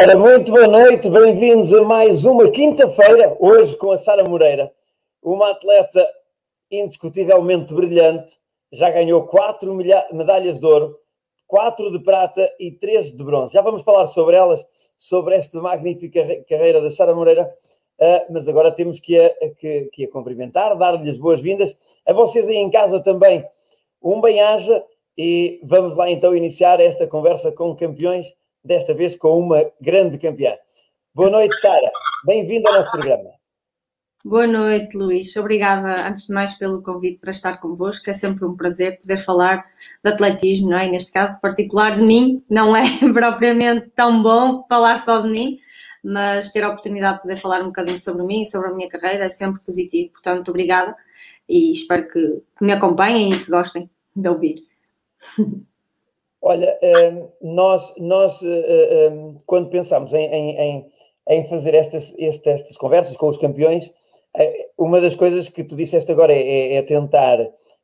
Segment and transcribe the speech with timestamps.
[0.00, 4.70] Ora, muito boa noite, bem-vindos a mais uma quinta-feira, hoje com a Sara Moreira,
[5.20, 6.08] uma atleta
[6.70, 8.38] indiscutivelmente brilhante,
[8.70, 10.96] já ganhou quatro medalhas de ouro,
[11.48, 13.54] quatro de prata e três de bronze.
[13.54, 14.64] Já vamos falar sobre elas,
[14.96, 17.52] sobre esta magnífica carreira da Sara Moreira,
[18.00, 21.76] uh, mas agora temos que a, que, que a cumprimentar, dar-lhe as boas-vindas.
[22.06, 23.44] A vocês aí em casa também,
[24.00, 24.80] um bem-aja
[25.16, 28.32] e vamos lá então iniciar esta conversa com campeões
[28.68, 30.54] desta vez com uma grande campeã.
[31.14, 31.90] Boa noite, Sara.
[32.26, 33.30] Bem-vinda ao nosso programa.
[34.22, 35.34] Boa noite, Luís.
[35.36, 38.10] Obrigada, antes de mais, pelo convite para estar convosco.
[38.10, 39.64] É sempre um prazer poder falar
[40.04, 40.86] de atletismo, não é?
[40.86, 45.58] Neste caso particular de mim, não é propriamente tão bom falar só de mim,
[46.04, 48.88] mas ter a oportunidade de poder falar um bocadinho sobre mim e sobre a minha
[48.90, 50.12] carreira é sempre positivo.
[50.12, 50.94] Portanto, obrigada
[51.48, 54.62] e espero que, que me acompanhem e que gostem de ouvir.
[56.40, 60.86] Olha, hum, nós, nós hum, hum, quando pensamos em, em,
[61.28, 63.90] em fazer estas, estas conversas com os campeões,
[64.36, 67.38] eh, uma das coisas que tu disseste agora é, é, é tentar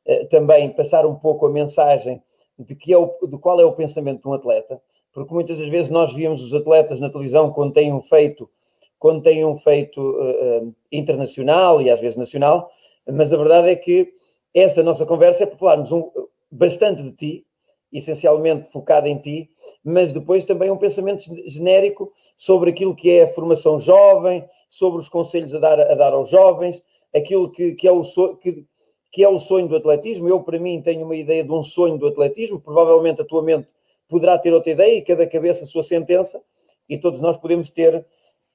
[0.05, 2.21] eh, também passar um pouco a mensagem
[2.57, 4.81] de, que é o, de qual é o pensamento de um atleta,
[5.13, 8.49] porque muitas das vezes nós víamos os atletas na televisão quando têm um feito,
[8.97, 12.69] quando têm um feito uh, internacional e às vezes nacional,
[13.07, 14.13] mas a verdade é que
[14.53, 16.09] esta nossa conversa é para falarmos um,
[16.49, 17.45] bastante de ti,
[17.91, 19.49] essencialmente focado em ti,
[19.83, 25.09] mas depois também um pensamento genérico sobre aquilo que é a formação jovem, sobre os
[25.09, 26.81] conselhos a dar, a dar aos jovens,
[27.15, 28.65] aquilo que, que, é o so, que,
[29.11, 30.27] que é o sonho do atletismo.
[30.27, 33.73] Eu, para mim, tenho uma ideia de um sonho do atletismo, provavelmente a tua mente
[34.09, 36.41] poderá ter outra ideia e cada cabeça a sua sentença,
[36.87, 38.05] e todos nós podemos ter,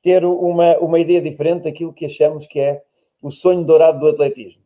[0.02, 2.82] ter uma, uma ideia diferente daquilo que achamos que é
[3.22, 4.62] o sonho dourado do atletismo.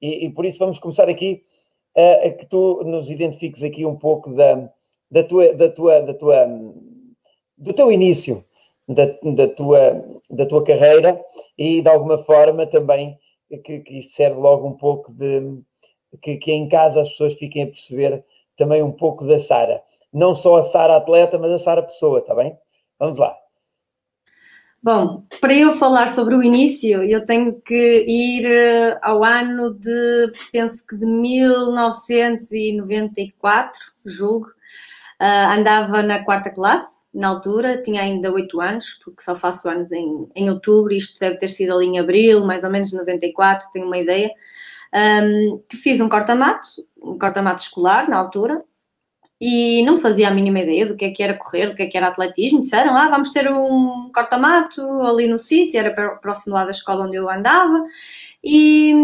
[0.00, 1.42] E, e por isso vamos começar aqui
[1.96, 4.68] é que tu nos identifiques aqui um pouco da,
[5.10, 6.46] da tua, da tua, da tua,
[7.56, 8.44] do teu início
[8.88, 11.20] da, da, tua, da tua carreira
[11.56, 13.18] e de alguma forma também
[13.64, 15.60] que, que serve logo um pouco de
[16.22, 18.24] que, que em casa as pessoas fiquem a perceber
[18.56, 19.82] também um pouco da Sara.
[20.12, 22.56] Não só a Sara atleta, mas a Sara pessoa, está bem?
[22.98, 23.36] Vamos lá.
[24.86, 30.32] Bom, para eu falar sobre o início, eu tenho que ir eh, ao ano de,
[30.52, 34.46] penso que de 1994, julgo.
[35.20, 39.90] Uh, andava na quarta classe, na altura, tinha ainda 8 anos, porque só faço anos
[39.90, 43.86] em, em outubro, isto deve ter sido ali em abril, mais ou menos 94, tenho
[43.86, 44.30] uma ideia.
[44.94, 48.62] Um, que fiz um corta-mato, um corta-mato escolar na altura,
[49.40, 51.86] e não fazia a mínima ideia do que é que era correr, do que é
[51.86, 52.62] que era atletismo.
[52.62, 57.16] Disseram, ah, vamos ter um corta-mato ali no sítio, era próximo lá da escola onde
[57.16, 57.84] eu andava,
[58.42, 58.94] e,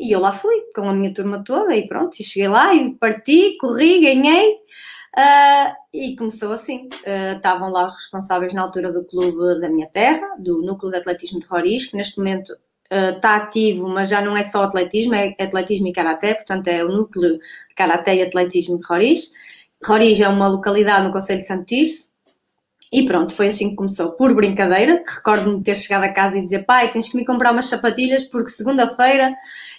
[0.00, 2.94] e eu lá fui, com a minha turma toda, e pronto, e cheguei lá e
[2.94, 6.88] parti, corri, ganhei, uh, e começou assim.
[7.06, 10.98] Uh, estavam lá os responsáveis na altura do clube da minha terra, do Núcleo de
[10.98, 12.56] Atletismo de Roriz, que neste momento
[12.90, 16.84] está uh, ativo, mas já não é só atletismo, é atletismo e karaté, portanto é
[16.84, 19.30] o núcleo de karaté e atletismo de Roriz.
[19.84, 22.08] Roriz é uma localidade no Conselho de Santo Tirso.
[22.90, 25.02] E pronto, foi assim que começou, por brincadeira.
[25.06, 28.24] Recordo-me de ter chegado a casa e dizer: pai, tens que me comprar umas sapatilhas
[28.24, 29.30] porque segunda-feira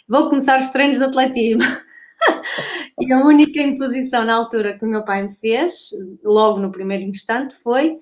[0.07, 1.63] vou começar os treinos de atletismo.
[2.99, 5.89] e a única imposição na altura que o meu pai me fez,
[6.23, 7.97] logo no primeiro instante, foi: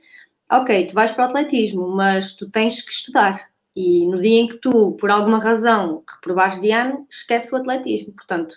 [0.51, 3.49] ok, tu vais para o atletismo, mas tu tens que estudar.
[3.77, 8.11] E no dia em que tu, por alguma razão, reprovares de ano, esquece o atletismo.
[8.13, 8.55] Portanto,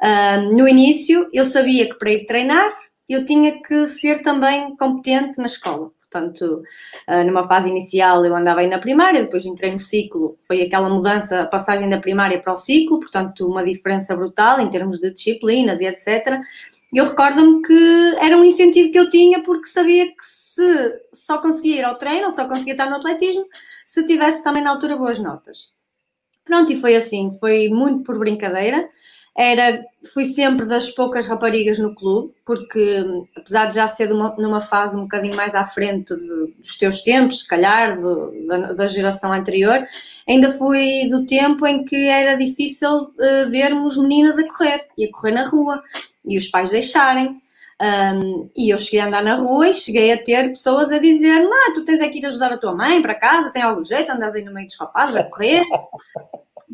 [0.00, 2.70] Uh, no início, eu sabia que para ir treinar,
[3.08, 5.90] eu tinha que ser também competente na escola.
[6.10, 6.60] Portanto,
[7.08, 10.88] uh, numa fase inicial eu andava aí na primária, depois entrei no ciclo, foi aquela
[10.88, 15.10] mudança, a passagem da primária para o ciclo, portanto, uma diferença brutal em termos de
[15.10, 16.40] disciplinas e etc.
[16.92, 21.78] Eu recordo-me que era um incentivo que eu tinha porque sabia que se só conseguia
[21.78, 23.44] ir ao treino, ou só conseguia estar no atletismo,
[23.84, 25.72] se tivesse também na altura boas notas.
[26.44, 28.88] Pronto, e foi assim, foi muito por brincadeira
[29.36, 33.04] era fui sempre das poucas raparigas no clube, porque
[33.36, 37.02] apesar de já ser uma, numa fase um bocadinho mais à frente de, dos teus
[37.02, 39.84] tempos, se calhar, de, da, da, geração anterior,
[40.28, 45.10] ainda fui do tempo em que era difícil uh, vermos meninas a correr e a
[45.10, 45.82] correr na rua
[46.24, 47.42] e os pais deixarem.
[47.80, 51.40] Um, e eu cheguei a andar na rua e cheguei a ter pessoas a dizer:
[51.40, 54.34] Não, tu tens aqui de ajudar a tua mãe para casa, tem algum jeito, andas
[54.34, 55.64] aí no meio dos rapazes a correr.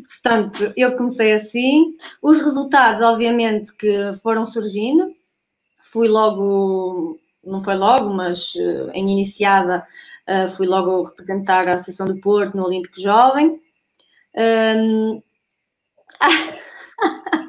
[0.07, 1.95] Portanto, eu comecei assim.
[2.21, 5.13] Os resultados, obviamente, que foram surgindo.
[5.81, 9.85] Fui logo, não foi logo, mas uh, em iniciada,
[10.27, 13.59] uh, fui logo representar a Associação do Porto no Olímpico Jovem.
[14.37, 15.21] Um...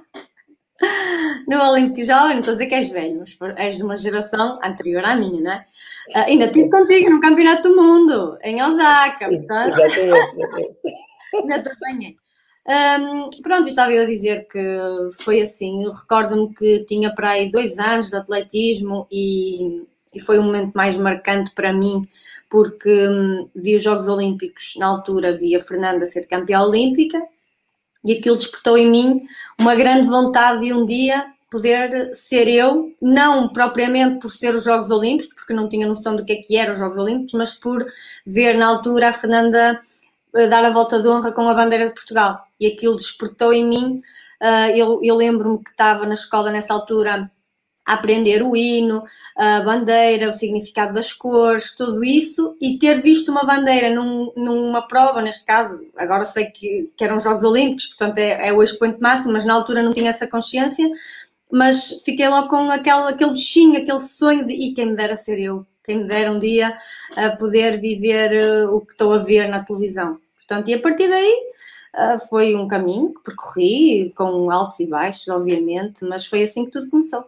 [1.56, 4.58] no Olímpico Jovem, não estou a dizer que és velho, mas és de uma geração
[4.64, 5.62] anterior à minha, não é?
[6.10, 9.78] Uh, ainda estive contigo no Campeonato do Mundo, em Osaka, portanto.
[9.80, 10.76] Exatamente.
[11.34, 12.16] ainda te apanhei.
[12.68, 14.60] Um, pronto, estava eu a dizer que
[15.20, 15.84] foi assim.
[15.84, 19.84] Eu recordo-me que tinha para aí dois anos de atletismo e,
[20.14, 22.02] e foi um momento mais marcante para mim,
[22.48, 27.20] porque hum, vi os Jogos Olímpicos, na altura vi a Fernanda ser campeã olímpica
[28.04, 29.26] e aquilo despertou em mim
[29.58, 34.90] uma grande vontade de um dia poder ser eu, não propriamente por ser os Jogos
[34.90, 37.84] Olímpicos, porque não tinha noção do que é que eram os Jogos Olímpicos, mas por
[38.26, 39.78] ver na altura a Fernanda
[40.34, 42.42] eh, dar a volta de honra com a bandeira de Portugal.
[42.58, 44.02] E aquilo despertou em mim.
[44.40, 47.30] Uh, eu, eu lembro-me que estava na escola nessa altura
[47.84, 49.02] a aprender o hino,
[49.36, 54.86] a bandeira, o significado das cores, tudo isso, e ter visto uma bandeira num, numa
[54.86, 59.00] prova, neste caso, agora sei que, que eram Jogos Olímpicos, portanto é, é o expoente
[59.00, 60.88] máximo, mas na altura não tinha essa consciência,
[61.52, 65.38] mas fiquei logo com aquele, aquele bichinho, aquele sonho de, e quem me dera ser
[65.38, 66.78] eu, quem me dera um dia
[67.14, 70.18] a poder viver uh, o que estou a ver na televisão.
[70.34, 71.52] Portanto, e a partir daí
[71.94, 76.70] uh, foi um caminho que percorri, com altos e baixos, obviamente, mas foi assim que
[76.70, 77.22] tudo começou.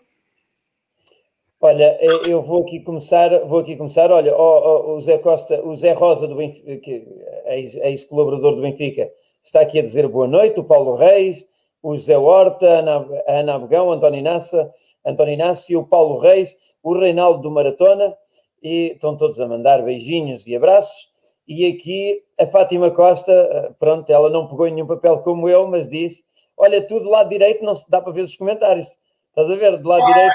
[1.61, 5.75] Olha, eh, eu vou aqui começar, vou aqui começar, olha, o, o Zé Costa, o
[5.77, 7.03] Zé Rosa do Benfica,
[7.47, 9.11] ex-colaborador do Benfica,
[9.43, 11.47] está aqui a dizer boa noite, o Paulo Reis,
[11.85, 14.71] o José Horta, a Ana, Abegão, António Inácio,
[15.05, 18.17] António Inácio, o Paulo Reis, o Reinaldo do Maratona,
[18.63, 21.13] e estão todos a mandar beijinhos e abraços.
[21.47, 25.87] E aqui a Fátima Costa, eh, pronto, ela não pegou nenhum papel como eu, mas
[25.87, 26.15] diz:
[26.57, 28.87] Olha, tu do lado direito não dá para ver os comentários.
[29.29, 29.77] Estás a ver?
[29.77, 30.35] Do lado direito.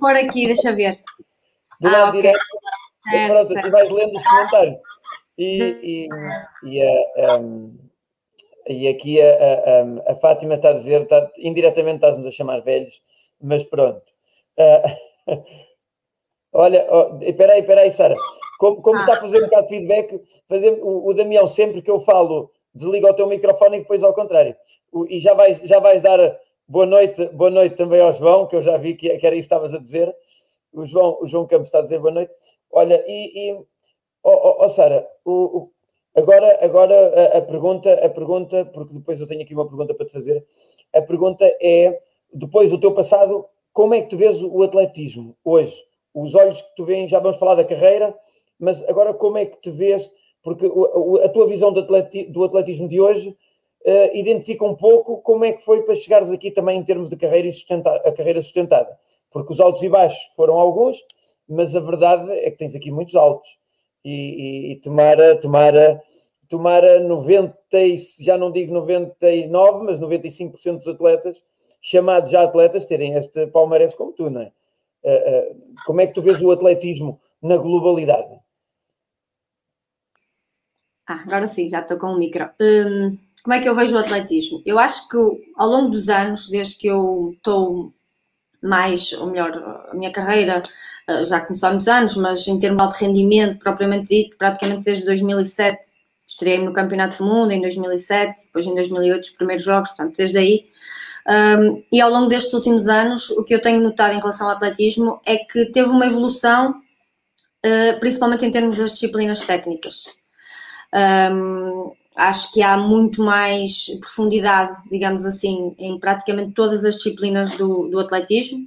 [0.00, 0.96] Por aqui, deixa ver.
[1.78, 2.22] Do ah, lado okay.
[2.22, 2.40] direito.
[3.10, 3.70] Certo, pronto, assim certo.
[3.70, 4.78] vais lendo os comentários.
[5.36, 6.08] E, e,
[6.64, 7.76] e, a, um,
[8.68, 13.00] e aqui a, a, a, Fátima está a dizer, está, indiretamente estás-nos a chamar velhos,
[13.40, 14.02] mas pronto.
[14.58, 15.42] Uh,
[16.52, 18.14] olha, oh, espera aí, espera aí, Sara.
[18.58, 19.00] Como, como ah.
[19.00, 22.50] está a fazer um bocado de feedback, fazer, o, o Damião, sempre que eu falo,
[22.74, 24.54] desliga o teu microfone e depois ao contrário.
[24.92, 28.56] O, e já vais, já vais dar boa noite, boa noite também ao João, que
[28.56, 30.14] eu já vi que, que era isso que estavas a dizer.
[30.72, 32.32] O João, o João Campos está a dizer boa noite.
[32.70, 33.66] Olha, e, e oh,
[34.30, 35.72] oh, oh Sara, o, o,
[36.16, 40.06] agora, agora a, a, pergunta, a pergunta, porque depois eu tenho aqui uma pergunta para
[40.06, 40.44] te fazer.
[40.94, 42.00] A pergunta é,
[42.32, 45.84] depois do teu passado, como é que tu vês o atletismo hoje?
[46.14, 48.14] Os olhos que tu vês, já vamos falar da carreira,
[48.58, 50.10] mas agora como é que te vês?
[50.42, 50.66] Porque
[51.22, 51.80] a tua visão do,
[52.44, 56.78] atletismo de hoje uh, identifica um pouco como é que foi para chegares aqui também
[56.78, 58.98] em termos de carreira sustentar, a carreira sustentada.
[59.30, 60.98] Porque os altos e baixos foram alguns,
[61.48, 63.57] mas a verdade é que tens aqui muitos altos.
[64.08, 66.02] E, e, e tomara, tomara,
[66.48, 67.54] tomara 90,
[68.20, 71.42] já não digo 99, mas 95% dos atletas,
[71.82, 74.52] chamados já atletas, terem este palmarés como tu, não é?
[75.04, 78.40] Uh, uh, como é que tu vês o atletismo na globalidade?
[81.06, 82.48] Ah, agora sim, já estou com o micro.
[82.60, 84.62] Hum, como é que eu vejo o atletismo?
[84.64, 85.16] Eu acho que
[85.56, 87.92] ao longo dos anos, desde que eu estou
[88.62, 89.56] mais, ou melhor,
[89.90, 90.62] a minha carreira
[91.26, 95.04] já começou há muitos anos, mas em termos de alto rendimento, propriamente dito, praticamente desde
[95.04, 95.88] 2007,
[96.26, 100.38] estreiei no Campeonato do Mundo em 2007, depois em 2008 os primeiros jogos, portanto, desde
[100.38, 100.66] aí.
[101.28, 104.54] Um, e ao longo destes últimos anos, o que eu tenho notado em relação ao
[104.54, 110.06] atletismo é que teve uma evolução, uh, principalmente em termos das disciplinas técnicas.
[111.32, 117.88] Um, acho que há muito mais profundidade, digamos assim, em praticamente todas as disciplinas do,
[117.88, 118.66] do atletismo,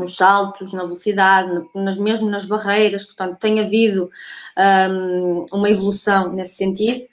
[0.00, 4.10] nos saltos, na velocidade, nas, mesmo nas barreiras, portanto, tem havido
[4.90, 7.06] um, uma evolução nesse sentido.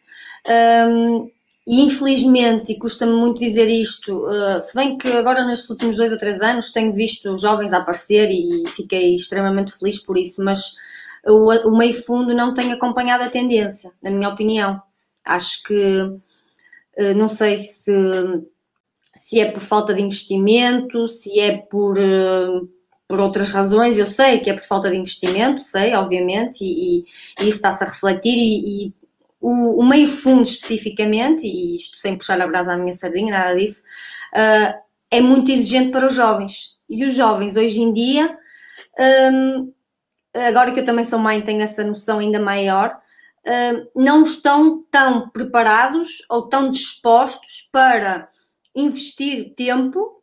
[0.90, 1.30] Um,
[1.68, 6.12] e infelizmente, e custa-me muito dizer isto, uh, se bem que agora nestes últimos dois
[6.14, 10.76] ou três anos tenho visto jovens a aparecer e fiquei extremamente feliz por isso, mas
[11.26, 14.82] o, o meio fundo não tem acompanhado a tendência, na minha opinião.
[15.26, 16.10] Acho que,
[16.96, 17.92] eh, não sei se,
[19.16, 22.62] se é por falta de investimento, se é por, eh,
[23.08, 27.06] por outras razões, eu sei que é por falta de investimento, sei, obviamente, e,
[27.40, 28.94] e isso está-se a refletir e, e
[29.40, 33.56] o, o, meio fundo especificamente, e isto sem puxar a brasa à minha sardinha, nada
[33.56, 33.84] disso,
[34.34, 34.74] uh,
[35.10, 36.76] é muito exigente para os jovens.
[36.90, 38.38] E os jovens hoje em dia
[39.00, 39.72] um,
[40.34, 43.00] agora que eu também sou mãe, tenho essa noção ainda maior,
[43.46, 48.30] uh, não estão tão preparados ou tão dispostos para
[48.76, 50.17] investir tempo,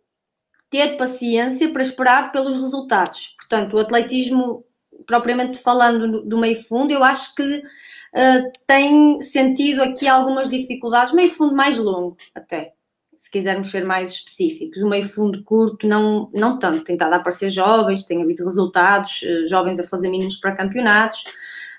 [0.74, 3.36] ter paciência para esperar pelos resultados.
[3.38, 4.64] Portanto, o atletismo,
[5.06, 11.30] propriamente falando do meio fundo, eu acho que uh, tem sentido aqui algumas dificuldades, meio
[11.30, 12.72] fundo mais longo até.
[13.14, 14.82] se quisermos ser mais específicos.
[14.82, 16.82] O meio fundo curto, não, não tanto.
[16.82, 21.22] Tem estado a aparecer jovens, tem havido resultados, uh, jovens a fazer mínimos para campeonatos.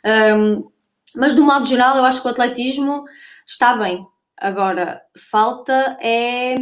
[0.05, 0.69] Um,
[1.13, 3.03] mas, do modo geral, eu acho que o atletismo
[3.45, 4.07] está bem.
[4.37, 6.55] Agora, falta é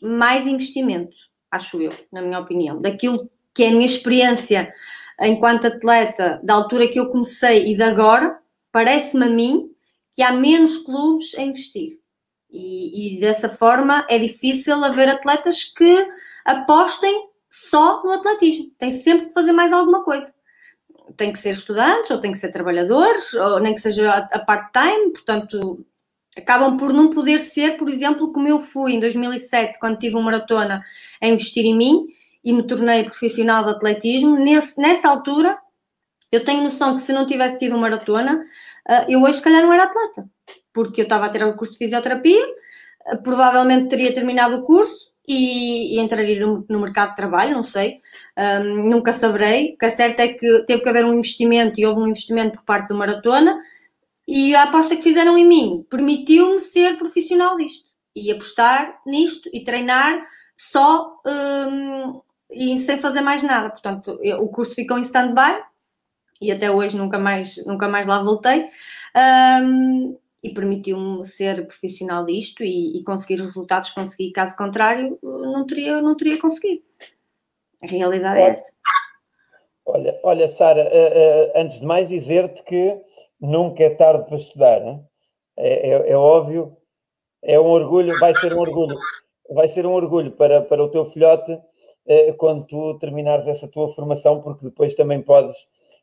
[0.00, 1.14] mais investimento,
[1.54, 2.80] acho eu, na minha opinião.
[2.80, 4.74] Daquilo que é a minha experiência
[5.20, 8.38] enquanto atleta, da altura que eu comecei e de agora,
[8.72, 9.70] parece-me a mim
[10.12, 11.98] que há menos clubes a investir.
[12.50, 16.08] E, e, dessa forma é difícil haver atletas que
[16.44, 18.70] apostem só no atletismo.
[18.78, 20.32] Tem sempre que fazer mais alguma coisa.
[21.16, 25.12] Tem que ser estudantes, ou tem que ser trabalhadores, ou nem que seja a, part-time,
[25.12, 25.84] portanto,
[26.36, 30.24] acabam por não poder ser, por exemplo, como eu fui em 2007, quando tive uma
[30.24, 30.82] maratona
[31.20, 32.06] a investir em mim
[32.44, 34.36] e me tornei profissional de atletismo.
[34.36, 35.56] Nesse, nessa altura,
[36.30, 38.44] eu tenho noção que se não tivesse tido uma maratona,
[38.88, 40.28] ah, eu hoje, se calhar, não era atleta,
[40.72, 42.44] porque eu estava a ter o curso de fisioterapia,
[43.06, 47.62] ah, provavelmente teria terminado o curso e, e entraria no, no, mercado de trabalho, não
[47.62, 48.00] sei,
[48.36, 49.74] um, nunca saberei.
[49.74, 52.58] O que é certo é que teve que haver um investimento e houve um investimento
[52.58, 53.58] por parte do maratona
[54.26, 59.64] e a aposta que fizeram em mim permitiu-me ser profissional disto e apostar nisto e
[59.64, 60.26] treinar
[60.56, 63.70] só um, e sem fazer mais nada.
[63.70, 65.62] Portanto, eu, o curso ficou em stand-by
[66.40, 68.68] e até hoje nunca mais, nunca mais lá voltei.
[69.16, 74.30] Um, e permitiu-me ser profissional disto e, e, conseguir os resultados que consegui.
[74.30, 76.82] Caso contrário, não teria, não teria conseguido.
[77.82, 78.72] A realidade é olha, é essa.
[79.86, 82.94] Olha, olha Sara, uh, uh, antes de mais dizer-te que
[83.40, 84.80] nunca é tarde para estudar.
[85.56, 86.76] É, é, é, óbvio,
[87.42, 88.96] é um orgulho, vai ser um orgulho,
[89.50, 93.88] vai ser um orgulho para, para o teu filhote uh, quando tu terminares essa tua
[93.88, 95.56] formação, porque depois também podes,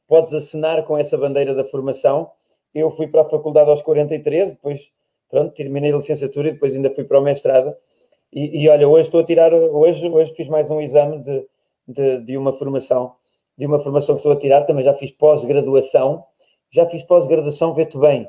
[0.08, 2.32] podes assinar com essa bandeira da formação.
[2.74, 4.92] Eu fui para a faculdade aos 43, depois
[5.30, 7.74] pronto, terminei a licenciatura e depois ainda fui para o mestrado.
[8.32, 11.48] E, e olha, hoje estou a tirar, hoje, hoje fiz mais um exame de,
[11.88, 13.16] de, de uma formação,
[13.58, 16.24] de uma formação que estou a tirar, também já fiz pós-graduação
[16.72, 18.28] já fiz pós-graduação, vê-te bem.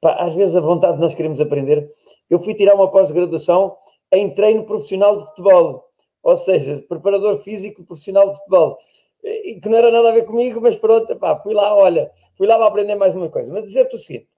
[0.00, 1.88] Pá, às vezes a vontade de nós queremos aprender.
[2.28, 3.76] Eu fui tirar uma pós-graduação
[4.12, 5.84] em treino profissional de futebol,
[6.22, 8.78] ou seja, preparador físico profissional de futebol,
[9.22, 12.46] e que não era nada a ver comigo, mas pronto, pá, fui lá, olha, fui
[12.46, 13.52] lá para aprender mais uma coisa.
[13.52, 14.28] Mas dizer-te o seguinte,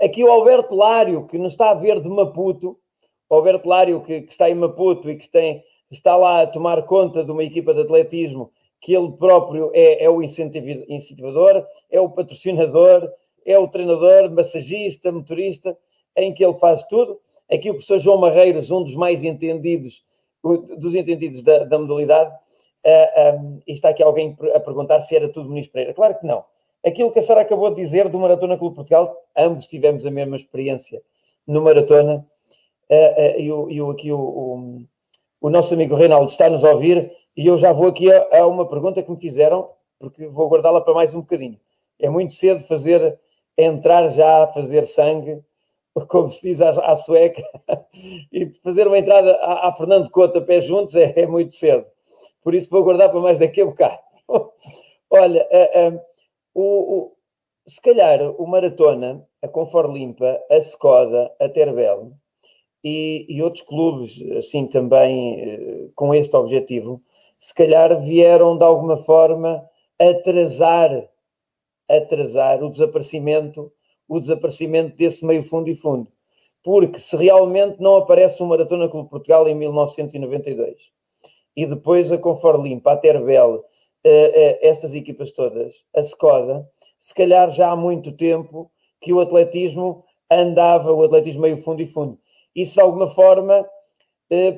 [0.00, 2.78] aqui o Alberto Lário, que nos está a ver de Maputo,
[3.28, 6.82] o Alberto Lário que, que está em Maputo e que tem, está lá a tomar
[6.84, 12.10] conta de uma equipa de atletismo que ele próprio é, é o incentivador, é o
[12.10, 13.08] patrocinador,
[13.46, 15.78] é o treinador, massagista, motorista,
[16.16, 17.18] em que ele faz tudo.
[17.50, 20.04] Aqui o professor João Marreiros, um dos mais entendidos,
[20.76, 22.34] dos entendidos da, da modalidade,
[22.84, 25.94] uh, um, e está aqui alguém a perguntar se era tudo Ministro Pereira.
[25.94, 26.44] Claro que não.
[26.84, 30.34] Aquilo que a Sara acabou de dizer do Maratona Clube Portugal, ambos tivemos a mesma
[30.34, 31.00] experiência
[31.46, 32.26] no Maratona,
[32.90, 34.82] uh, uh, e, o, e o, aqui o, o,
[35.40, 38.68] o nosso amigo Reinaldo está-nos a ouvir, e eu já vou aqui a, a uma
[38.68, 41.58] pergunta que me fizeram, porque vou guardá-la para mais um bocadinho.
[41.98, 43.18] É muito cedo fazer,
[43.56, 45.42] entrar já a fazer sangue,
[46.08, 47.42] como se diz à, à sueca,
[48.32, 51.86] e fazer uma entrada à, Fernando Couto a pé juntos é, é, muito cedo.
[52.42, 53.98] Por isso vou guardar para mais daqui a bocado.
[55.10, 56.00] Olha, uh, uh,
[56.54, 57.12] o, o,
[57.66, 62.12] se calhar o Maratona, a Confor Limpa, a Skoda, a Terbel
[62.82, 67.02] e, e outros clubes assim também uh, com este objetivo
[67.42, 69.68] se calhar vieram de alguma forma
[69.98, 71.08] atrasar,
[71.90, 73.72] atrasar o desaparecimento,
[74.08, 76.06] o desaparecimento desse meio fundo e fundo.
[76.62, 80.92] Porque se realmente não aparece um Maratona Clube Portugal em 1992
[81.56, 86.64] e depois a Confor Limpa, a Terbel, uh, uh, essas equipas todas, a Skoda,
[87.00, 88.70] se calhar já há muito tempo
[89.00, 92.16] que o atletismo andava, o atletismo meio fundo e fundo.
[92.54, 93.66] Isso de alguma forma eh,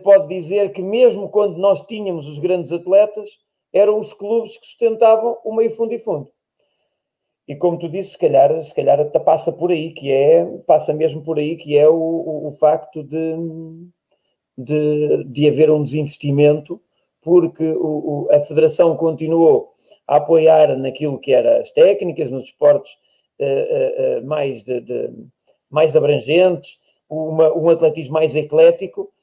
[0.03, 3.29] pode dizer que mesmo quando nós tínhamos os grandes atletas,
[3.73, 6.31] eram os clubes que sustentavam o meio fundo e fundo.
[7.47, 11.23] E como tu disse, se calhar, se calhar passa por aí, que é, passa mesmo
[11.23, 13.35] por aí, que é o, o, o facto de,
[14.57, 16.81] de, de haver um desinvestimento,
[17.21, 19.75] porque o, a Federação continuou
[20.07, 22.93] a apoiar naquilo que eram as técnicas, nos esportes
[23.41, 25.11] uh, uh, mais, de, de,
[25.69, 26.79] mais abrangentes,
[27.09, 29.14] uma, um atletismo mais eclético, eh,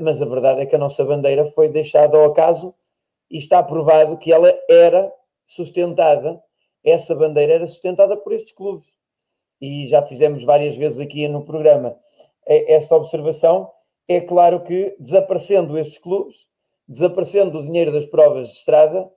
[0.00, 2.74] mas a verdade é que a nossa bandeira foi deixada ao acaso
[3.30, 5.12] e está provado que ela era
[5.46, 6.40] sustentada,
[6.84, 8.92] essa bandeira era sustentada por estes clubes.
[9.60, 11.96] E já fizemos várias vezes aqui no programa
[12.46, 13.70] esta observação.
[14.06, 16.46] É claro que desaparecendo estes clubes,
[16.86, 19.10] desaparecendo o dinheiro das provas de estrada,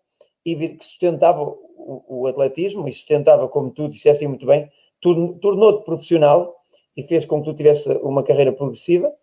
[0.45, 6.55] e que sustentava o, o atletismo e sustentava, como tu disseste muito bem, tornou-te profissional
[6.95, 9.13] e fez com que tu tivesse uma carreira progressiva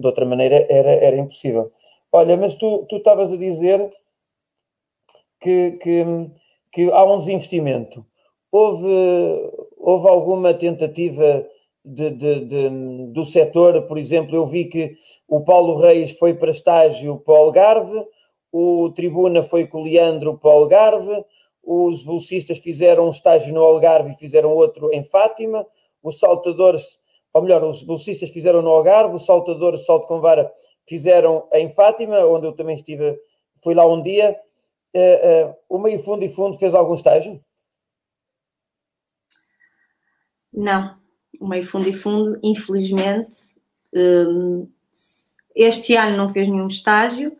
[0.00, 1.72] de outra maneira era, era impossível.
[2.12, 3.90] Olha, mas tu, estavas a dizer
[5.40, 6.04] que, que,
[6.72, 8.04] que há um desinvestimento.
[8.50, 11.46] Houve, houve alguma tentativa
[11.84, 12.68] de, de, de,
[13.12, 13.82] do setor?
[13.82, 14.96] Por exemplo, eu vi que
[15.28, 18.04] o Paulo Reis foi para estágio para o Algarve,
[18.52, 21.24] o Tribuna foi com o Leandro para o Algarve,
[21.62, 25.66] os velocistas fizeram um estágio no Algarve e fizeram outro em Fátima,
[26.02, 26.98] os saltadores,
[27.32, 30.50] ou melhor, os velocistas fizeram no Algarve, os saltadores, salto com vara,
[30.88, 33.18] fizeram em Fátima, onde eu também estive,
[33.62, 34.36] fui lá um dia.
[34.92, 37.40] Uh, uh, o meio fundo e fundo fez algum estágio?
[40.52, 40.96] Não,
[41.40, 43.36] o meio fundo e fundo, infelizmente,
[43.94, 44.68] um,
[45.54, 47.36] este ano não fez nenhum estágio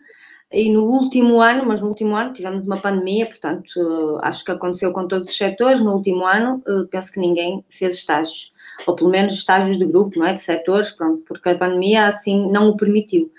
[0.52, 4.92] e no último ano, mas no último ano tivemos uma pandemia, portanto acho que aconteceu
[4.92, 8.52] com todos os setores, no último ano penso que ninguém fez estágios,
[8.87, 12.50] ou pelo menos estágios de grupo, não é, de setores, pronto, porque a pandemia assim
[12.50, 13.30] não o permitiu.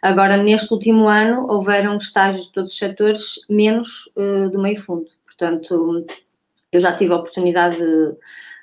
[0.00, 5.06] Agora, neste último ano, houveram estágios de todos os setores, menos uh, do meio fundo.
[5.26, 6.06] Portanto,
[6.70, 8.16] eu já tive a oportunidade de,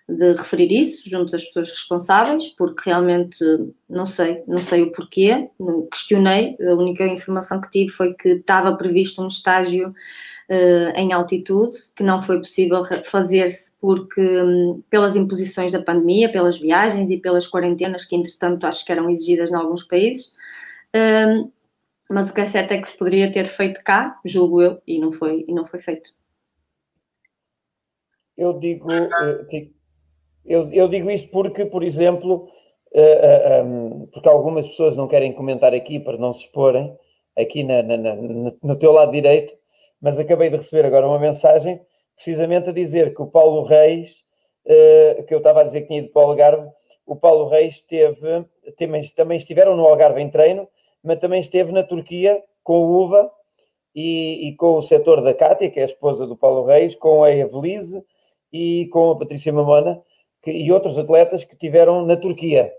[0.08, 3.38] de referir isso junto das pessoas responsáveis, porque realmente
[3.90, 5.50] não sei, não sei o porquê,
[5.92, 11.76] questionei, a única informação que tive foi que estava previsto um estágio uh, em altitude,
[11.96, 17.48] que não foi possível fazer-se porque um, pelas imposições da pandemia, pelas viagens e pelas
[17.48, 20.34] quarentenas que entretanto acho que eram exigidas em alguns países,
[20.96, 21.52] um,
[22.08, 25.00] mas o que é certo é que se poderia ter feito cá, julgo eu, e
[25.00, 26.14] não foi, e não foi feito.
[28.38, 29.75] Eu digo, uh,
[30.46, 32.48] eu, eu digo isto porque, por exemplo,
[32.94, 36.96] uh, uh, um, porque algumas pessoas não querem comentar aqui para não se exporem,
[37.38, 38.16] aqui na, na, na,
[38.62, 39.54] no teu lado direito,
[40.02, 41.82] mas acabei de receber agora uma mensagem
[42.16, 44.24] precisamente a dizer que o Paulo Reis,
[44.66, 46.70] uh, que eu estava a dizer que tinha ido para o Algarve,
[47.06, 48.46] o Paulo Reis teve,
[48.78, 50.68] também, também estiveram no Algarve em treino,
[51.04, 53.30] mas também esteve na Turquia com o UVA
[53.94, 57.24] e, e com o setor da Cátia, que é a esposa do Paulo Reis, com
[57.24, 58.04] a Evelise
[58.52, 60.02] e com a Patrícia Mamona,
[60.46, 62.72] que, e outros atletas que tiveram na Turquia.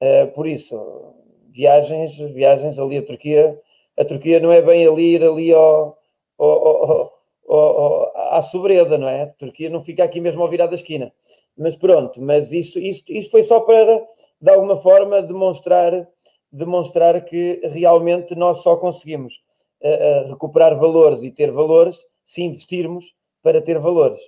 [0.00, 1.14] Uh, por isso,
[1.50, 3.60] viagens, viagens ali à Turquia.
[3.98, 5.98] A Turquia não é bem ali ir ali ao,
[6.38, 7.12] ao, ao,
[7.46, 9.24] ao, à sobreda, não é?
[9.24, 11.12] A Turquia não fica aqui mesmo ao virar da esquina.
[11.56, 14.02] Mas pronto, mas isso, isso, isso foi só para,
[14.40, 16.08] de alguma forma, demonstrar,
[16.50, 19.34] demonstrar que realmente nós só conseguimos
[19.82, 23.04] uh, recuperar valores e ter valores se investirmos
[23.42, 24.20] para ter valores.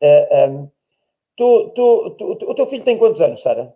[0.00, 0.70] Uh, um,
[1.42, 3.74] Tu, tu, tu, o teu filho tem quantos anos, Sara?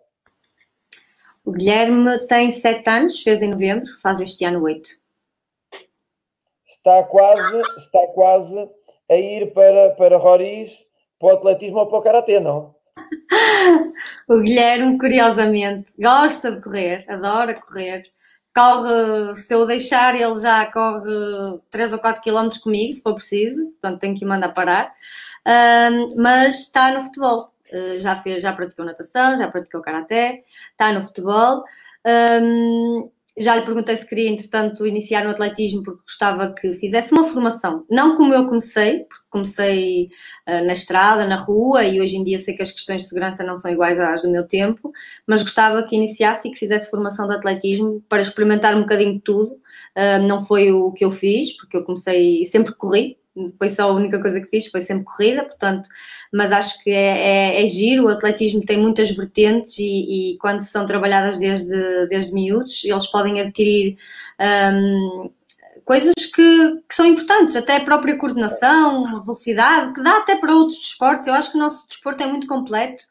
[1.43, 4.89] O Guilherme tem sete anos, fez em novembro, faz este ano oito.
[6.65, 8.69] Está quase, está quase
[9.09, 10.71] a ir para, para Roriz,
[11.19, 12.73] para o atletismo ou para o karatê, não?
[14.29, 18.03] o Guilherme, curiosamente, gosta de correr, adora correr.
[18.55, 23.65] Corre, se eu deixar, ele já corre 3 ou 4 quilómetros comigo, se for preciso,
[23.71, 24.95] portanto tenho que mandar parar
[25.47, 27.53] um, mas está no futebol.
[27.71, 31.63] Uh, já, fez, já praticou natação, já praticou karaté, está no futebol.
[32.05, 37.23] Um, já lhe perguntei se queria, entretanto, iniciar no atletismo porque gostava que fizesse uma
[37.23, 37.85] formação.
[37.87, 40.09] Não como eu comecei, porque comecei
[40.47, 43.43] uh, na estrada, na rua, e hoje em dia sei que as questões de segurança
[43.43, 44.91] não são iguais às do meu tempo,
[45.27, 49.21] mas gostava que iniciasse e que fizesse formação de atletismo para experimentar um bocadinho de
[49.21, 49.51] tudo.
[49.95, 53.19] Uh, não foi o que eu fiz, porque eu comecei, sempre corri,
[53.57, 55.89] foi só a única coisa que fiz, foi sempre corrida, portanto,
[56.31, 60.61] mas acho que é, é, é giro, o atletismo tem muitas vertentes e, e, quando
[60.61, 63.97] são trabalhadas desde, desde miúdos, eles podem adquirir
[64.73, 65.29] um,
[65.85, 70.79] coisas que, que, são importantes, até a própria coordenação, velocidade, que dá até para outros
[70.79, 73.05] desportos, eu acho que o nosso desporto é muito completo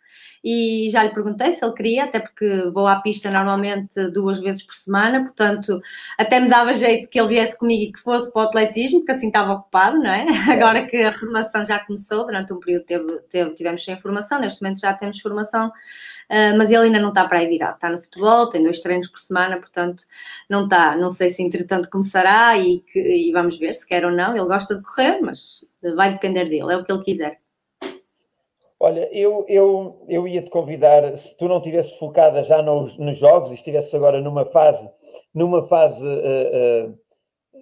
[0.48, 4.62] e já lhe perguntei se ele queria, até porque vou à pista normalmente duas vezes
[4.62, 5.82] por semana, portanto,
[6.16, 9.10] até me dava jeito que ele viesse comigo e que fosse para o atletismo, porque
[9.10, 10.24] assim estava ocupado, não é?
[10.48, 14.62] Agora que a formação já começou, durante um período teve, teve, tivemos sem formação, neste
[14.62, 17.98] momento já temos formação, uh, mas ele ainda não está para aí virado, está no
[18.00, 20.04] futebol, tem dois treinos por semana, portanto,
[20.48, 24.12] não está, não sei se entretanto começará e, que, e vamos ver se quer ou
[24.12, 25.64] não, ele gosta de correr, mas
[25.96, 27.45] vai depender dele, é o que ele quiser.
[28.78, 33.16] Olha, eu, eu, eu ia te convidar, se tu não estivesse focada já nos, nos
[33.16, 34.88] jogos e estivesse agora numa fase,
[35.34, 36.98] numa fase, uh, uh,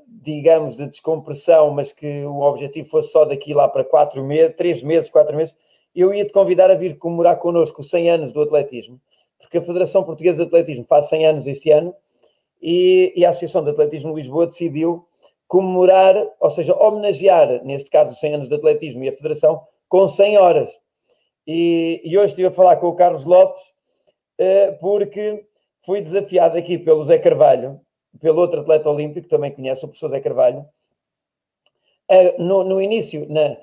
[0.09, 4.83] digamos, de descompressão, mas que o objetivo fosse só daqui lá para quatro meses, três
[4.83, 5.57] meses, quatro meses,
[5.95, 9.01] eu ia te convidar a vir comemorar connosco os 100 anos do atletismo,
[9.39, 11.95] porque a Federação Portuguesa de Atletismo faz 100 anos este ano
[12.61, 15.07] e, e a Associação de Atletismo de Lisboa decidiu
[15.47, 20.09] comemorar, ou seja, homenagear, neste caso, os 100 anos do atletismo e a Federação, com
[20.09, 20.84] 100 horas.
[21.47, 23.63] E, e, hoje estive a falar com o Carlos Lopes,
[24.41, 25.45] uh, porque
[25.85, 27.81] fui desafiado aqui pelo Zé Carvalho,
[28.21, 30.65] pelo outro atleta olímpico, também conhece o professor Zé Carvalho,
[32.11, 33.57] a, no, no, início, na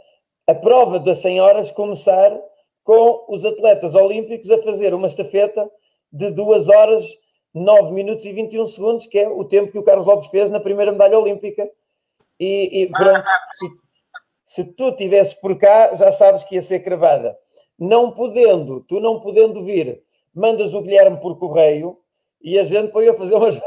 [0.48, 2.38] a prova das 100 horas, começar
[2.84, 5.70] com os atletas olímpicos a fazer uma estafeta
[6.12, 7.06] de 2 horas,
[7.54, 10.60] 9 minutos e 21 segundos, que é o tempo que o Carlos Lopes fez na
[10.60, 11.70] primeira medalha olímpica.
[12.40, 13.68] E, e pronto, se,
[14.48, 17.38] se tu estivesse por cá, já sabes que ia ser cravada.
[17.82, 21.98] Não podendo, tu não podendo vir, mandas o Guilherme por correio
[22.40, 23.60] e a gente põe a fazer umas.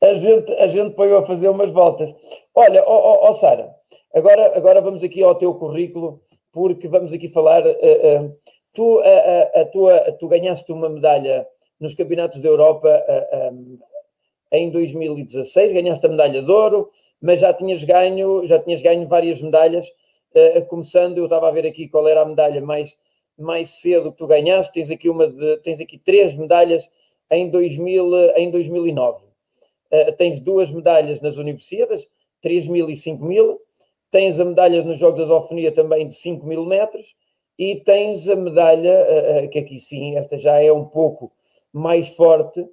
[0.00, 2.14] a gente, a gente põe a fazer umas voltas.
[2.54, 3.74] Olha, ó oh, oh, oh, Sara,
[4.14, 7.66] agora, agora vamos aqui ao teu currículo, porque vamos aqui falar.
[7.66, 8.32] Uh, uh,
[8.72, 11.44] tu, a, a, tua, tu ganhaste uma medalha
[11.80, 13.04] nos Campeonatos da Europa
[13.52, 13.80] um,
[14.50, 19.40] em 2016, ganhaste a medalha de ouro, mas já tinhas ganho, já tinhas ganho várias
[19.42, 19.86] medalhas,
[20.68, 22.96] começando, eu estava a ver aqui qual era a medalha mais,
[23.36, 26.88] mais cedo que tu ganhaste, tens aqui, uma de, tens aqui três medalhas
[27.30, 29.24] em, 2000, em 2009.
[29.90, 32.06] Uh, tens duas medalhas nas Universidades,
[32.42, 33.60] 3 mil e 5 mil,
[34.10, 37.14] tens a medalha nos Jogos da Zoofonia também de 5 mil metros,
[37.58, 41.32] e tens a medalha, uh, uh, que aqui sim, esta já é um pouco
[41.72, 42.66] mais forte,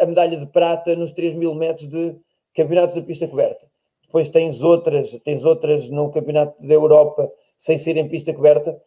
[0.00, 2.14] a medalha de prata nos 3 mil metros de
[2.54, 3.66] campeonatos da pista coberta.
[4.02, 8.78] Depois tens outras, tens outras no campeonato da Europa sem ser em pista coberta.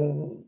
[0.00, 0.44] Um,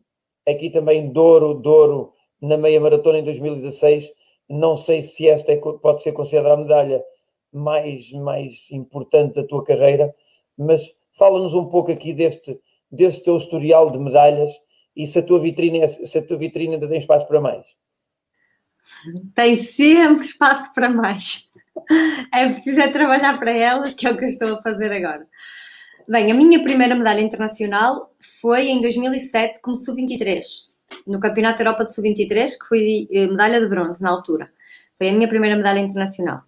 [0.47, 4.11] aqui também Douro, Douro na meia maratona em 2016
[4.51, 7.05] não sei se esta é, pode ser considerada a medalha
[7.53, 10.13] mais, mais importante da tua carreira,
[10.59, 12.59] mas fala-nos um pouco aqui deste,
[12.91, 14.51] deste teu historial de medalhas
[14.97, 17.65] e se a tua vitrine, é, se a tua vitrine ainda tem espaço para mais.
[19.35, 21.51] Tem sempre espaço para mais.
[22.33, 25.27] É preciso é trabalhar para elas, que é o que eu estou a fazer agora.
[26.09, 30.41] Bem, a minha primeira medalha internacional foi em 2007 como sub-23
[31.07, 34.51] no Campeonato Europa de Sub-23, que foi eh, medalha de bronze na altura.
[34.99, 36.43] Foi a minha primeira medalha internacional.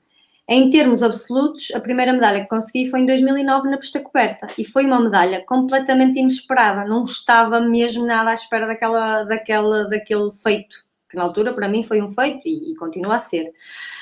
[0.48, 4.64] Em termos absolutos, a primeira medalha que consegui foi em 2009 na pista coberta e
[4.64, 6.85] foi uma medalha completamente inesperada.
[6.85, 11.85] Não estava mesmo nada à espera daquela, daquela, daquele feito, que na altura para mim
[11.85, 13.53] foi um feito e, e continua a ser.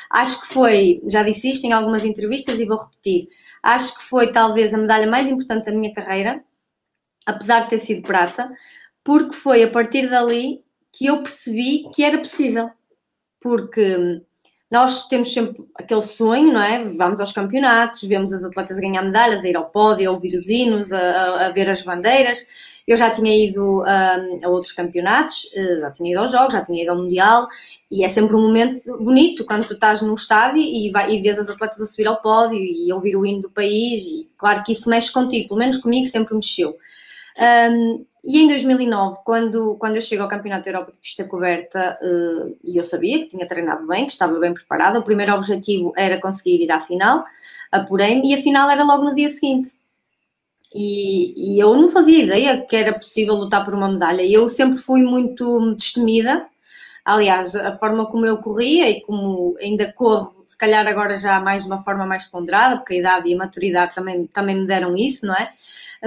[0.09, 3.29] Acho que foi, já disse isto em algumas entrevistas e vou repetir,
[3.62, 6.42] acho que foi talvez a medalha mais importante da minha carreira,
[7.27, 8.51] apesar de ter sido prata,
[9.05, 12.70] porque foi a partir dali que eu percebi que era possível.
[13.40, 14.23] Porque
[14.70, 16.85] nós temos sempre aquele sonho, não é?
[16.85, 20.35] Vamos aos campeonatos, vemos as atletas a ganhar medalhas, a ir ao pódio, a ouvir
[20.37, 22.46] os hinos, a, a ver as bandeiras.
[22.87, 23.85] Eu já tinha ido um,
[24.44, 27.48] a outros campeonatos, eh, já tinha ido aos Jogos, já tinha ido ao Mundial,
[27.90, 31.38] e é sempre um momento bonito quando tu estás num estádio e, vai, e vês
[31.38, 34.02] as atletas a subir ao pódio e ouvir o hino do país.
[34.02, 36.76] E claro que isso mexe contigo, pelo menos comigo sempre mexeu.
[37.38, 41.98] Um, e em 2009, quando, quando eu chego ao Campeonato da Europa de Pista Coberta,
[42.02, 45.92] uh, e eu sabia que tinha treinado bem, que estava bem preparada, o primeiro objetivo
[45.96, 47.24] era conseguir ir à final,
[47.72, 49.70] apurei-me, e a final era logo no dia seguinte.
[50.74, 54.22] E, e, eu não fazia ideia que era possível lutar por uma medalha.
[54.22, 56.46] Eu sempre fui muito destemida.
[57.04, 61.63] Aliás, a forma como eu corria e como ainda corro, se calhar agora já mais
[61.63, 64.97] de uma forma mais ponderada, porque a idade e a maturidade também, também me deram
[64.97, 65.53] isso, não é?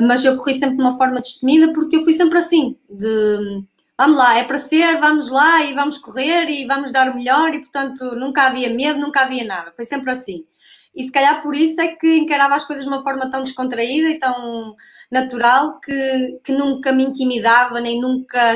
[0.01, 3.63] mas eu corri sempre de uma forma destemida porque eu fui sempre assim, de
[3.97, 7.55] vamos lá, é para ser, vamos lá e vamos correr e vamos dar o melhor
[7.55, 10.45] e portanto nunca havia medo, nunca havia nada, foi sempre assim.
[10.93, 14.09] E se calhar por isso é que encarava as coisas de uma forma tão descontraída
[14.09, 14.75] e tão
[15.09, 18.55] natural que, que nunca me intimidava, nem nunca,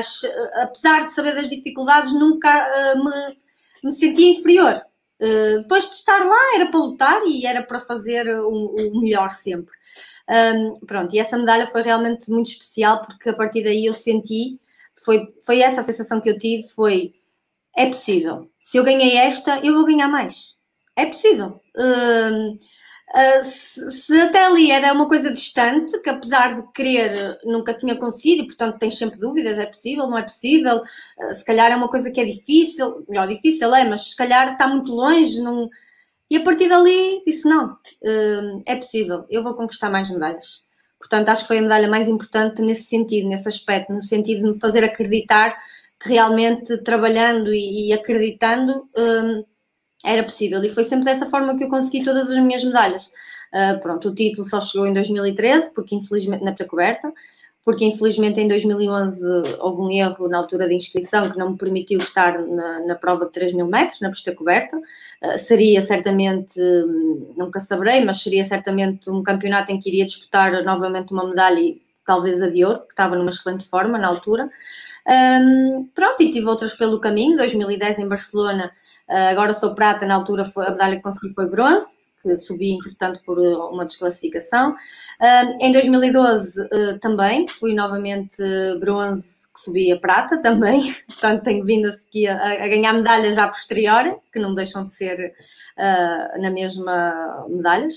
[0.62, 3.38] apesar de saber das dificuldades, nunca uh, me,
[3.84, 4.82] me sentia inferior.
[5.20, 9.30] Uh, depois de estar lá era para lutar e era para fazer o, o melhor
[9.30, 9.74] sempre.
[10.28, 14.60] Um, pronto, e essa medalha foi realmente muito especial porque a partir daí eu senti,
[15.02, 17.14] foi, foi essa a sensação que eu tive, foi,
[17.76, 18.50] é possível.
[18.60, 20.54] Se eu ganhei esta, eu vou ganhar mais.
[20.94, 21.60] É possível.
[23.14, 27.96] Ah, se, se, até ali era uma coisa distante, que apesar de querer, nunca tinha
[27.96, 31.76] conseguido, e portanto tens sempre dúvidas, é possível, não é possível, uh, se calhar é
[31.76, 35.68] uma coisa que é difícil, melhor difícil é, mas se calhar está muito longe, não,
[36.30, 40.62] e a partir dali disse: não, hum, é possível, eu vou conquistar mais medalhas.
[40.98, 44.52] Portanto, acho que foi a medalha mais importante nesse sentido, nesse aspecto, no sentido de
[44.54, 45.56] me fazer acreditar
[46.00, 48.88] que realmente trabalhando e, acreditando
[50.08, 50.62] era possível.
[50.64, 53.06] E foi sempre dessa forma que eu consegui todas as minhas medalhas.
[53.52, 57.12] Uh, pronto, o título só chegou em 2013, porque infelizmente na coberta
[57.68, 59.22] porque infelizmente em 2011
[59.60, 63.26] houve um erro na altura de inscrição que não me permitiu estar na, na prova
[63.26, 64.74] de 3 mil metros, na pista coberta.
[65.22, 66.58] Uh, seria certamente,
[67.36, 71.82] nunca saberei, mas seria certamente um campeonato em que iria disputar novamente uma medalha e
[72.06, 74.48] talvez a de ouro, que estava numa excelente forma na altura.
[75.06, 78.72] Um, pronto, e tive outras pelo caminho, 2010 em Barcelona,
[79.08, 81.86] agora sou prata, na altura foi, a medalha que consegui foi bronze,
[82.22, 84.72] que subi, entretanto, por uma desclassificação.
[84.72, 88.42] Uh, em 2012 uh, também, fui novamente
[88.80, 94.20] bronze, que subi a prata também, portanto tenho vindo a, a, ganhar medalhas já posterior,
[94.32, 95.34] que não deixam de ser
[96.40, 97.94] na mesma medalhas.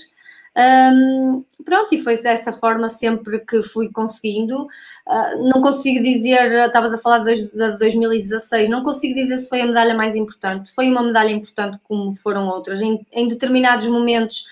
[0.54, 4.64] Um, pronto, e foi dessa forma sempre que fui conseguindo.
[5.06, 9.62] Uh, não consigo dizer, estavas a falar de, de 2016, não consigo dizer se foi
[9.62, 10.74] a medalha mais importante.
[10.74, 12.80] Foi uma medalha importante, como foram outras.
[12.80, 14.44] Em, em determinados momentos,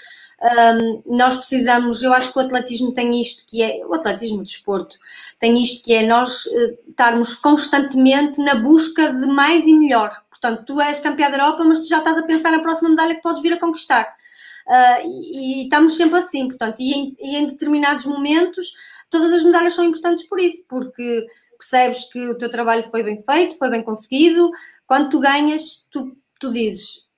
[0.42, 4.52] um, nós precisamos, eu acho que o atletismo tem isto que é, o atletismo de
[4.52, 4.98] desporto
[5.38, 10.10] tem isto que é nós uh, estarmos constantemente na busca de mais e melhor.
[10.30, 13.14] Portanto, tu és campeã da Europa, mas tu já estás a pensar na próxima medalha
[13.14, 14.19] que podes vir a conquistar.
[14.70, 18.72] Uh, e, e, estamos sempre assim, portanto, e em, e em, determinados momentos
[19.10, 21.26] todas as medalhas são importantes por isso, porque
[21.58, 24.48] percebes que o teu trabalho foi bem feito, foi bem conseguido,
[24.86, 27.08] quando tu ganhas, tu, tu dizes,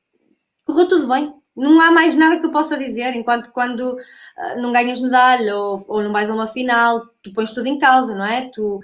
[0.64, 4.72] correu tudo bem, não há mais nada que eu possa dizer, enquanto quando uh, não
[4.72, 8.24] ganhas medalha ou, ou não vais a uma final, tu pões tudo em causa, não
[8.24, 8.48] é?
[8.48, 8.80] Tu,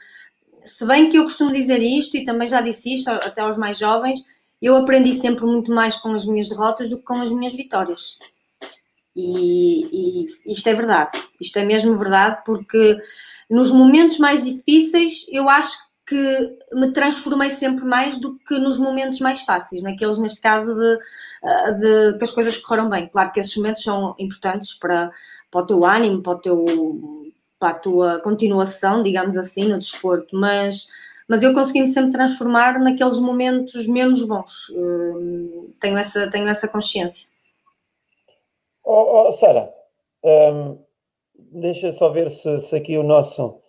[0.62, 3.78] se bem que eu costumo dizer isto, e também já disse isto até aos mais
[3.78, 4.22] jovens,
[4.61, 8.18] eu aprendi sempre muito mais com as minhas derrotas do que com as minhas vitórias.
[9.20, 12.96] E, e isto é verdade, isto é mesmo verdade, porque
[13.50, 15.76] nos momentos mais difíceis eu acho
[16.07, 20.98] que me transformei sempre mais do que nos momentos mais fáceis, naqueles, neste caso, de,
[21.44, 23.09] eh, de, que as coisas correram bem.
[23.09, 25.11] Claro que esses momentos são importantes para,
[25.50, 26.64] para o teu ânimo, para, o teu,
[27.59, 30.87] para a tua continuação, digamos assim, no desporto, mas,
[31.26, 34.70] mas eu consegui-me sempre transformar naqueles momentos menos bons.
[34.70, 37.28] Eh, tenho essa, tenho essa consciência.
[38.90, 39.70] Oh, oh Sara,
[40.24, 40.79] um,
[41.37, 43.61] deixa só ver se, se, aqui o nosso,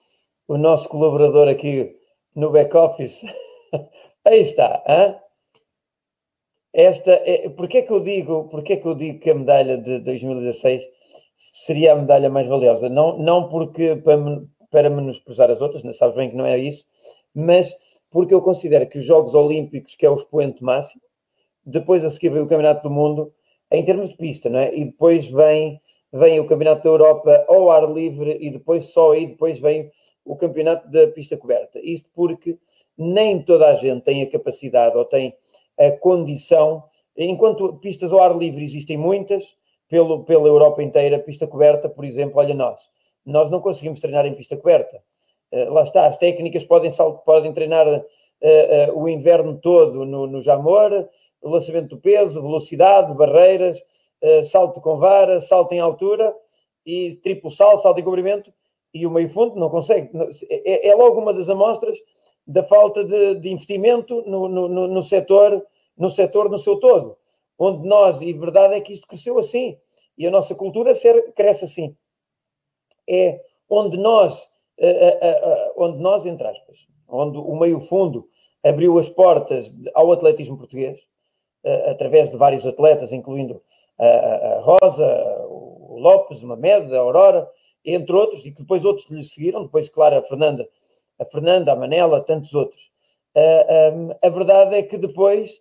[0.48, 1.94] o nosso colaborador aqui
[2.34, 3.22] no back-office.
[4.24, 4.82] Aí está.
[4.88, 5.18] Hein?
[6.72, 9.78] Esta é, porque é que eu digo, porque é que eu digo que a medalha
[9.78, 10.84] de 2016
[11.36, 12.88] seria a medalha mais valiosa?
[12.88, 14.18] Não, não porque para,
[14.72, 16.86] para menosprezar as outras, não sabes bem que não é isso,
[17.36, 17.76] mas
[18.10, 21.02] porque eu considero que os Jogos Olímpicos, que é o expoente máximo,
[21.66, 23.34] depois a seguir veio o Campeonato do Mundo,
[23.72, 24.76] em termos de pista, não é?
[24.76, 25.80] E depois vem,
[26.12, 29.92] vem o Campeonato da Europa ao ar livre e depois só aí depois vem
[30.26, 31.80] o Campeonato da Pista Coberta.
[31.82, 32.58] Isto porque
[32.98, 35.34] nem toda a gente tem a capacidade ou tem
[35.80, 36.84] a condição,
[37.18, 39.56] enquanto pistas ao ar livre existem muitas,
[39.90, 42.80] pelo, pela Europa inteira, pista coberta, por exemplo, olha nós,
[43.26, 45.02] nós não conseguimos treinar em pista coberta.
[45.52, 46.92] Uh, lá está, as técnicas podem,
[47.26, 51.10] podem treinar uh, uh, o inverno todo no, no Jamor,
[51.42, 53.80] lançamento do peso, velocidade, barreiras,
[54.22, 56.36] uh, salto com vara, salto em altura
[56.86, 58.54] e triplo salto, salto em cobrimento
[58.94, 60.10] e o meio fundo não consegue.
[60.50, 61.98] É, é logo uma das amostras
[62.46, 65.64] da falta de, de investimento no, no, no, setor,
[65.98, 67.16] no setor no seu todo,
[67.58, 69.78] onde nós, e verdade é que isto cresceu assim,
[70.18, 71.96] e a nossa cultura ser, cresce assim.
[73.08, 74.50] É onde nós,
[74.80, 78.28] uh, uh, onde nós, entre aspas, onde o meio fundo
[78.64, 81.00] abriu as portas ao atletismo português,
[81.90, 83.62] através de vários atletas, incluindo
[83.98, 85.06] a, Rosa,
[85.48, 87.50] o Lopes, o Mamed, a Aurora,
[87.84, 90.68] entre outros, e que depois outros lhe seguiram, depois, claro, a Fernanda,
[91.20, 92.82] a Fernanda, a Manela, tantos outros.
[94.22, 95.60] a verdade é que depois,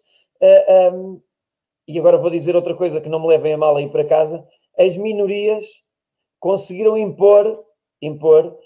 [1.87, 4.45] e agora vou dizer outra coisa que não me levem a mal aí para casa,
[4.79, 5.65] as minorias
[6.39, 7.65] conseguiram impor,
[8.01, 8.57] impor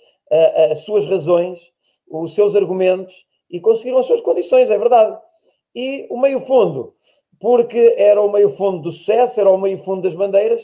[0.71, 1.61] as suas razões,
[2.09, 3.15] os seus argumentos
[3.51, 5.19] e conseguiram as suas condições, é verdade.
[5.75, 6.95] E o meio fundo
[7.43, 10.63] porque era o meio fundo do sucesso, era o meio fundo das bandeiras,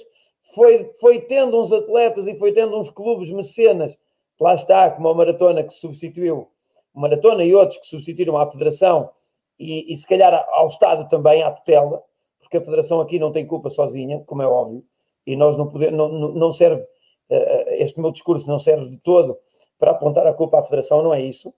[0.55, 3.99] foi, foi tendo uns atletas e foi tendo uns clubes mecenas,
[4.41, 6.47] lá está, como a Maratona que substituiu,
[6.95, 9.11] Maratona e outros que substituíram à Federação
[9.59, 12.01] e, e se calhar ao Estado também, à tutela,
[12.39, 14.85] porque a Federação aqui não tem culpa sozinha, como é óbvio,
[15.27, 16.87] e nós não podemos, não, não serve,
[17.29, 19.37] eh, este meu discurso não serve de todo
[19.81, 21.53] para apontar a culpa à Federação, não é isso,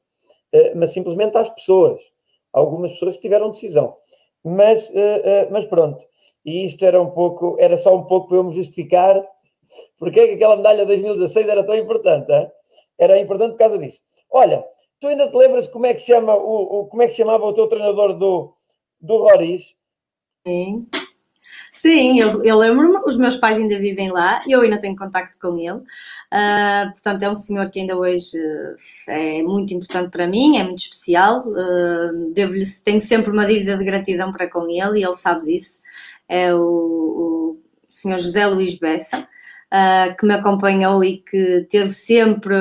[0.51, 2.01] eh, mas simplesmente às pessoas,
[2.51, 3.97] algumas pessoas que tiveram decisão.
[4.45, 6.05] Mas, uh, uh, mas pronto,
[6.45, 9.23] e isto era um pouco, era só um pouco para eu me justificar
[9.99, 12.31] porque é que aquela medalha de 2016 era tão importante.
[12.33, 12.51] Hein?
[12.99, 14.03] Era importante por causa disso.
[14.31, 14.65] Olha,
[14.99, 17.53] tu ainda te lembras como é que chama o, o como é que chamava o
[17.53, 18.55] teu treinador do,
[19.01, 19.75] do Roriz?
[20.47, 20.89] Sim.
[21.75, 25.59] Sim, eu, eu lembro-me, os meus pais ainda vivem lá, eu ainda tenho contacto com
[25.59, 25.79] ele.
[25.79, 28.77] Uh, portanto, é um senhor que ainda hoje uh,
[29.09, 31.47] é muito importante para mim, é muito especial.
[31.49, 32.33] Uh,
[32.85, 35.81] tenho sempre uma dívida de gratidão para com ele e ele sabe disso.
[36.29, 39.27] É o, o senhor José Luís Bessa,
[40.19, 42.55] que me acompanhou e que teve sempre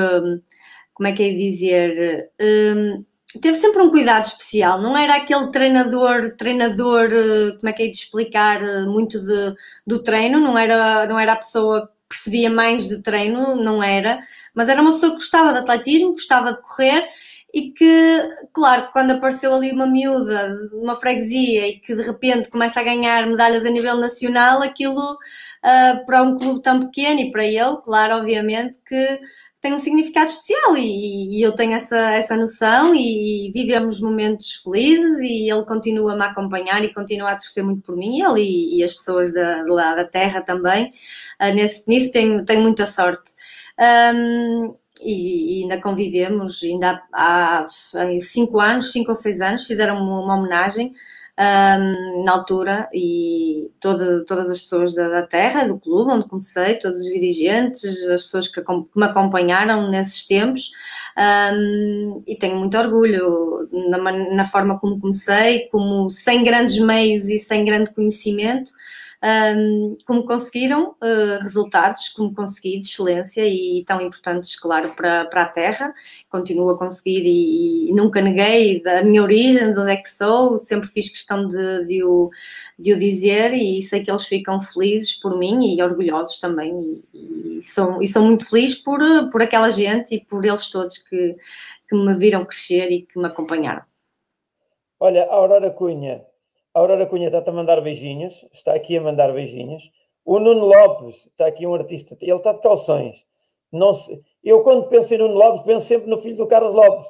[1.00, 3.04] como é que é dizer, um,
[3.40, 7.86] teve sempre um cuidado especial, não era aquele treinador, treinador, eh, como é que é
[7.86, 9.54] de explicar, eh, muito de,
[9.86, 14.20] do treino, não era, não era a pessoa que percebia mais de treino, não era,
[14.54, 17.08] mas era uma pessoa que gostava de atletismo, gostava de correr
[17.52, 22.80] e que, claro, quando apareceu ali uma miúda, uma freguesia e que de repente começa
[22.80, 27.44] a ganhar medalhas a nível nacional, aquilo uh, para um clube tão pequeno e para
[27.44, 29.20] ele, claro, obviamente que
[29.60, 35.18] tem um significado especial e, e, eu tenho essa, essa noção e, vivemos momentos felizes
[35.18, 38.78] e ele continua a me acompanhar e continua a torcer muito por mim, ele e,
[38.78, 40.94] e as pessoas da, lá da terra também.
[41.40, 43.32] Uh, nesse, nisso tenho, tenho muita sorte.
[43.78, 50.36] Um, e, ainda convivemos, ainda há, há cinco anos, cinco ou seis anos, fizeram uma
[50.36, 50.94] homenagem
[51.40, 56.74] um, na altura e todo, todas as pessoas da, da, terra, do clube onde comecei,
[56.74, 60.70] todos os dirigentes, as pessoas que, que me acompanharam nesses tempos.
[61.16, 67.38] Um, e tenho muito orgulho na, na forma como comecei, como sem grandes meios e
[67.38, 68.70] sem grande conhecimento,
[69.22, 75.42] um, como conseguiram uh, resultados, como consegui de excelência e tão importantes, claro, para, para
[75.42, 75.94] a terra.
[76.28, 80.58] Continuo a conseguir e, e, nunca neguei da minha origem, de onde é que sou,
[80.58, 82.30] sempre fiz questão de, de, o,
[82.78, 87.02] de o dizer e sei que eles ficam felizes por mim e orgulhosos também.
[87.12, 90.96] E, e, sou, e sou muito feliz por, por aquela gente e por eles todos
[90.96, 91.36] que,
[91.88, 93.82] que me viram crescer e que me acompanharam.
[94.98, 96.22] Olha, Aurora Cunha,
[96.74, 99.90] a Aurora Cunha está a mandar beijinhos, está aqui a mandar beijinhos.
[100.24, 103.24] O Nuno Lopes, está aqui um artista, ele está de calções.
[103.72, 107.08] Não se, eu, quando penso em Nuno Lopes, penso sempre no filho do Carlos Lopes,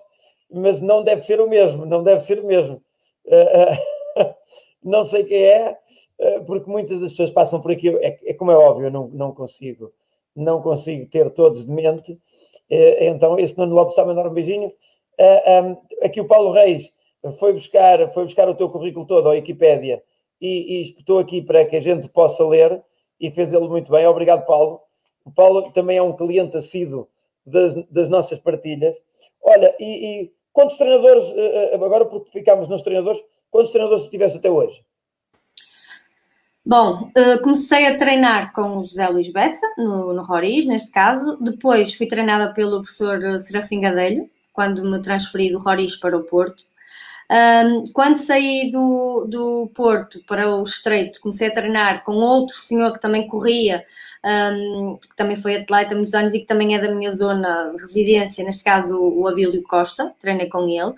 [0.50, 2.82] mas não deve ser o mesmo, não deve ser o mesmo.
[3.24, 4.34] Uh, uh,
[4.82, 5.78] não sei quem é,
[6.18, 7.88] uh, porque muitas das pessoas passam por aqui.
[7.88, 9.92] É, é como é óbvio, eu não, não consigo,
[10.34, 12.18] não consigo ter todos de mente.
[12.70, 14.72] então, esse Nuno Lopes está a mandar um beijinho.
[15.18, 16.90] Um, aqui o Paulo Reis
[17.38, 20.02] foi buscar, foi buscar o teu currículo todo à Wikipédia
[20.40, 22.82] e, e espetou aqui para que a gente possa ler
[23.20, 24.06] e fez ele muito bem.
[24.06, 24.80] Obrigado, Paulo.
[25.24, 27.08] O Paulo também é um cliente assíduo
[27.44, 28.96] das, das nossas partilhas.
[29.42, 34.38] Olha, e, e quantos treinadores, eh, eh, agora porque ficámos nos treinadores, quantos treinadores tiveste
[34.38, 34.82] até hoje?
[36.64, 41.38] Bom, eh, comecei a treinar com o José Luís Bessa, no, no Roriz, neste caso.
[41.42, 46.64] Depois fui treinada pelo professor Serafim Gadelho, quando me transferi do Roriz para o Porto.
[47.30, 52.92] Um, quando saí do, do Porto para o Estreito, comecei a treinar com outro senhor
[52.92, 53.84] que também corria,
[54.24, 57.70] um, que também foi atleta há muitos anos e que também é da minha zona
[57.70, 60.92] de residência, neste caso o Abílio Costa, treinei com ele.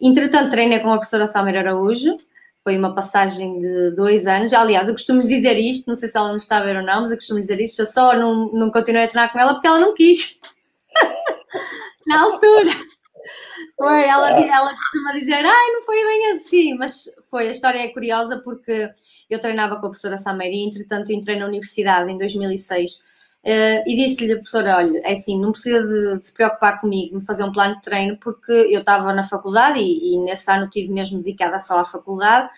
[0.00, 2.18] Entretanto, treinei com a professora Samira Araújo,
[2.64, 4.52] foi uma passagem de dois anos.
[4.52, 6.82] Aliás, eu costumo lhe dizer isto, não sei se ela nos está a ver ou
[6.82, 9.38] não, mas eu costumo lhe dizer isto, eu só não, não continuei a treinar com
[9.38, 10.40] ela porque ela não quis.
[12.08, 12.72] Na altura.
[13.76, 17.88] Foi, ela, ela costuma dizer, ai, não foi bem assim, mas foi, a história é
[17.88, 18.90] curiosa porque
[19.28, 23.00] eu treinava com a professora Sameri, entretanto entrei na universidade em 2006 uh,
[23.44, 27.16] eh, e disse-lhe a professora, olha, é assim, não precisa de, de, se preocupar comigo,
[27.16, 30.70] me fazer um plano de treino, porque eu estava na faculdade e, e nesse ano
[30.70, 32.48] tive mesmo dedicada só à faculdade,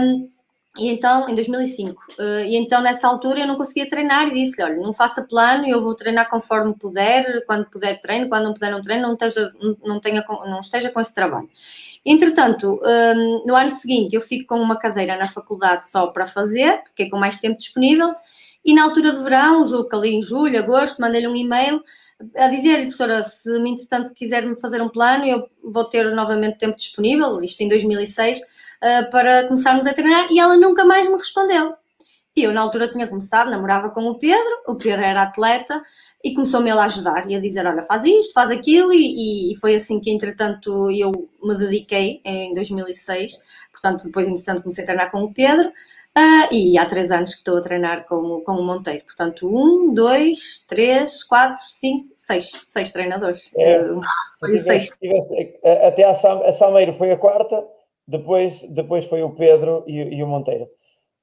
[0.00, 0.30] um,
[0.78, 4.32] e então, em 2005, uh, eh, e então nessa altura eu não conseguia treinar e
[4.32, 8.54] disse-lhe, olha, não faça plano, eu vou treinar conforme puder, quando puder treino, quando não
[8.54, 9.52] puder não treino, não esteja,
[9.84, 11.48] não tenha, não esteja com esse trabalho.
[12.04, 16.82] Entretanto, ehm, no ano seguinte eu fico com uma cadeira na faculdade só para fazer,
[16.86, 18.14] fiquei com mais tempo disponível,
[18.64, 21.82] e na altura de verão, julgo que ali em julho, agosto, mandei-lhe um e-mail
[22.36, 26.76] a dizer-lhe, professora, se entretanto quiser me fazer um plano, eu vou ter novamente tempo
[26.76, 28.40] disponível, isto em 2006,
[28.82, 31.74] uh, para começarmos a treinar e ela nunca mais me respondeu.
[32.36, 35.82] E eu, na altura, tinha começado, namorava com o Pedro, o Pedro era atleta
[36.22, 39.56] e começou-me ele a ajudar e a dizer: Olha, faz isto, faz aquilo, e, e,
[39.56, 41.10] foi assim que, entretanto, eu
[41.42, 43.32] me dediquei em 2006.
[43.72, 45.68] Portanto, depois, entretanto, comecei a treinar com o Pedro.
[46.16, 49.04] Uh, e há três anos que estou a treinar com, com o Monteiro.
[49.04, 53.52] Portanto, um, dois, três, quatro, cinco, seis, seis treinadores.
[53.56, 54.00] É, uh,
[54.44, 57.64] tiveste, tiveste, até a, Sam, a Sameiro foi a quarta,
[58.08, 60.66] depois, depois foi o Pedro e, e o Monteiro.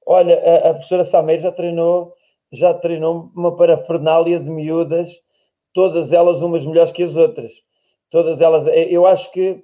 [0.05, 2.13] Olha, a, a professora Sameiro já treinou,
[2.51, 5.11] já treinou uma parafernália de miúdas,
[5.73, 7.51] todas elas umas melhores que as outras.
[8.11, 9.63] Todas elas, é, eu acho que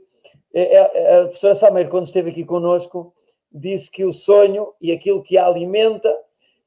[0.51, 3.13] é, é, a professora Sameiro, quando esteve aqui connosco,
[3.51, 6.11] disse que o sonho e aquilo que a alimenta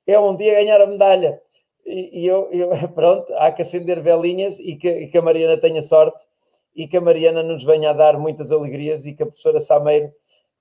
[0.07, 1.40] é um dia ganhar a medalha.
[1.84, 5.57] E, e eu, eu, pronto, há que acender velinhas e que, e que, a Mariana
[5.57, 6.24] tenha sorte
[6.76, 10.12] e que a Mariana nos venha a dar muitas alegrias e que a professora Sameiro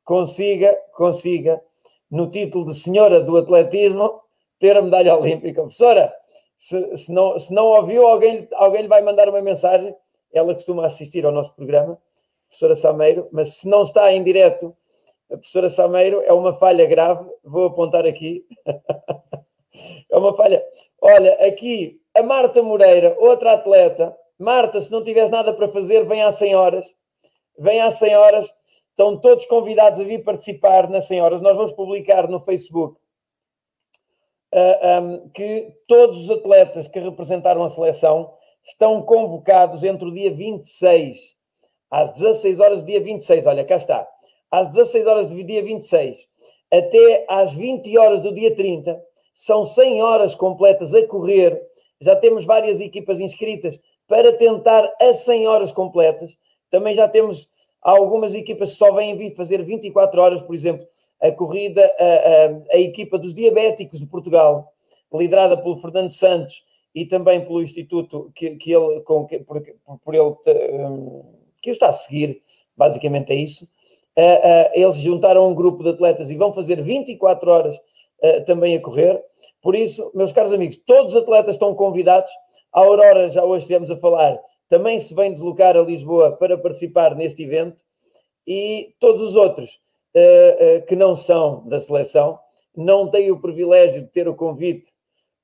[0.04, 1.62] consiga, consiga,
[2.10, 4.22] no título de senhora do atletismo,
[4.60, 5.62] ter a medalha olímpica.
[5.62, 6.14] Professora,
[6.58, 9.96] se, se, não, se não ouviu, alguém, alguém lhe vai mandar uma mensagem.
[10.32, 11.98] ela costuma assistir ao nosso programa,
[12.48, 14.76] professora Sameiro, mas se não está em direto,
[15.32, 18.46] a professora Sameiro é uma falha grave, vou apontar aqui.
[20.10, 20.64] é uma falha.
[21.02, 24.16] Olha, aqui a Marta Moreira, outra atleta.
[24.38, 26.86] Marta, se não tiveres nada para fazer, vem às 100 horas.
[27.58, 28.56] Vem às 100 horas.
[28.94, 31.42] Estão todos convidados a vir participar nas 100 horas.
[31.42, 32.96] Nós vamos publicar no Facebook
[34.54, 38.32] uh, ah, um, que todos os atletas que representaram a seleção
[38.64, 41.18] estão convocados entre o dia 26
[41.90, 43.48] às 16 horas do dia 26.
[43.48, 44.08] Olha, cá está.
[44.52, 46.28] Às 16 horas do dia 26
[46.72, 49.00] até às 20 horas do dia 30.
[49.34, 51.60] São 100 horas completas a correr.
[52.00, 56.38] Já temos várias equipas inscritas para tentar as 100 horas completas.
[56.70, 57.48] Também já temos
[57.92, 60.86] algumas equipas que só vêm vir fazer 24 horas, por exemplo,
[61.22, 64.74] a corrida, a, a, a equipa dos diabéticos de Portugal,
[65.14, 66.64] liderada pelo Fernando Santos
[66.94, 69.62] e também pelo Instituto que, que ele, com, que, por,
[70.04, 70.36] por ele
[70.84, 71.24] um,
[71.62, 72.42] que está a seguir,
[72.76, 73.66] basicamente é isso.
[74.18, 77.80] Uh, uh, eles juntaram um grupo de atletas e vão fazer 24 horas
[78.46, 79.22] também a correr.
[79.62, 82.32] Por isso, meus caros amigos, todos os atletas estão convidados.
[82.72, 84.40] A Aurora, já hoje estivemos a falar,
[84.74, 87.84] também se vem deslocar a Lisboa para participar neste evento.
[88.48, 89.80] E todos os outros
[90.88, 92.40] que não são da seleção
[92.76, 94.92] não têm o privilégio de ter o convite,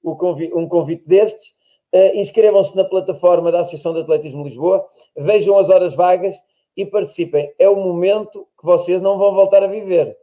[0.03, 1.53] o convite um convite destes
[1.91, 6.35] Uh, Inscrevam-se na plataforma da Associação de Atletismo Lisboa, vejam as horas vagas
[6.77, 7.51] e participem.
[7.57, 10.15] É o momento que vocês não vão voltar a viver,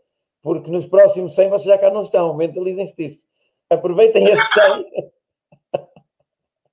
[0.42, 2.36] porque nos próximos 100 vocês já cá não estão.
[2.36, 3.26] Mentalizem-se disso.
[3.68, 4.46] Aproveitem este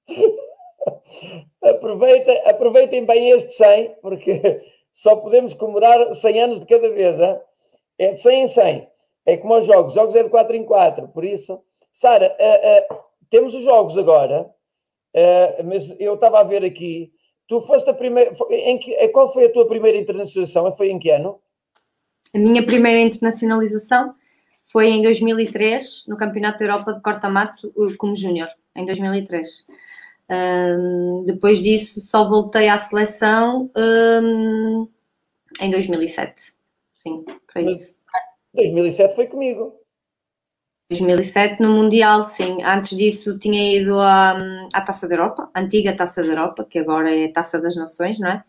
[0.07, 0.38] 100.
[1.64, 4.61] aproveitem, aproveitem bem este 100, porque
[4.93, 7.20] só podemos comemorar 100 anos de cada vez.
[7.20, 7.39] Hein?
[7.97, 8.88] É de 100 em 100.
[9.26, 9.91] É como os jogos.
[9.91, 11.07] Os jogos é de 4 em 4.
[11.09, 11.61] Por isso,
[11.93, 12.99] Sara, uh, uh,
[13.30, 14.53] temos os jogos agora
[15.14, 17.14] Uh, mas eu estava a ver aqui,
[17.47, 18.36] tu foste a primeira.
[18.49, 20.76] Em que, qual foi a tua primeira internacionalização?
[20.76, 21.39] Foi em que ano?
[22.34, 24.16] A minha primeira internacionalização
[24.64, 29.68] foi em 2003, no Campeonato da Europa de corta-mato, como júnior, em 2003.
[30.30, 34.88] Um, depois disso, só voltei à seleção um,
[35.61, 36.53] em 2007.
[36.93, 37.95] Sim, foi isso.
[38.53, 39.74] 2007 foi comigo.
[40.89, 42.61] 2007 no Mundial, sim.
[42.63, 44.38] Antes disso tinha ido à,
[44.74, 48.30] à Taça da Europa, antiga Taça da Europa, que agora é Taça das Nações, não
[48.30, 48.43] é?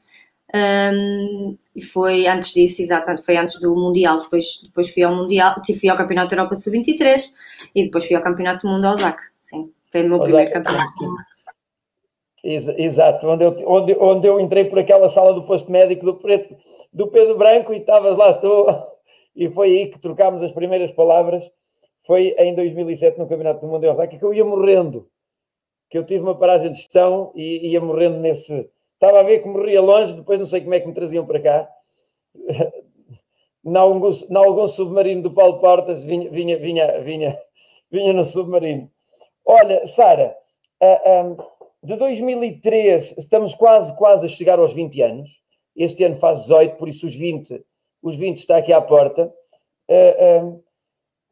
[0.54, 4.22] Um, e foi antes disso, exatamente, foi antes do Mundial.
[4.22, 7.32] Depois, depois fui ao Mundial, fui ao Campeonato da Europa de Sub-23
[7.74, 9.22] e depois fui ao Campeonato do Mundo ao Osaka.
[9.42, 10.24] Sim, foi o meu Osaka.
[10.26, 11.04] primeiro campeonato.
[12.44, 16.54] Exato, onde eu, onde, onde eu entrei por aquela sala do posto médico do, preto,
[16.92, 18.66] do Pedro Branco e estavas lá, estou,
[19.34, 21.50] e foi aí que trocámos as primeiras palavras
[22.06, 25.08] foi em 2007 no Campeonato do Mundo em Osaka que eu ia morrendo,
[25.88, 28.68] que eu tive uma paragem de gestão e ia morrendo nesse.
[28.92, 31.40] Estava a ver que morria longe, depois não sei como é que me traziam para
[31.40, 31.68] cá.
[33.66, 37.38] Em algum, algum submarino do Paulo Portas vinha, vinha, vinha, vinha,
[37.90, 38.90] vinha no submarino.
[39.42, 40.36] Olha, Sara,
[40.82, 41.36] uh, um,
[41.84, 45.42] de 2003 estamos quase, quase a chegar aos 20 anos.
[45.76, 47.62] Este ano faz 18, por isso os 20,
[48.02, 49.32] os 20 está aqui à porta.
[49.90, 50.62] Uh,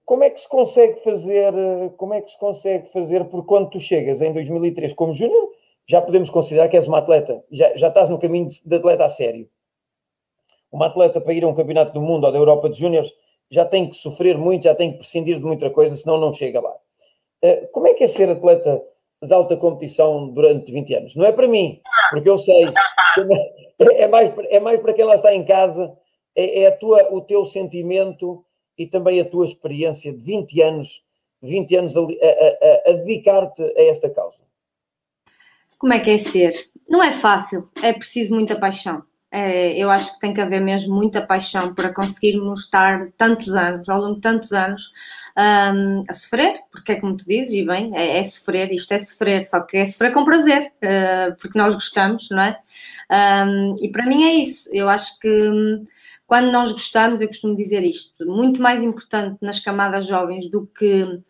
[0.05, 3.71] como é que se consegue fazer, eh, como é que se consegue fazer, por quando
[3.71, 5.49] tu chegas em 2003 como júnior,
[5.87, 9.05] já podemos considerar que és uma atleta, já, já estás no caminho de, de atleta
[9.05, 9.49] a sério.
[10.73, 13.11] Uma atleta para ir a um campeonato do mundo ou da Europa de júniores
[13.49, 16.61] já tem que sofrer muito, já tem que prescindir de muita coisa, senão não chega
[16.61, 16.75] lá.
[17.71, 18.83] Como é que é ser atleta
[19.23, 21.17] de alta competição durante 20 anos?
[21.17, 22.65] Não é para mim, porque eu sei,
[23.79, 25.93] é mais, é mais para quem lá está em casa,
[26.35, 28.45] é, é a tua, o teu sentimento
[28.77, 31.03] e também a tua experiência de 20 anos,
[31.43, 34.43] 20 anos a, a, a, a dedicar-te a esta causa.
[35.79, 36.53] Como é que é ser?
[36.89, 39.03] Não é fácil, é preciso muita paixão.
[39.31, 43.89] É, eu acho que tem que haver mesmo muita paixão para conseguirmos estar tantos anos,
[43.89, 44.93] ao longo de tantos anos,
[45.37, 48.99] um, a sofrer, porque é como tu dizes, e bem, é, é, sofrer, isto é
[48.99, 52.59] sofrer, só que é sofrer com prazer, uh, porque nós gostamos, não é?
[53.47, 55.87] Um, e para mim é isso, eu acho que hum,
[56.27, 61.21] quando nós gostamos, eu costumo dizer isto, muito mais importante nas camadas jovens do que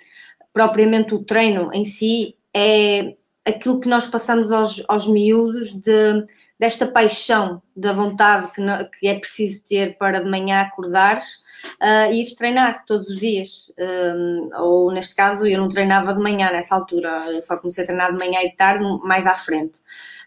[0.52, 6.24] propriamente o treino em si, é aquilo que nós passamos aos, aos miúdos de,
[6.58, 11.42] desta paixão, da vontade que, não, que é preciso ter para de manhã acordares
[11.80, 13.72] uh, e ir treinar todos os dias.
[13.78, 17.86] Um, ou neste caso, eu não treinava de manhã nessa altura, eu só comecei a
[17.86, 19.80] treinar de manhã e de tarde mais à frente.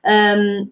[0.06, 0.70] Um,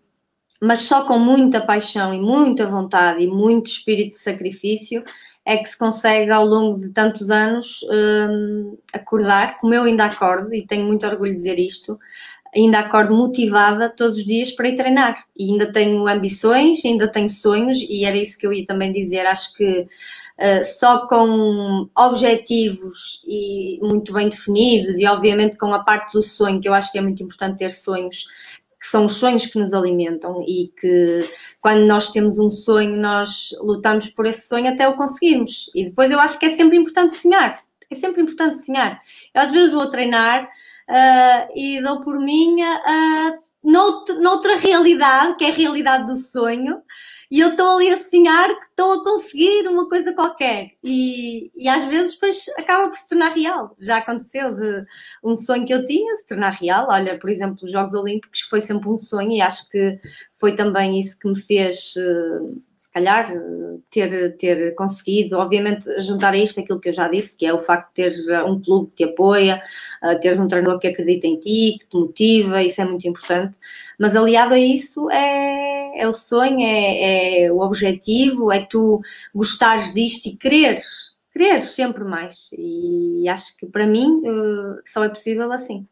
[0.61, 5.03] mas só com muita paixão e muita vontade e muito espírito de sacrifício
[5.45, 10.53] é que se consegue ao longo de tantos anos um, acordar, como eu ainda acordo
[10.53, 11.99] e tenho muito orgulho de dizer isto,
[12.55, 15.25] ainda acordo motivada todos os dias para ir treinar.
[15.37, 19.25] E ainda tenho ambições, ainda tenho sonhos, e era isso que eu ia também dizer.
[19.25, 26.13] Acho que uh, só com objetivos e muito bem definidos, e obviamente com a parte
[26.13, 28.25] do sonho, que eu acho que é muito importante ter sonhos
[28.83, 31.29] que são os sonhos que nos alimentam e que
[31.61, 35.71] quando nós temos um sonho, nós lutamos por esse sonho até o conseguirmos.
[35.73, 37.63] E depois eu acho que é sempre importante sonhar.
[37.89, 39.01] É sempre importante sonhar.
[39.33, 40.49] Eu às vezes vou treinar
[40.89, 46.81] uh, e dou por mim uh, noutra realidade, que é a realidade do sonho,
[47.33, 50.73] e eu estou ali a sonhar que estou a conseguir uma coisa qualquer.
[50.83, 53.75] E, e às vezes depois acaba por se tornar real.
[53.79, 54.85] Já aconteceu de
[55.23, 56.85] um sonho que eu tinha se tornar real.
[56.91, 59.99] Olha, por exemplo, os Jogos Olímpicos foi sempre um sonho e acho que
[60.37, 61.95] foi também isso que me fez.
[61.95, 62.61] Uh,
[62.93, 63.33] calhar,
[63.89, 67.59] ter, ter conseguido, obviamente, juntar a isto aquilo que eu já disse, que é o
[67.59, 69.61] facto de teres uh, um clube que te apoia,
[70.03, 73.57] uh, teres um treinador que acredita em ti, que te motiva, isso é muito importante.
[73.99, 79.01] Mas aliado a isso é, é o sonho, é, é o objetivo, é tu
[79.33, 82.49] gostares disto e quereres, quereres sempre mais.
[82.57, 84.21] E acho que para mim
[84.85, 85.87] só é possível assim.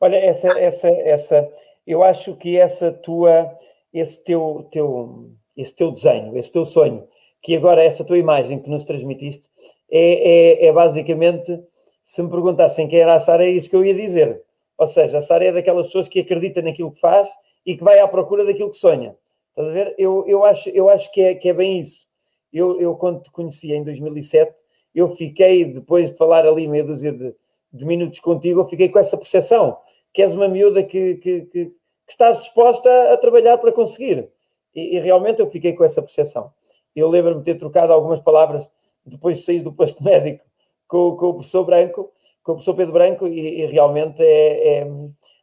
[0.00, 1.48] Olha, essa, essa, essa,
[1.86, 3.50] eu acho que essa tua,
[3.92, 7.06] esse teu, teu esse teu desenho, esse teu sonho,
[7.42, 9.48] que agora essa tua imagem que nos transmitiste,
[9.90, 11.60] é, é, é basicamente,
[12.04, 14.42] se me perguntassem quem era a Sara, é isso que eu ia dizer.
[14.78, 17.28] Ou seja, a Sara é daquelas pessoas que acredita naquilo que faz
[17.66, 19.16] e que vai à procura daquilo que sonha.
[19.50, 19.94] Estás a ver?
[19.98, 22.06] Eu, eu, acho, eu acho que é, que é bem isso.
[22.52, 24.54] Eu, eu, quando te conheci em 2007,
[24.94, 27.34] eu fiquei, depois de falar ali meia dúzia de,
[27.72, 29.76] de minutos contigo, eu fiquei com essa percepção,
[30.14, 31.72] que és uma miúda que, que, que, que
[32.08, 34.30] estás disposta a, a trabalhar para conseguir.
[34.74, 36.52] E, e realmente eu fiquei com essa percepção.
[36.94, 38.70] Eu lembro-me de ter trocado algumas palavras
[39.04, 40.44] depois de sair do posto médico
[40.86, 42.12] com, com, o professor Branco,
[42.42, 44.90] com o professor Pedro Branco, e, e realmente é, é,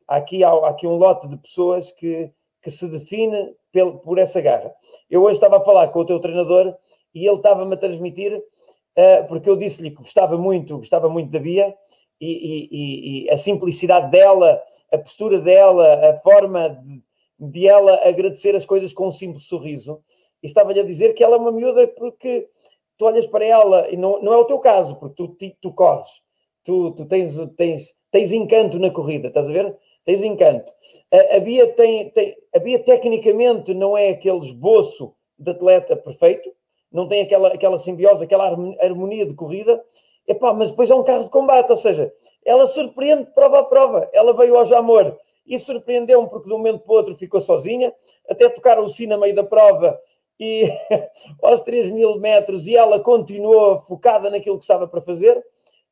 [0.08, 4.74] aqui, há, aqui um lote de pessoas que, que se define pel, por essa garra.
[5.10, 6.76] Eu hoje estava a falar com o teu treinador
[7.14, 11.40] e ele estava-me a transmitir, uh, porque eu disse-lhe que gostava muito, gostava muito da
[11.40, 11.74] Bia,
[12.20, 14.62] e, e, e, a simplicidade dela,
[14.92, 17.04] a postura dela, a forma de,
[17.40, 20.02] de ela agradecer as coisas com um simples sorriso.
[20.42, 22.48] E estava-lhe a dizer que ela é uma miúda porque
[22.98, 25.74] tu olhas para ela, e não, não é o teu caso, porque tu, tu, tu
[25.74, 26.08] corres,
[26.64, 29.76] tu, tu tens, tens, tens encanto na corrida, estás a ver?
[30.06, 30.72] Tens encanto.
[31.12, 36.50] A, a, Bia tem, tem, a Bia tecnicamente não é aquele esboço de atleta perfeito,
[36.92, 38.48] não tem aquela, aquela simbiose, aquela
[38.80, 39.84] harmonia de corrida,
[40.28, 42.12] Epá, mas depois é um carro de combate, ou seja,
[42.44, 44.10] ela surpreende prova a prova.
[44.12, 45.16] Ela veio ao Jamor
[45.46, 47.94] e surpreendeu-me porque de um momento para o outro ficou sozinha,
[48.30, 50.00] até tocar o sino a meio da prova
[50.40, 50.70] e
[51.42, 55.44] aos 3 mil metros e ela continuou focada naquilo que estava para fazer.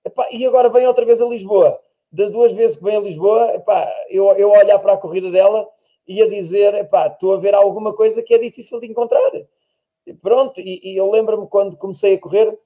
[0.05, 1.79] Epá, e agora vem outra vez a Lisboa.
[2.11, 5.67] Das duas vezes que vem a Lisboa, epá, eu, eu olhar para a corrida dela
[6.07, 6.73] e a dizer:
[7.11, 9.31] estou a ver alguma coisa que é difícil de encontrar.
[10.05, 12.57] E pronto, e, e eu lembro-me quando comecei a correr,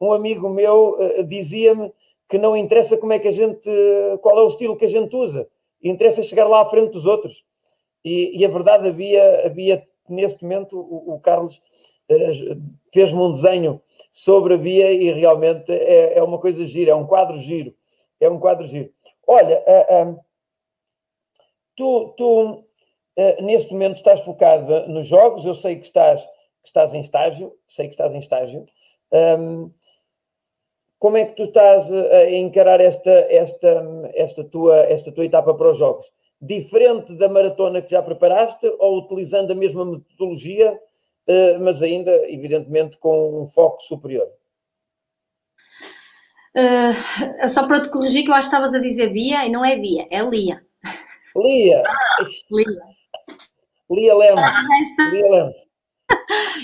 [0.00, 1.92] um amigo meu uh, dizia-me
[2.28, 3.70] que não interessa como é que a gente,
[4.20, 5.48] qual é o estilo que a gente usa,
[5.82, 7.44] interessa chegar lá à frente dos outros.
[8.04, 11.56] E, e a verdade havia, havia neste momento, o, o Carlos
[12.10, 12.62] uh,
[12.92, 13.80] fez-me um desenho
[14.10, 17.74] sobre a Bia e realmente é, é, uma coisa gira, é um quadro giro.
[18.20, 18.92] É um quadro giro.
[19.26, 20.20] Olha, uh, uh,
[21.76, 22.64] tu, tu
[23.42, 27.86] neste momento estás focado nos jogos, eu sei que estás, que estás em estágio, sei
[27.86, 28.64] que estás em estágio.
[29.12, 29.70] Um,
[31.02, 33.84] como é que tu estás a encarar esta, esta,
[34.14, 36.12] esta, tua, esta tua etapa para os jogos?
[36.40, 40.78] Diferente da maratona que já preparaste ou utilizando a mesma metodologia,
[41.26, 44.28] eh, mas ainda, evidentemente, com um foco superior?
[46.56, 49.64] Uh, só para te corrigir, que eu acho que estavas a dizer Bia e não
[49.64, 50.64] é Bia, é Lia.
[51.34, 51.82] Lia!
[52.48, 52.82] Lia.
[53.90, 54.40] Lia Lemos.
[55.10, 55.61] Lia Lemos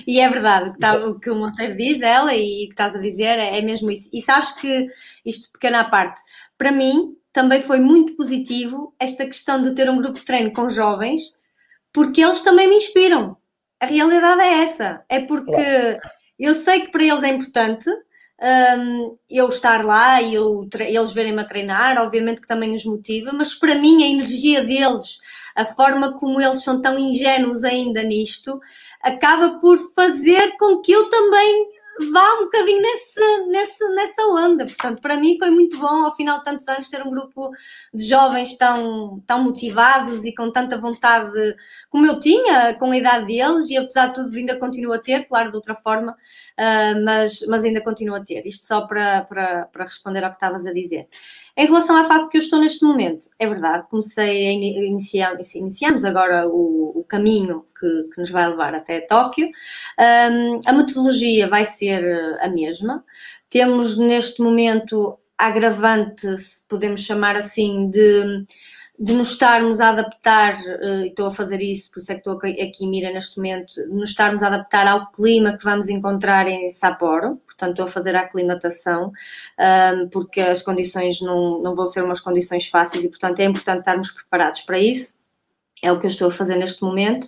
[0.07, 2.99] e é verdade, que, tá, o que o Monteiro diz dela e que estás a
[2.99, 4.09] dizer é, é mesmo isso.
[4.13, 4.89] E sabes que,
[5.25, 6.21] isto pequena parte,
[6.57, 10.69] para mim também foi muito positivo esta questão de ter um grupo de treino com
[10.69, 11.37] jovens,
[11.93, 13.37] porque eles também me inspiram.
[13.81, 15.05] A realidade é essa.
[15.09, 16.01] É porque
[16.39, 17.89] eu sei que para eles é importante
[18.41, 23.33] um, eu estar lá e eu, eles verem-me a treinar, obviamente que também os motiva,
[23.33, 25.19] mas para mim a energia deles,
[25.57, 28.61] a forma como eles são tão ingênuos ainda nisto,
[29.03, 31.69] acaba por fazer com que eu também
[32.13, 34.65] vá um bocadinho nesse, nesse, nessa onda.
[34.67, 37.51] Portanto, para mim foi muito bom, ao final de tantos anos, ter um grupo
[37.93, 41.57] de jovens tão, tão motivados e com tanta vontade
[41.91, 45.27] como eu tinha, com a idade deles, e apesar de tudo ainda continuo a ter,
[45.27, 48.47] claro, de outra forma, uh, mas, mas ainda continuo a ter.
[48.47, 51.09] Isto só para, para, para responder ao que estavas a dizer.
[51.57, 56.05] Em relação à fase que eu estou neste momento, é verdade, comecei a iniciar, iniciamos
[56.05, 59.49] agora o, o caminho que, que, nos vai levar até Tóquio.
[59.99, 63.05] Um, a metodologia vai ser a mesma.
[63.51, 68.45] Temos neste momento agravante, se podemos chamar assim, de
[68.99, 72.29] de nos estarmos a adaptar, uh, e estou a fazer isso, por isso é que
[72.29, 76.49] estou aqui mira neste momento, de nos estarmos a adaptar ao clima que vamos encontrar
[76.49, 79.13] em Sapporo, portanto estou a fazer a aclimatação,
[80.11, 84.11] porque as condições não, não vão ser umas condições fáceis e portanto é importante estarmos
[84.11, 85.15] preparados para isso,
[85.83, 87.27] é o que eu estou a fazer neste momento,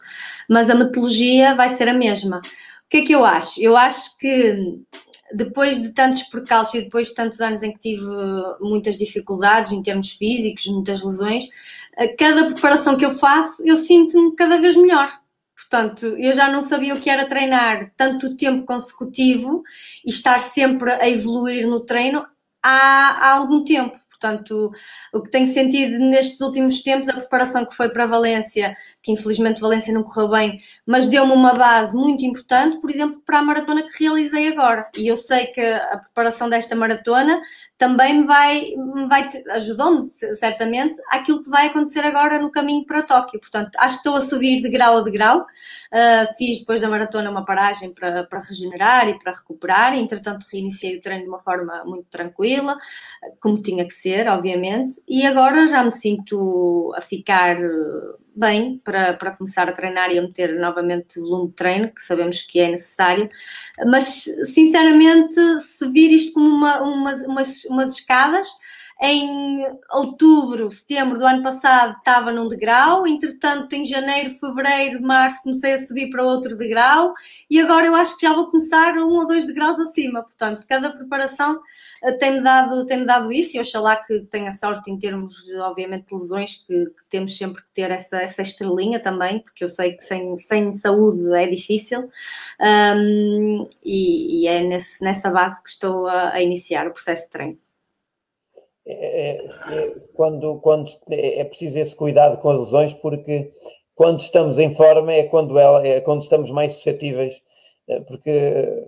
[0.48, 2.38] mas a metodologia vai ser a mesma.
[2.38, 3.60] O que é que eu acho?
[3.60, 4.80] Eu acho que
[5.32, 8.06] depois de tantos percalços e depois de tantos anos em que tive
[8.60, 11.44] muitas dificuldades em termos físicos, muitas lesões,
[12.18, 15.08] cada preparação que eu faço, eu sinto-me cada vez melhor.
[15.54, 19.62] Portanto, eu já não sabia o que era treinar tanto tempo consecutivo
[20.04, 22.26] e estar sempre a evoluir no treino
[22.62, 23.96] há, há algum tempo.
[24.20, 24.70] Portanto,
[25.14, 29.62] o que tenho sentido nestes últimos tempos, a preparação que foi para Valência, que infelizmente
[29.62, 33.82] Valência não correu bem, mas deu-me uma base muito importante, por exemplo, para a maratona
[33.82, 34.90] que realizei agora.
[34.98, 37.40] E eu sei que a preparação desta maratona
[37.80, 43.02] também me vai, me vai ajudou-me certamente àquilo que vai acontecer agora no caminho para
[43.02, 43.40] Tóquio.
[43.40, 45.40] Portanto, acho que estou a subir de grau a degrau.
[45.40, 49.94] Uh, fiz depois da maratona uma paragem para, para regenerar e para recuperar.
[49.94, 52.76] Entretanto, reiniciei o treino de uma forma muito tranquila,
[53.40, 55.00] como tinha que ser, obviamente.
[55.08, 57.56] E agora já me sinto a ficar
[58.34, 62.42] bem para, para começar a treinar e a meter novamente volume de treino, que sabemos
[62.42, 63.28] que é necessário.
[63.86, 68.48] Mas, sinceramente, se vir isto como uma, uma, umas, umas escadas,
[69.02, 75.72] em outubro, setembro do ano passado estava num degrau, entretanto em janeiro, fevereiro, março comecei
[75.72, 77.14] a subir para outro degrau
[77.48, 80.90] e agora eu acho que já vou começar um ou dois degraus acima, portanto cada
[80.90, 81.58] preparação
[82.02, 86.14] eh, tem-me dado, tem dado isso e oxalá que tenha sorte em termos obviamente, de
[86.14, 90.04] lesões, que, que, temos sempre que ter essa, essa estrelinha também, porque eu sei que
[90.04, 92.10] sem, sem saúde é difícil
[92.60, 97.30] um, e, e, é nesse, nessa base que estou a, a iniciar o processo de
[97.30, 97.69] treino.
[98.86, 103.52] É, é, é, quando, quando é, é preciso esse cuidado com as lesões, porque
[103.94, 107.40] quando estamos em forma é quando, ela, é quando estamos mais suscetíveis,
[107.88, 108.86] é, porque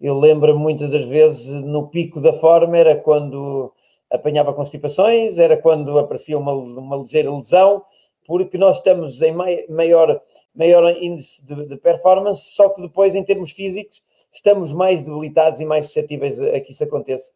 [0.00, 3.72] eu lembro muitas das vezes no pico da forma era quando
[4.10, 7.82] apanhava constipações, era quando aparecia uma, uma ligeira lesão,
[8.26, 9.32] porque nós estamos em
[9.68, 10.20] maior,
[10.54, 15.64] maior índice de, de performance, só que depois, em termos físicos, estamos mais debilitados e
[15.64, 17.30] mais suscetíveis a, a que isso aconteça.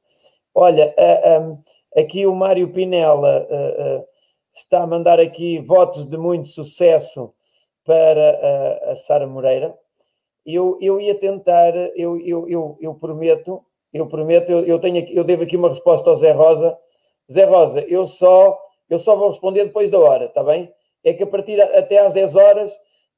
[0.55, 1.59] Olha, uh,
[1.97, 4.05] Aqui o Mário Pinella uh, uh,
[4.53, 7.33] está a mandar aqui votos de muito sucesso
[7.85, 9.73] para uh, a Sara Moreira.
[10.45, 15.15] Eu, eu ia tentar, eu, eu, eu, eu prometo, eu prometo, eu, eu, tenho aqui,
[15.15, 16.77] eu devo aqui uma resposta ao Zé Rosa.
[17.31, 18.59] Zé Rosa, eu só,
[18.91, 20.73] eu só vou responder depois da hora, está bem?
[21.05, 22.73] É que a partir até às 10 horas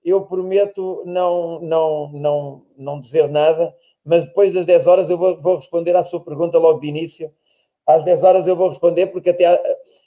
[0.04, 3.74] eu prometo não, não, não, não dizer nada,
[4.04, 7.32] mas depois das 10 horas eu vou, vou responder à sua pergunta logo de início
[7.86, 9.62] às 10 horas eu vou responder, porque até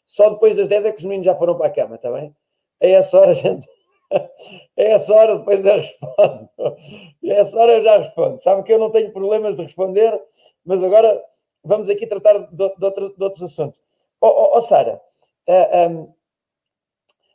[0.06, 2.36] só depois das 10 é que os meninos já foram para a cama, está bem?
[2.82, 3.68] A essa hora, gente.
[4.12, 6.50] A essa hora depois eu respondo.
[6.58, 8.42] A essa hora eu já respondo.
[8.42, 10.20] Sabe que eu não tenho problemas de responder,
[10.66, 11.24] mas agora
[11.64, 13.80] vamos aqui tratar de, de, outro, de outros assuntos.
[14.20, 16.08] Ó oh, oh, oh, Sara, uh, eh, um, ehm,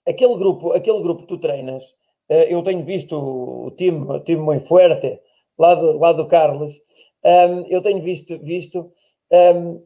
[0.07, 1.85] aquele, grupo, aquele grupo que tu treinas,
[2.29, 5.21] uh, eu tenho visto o time, o time muito forte,
[5.57, 6.75] lá do, lá do Carlos,
[7.25, 8.81] um, ehm, eu tenho visto, visto
[9.31, 9.83] um, ehm,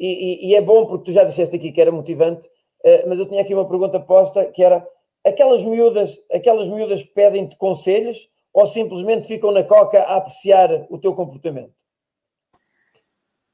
[0.00, 3.26] e, e, é bom porque tu já disseste aqui que era motivante, uh, mas eu
[3.26, 4.86] tinha aqui uma pergunta posta que era
[5.24, 11.14] aquelas miúdas, aquelas miúdas pedem-te conselhos ou simplesmente ficam na coca a apreciar o teu
[11.14, 11.74] comportamento?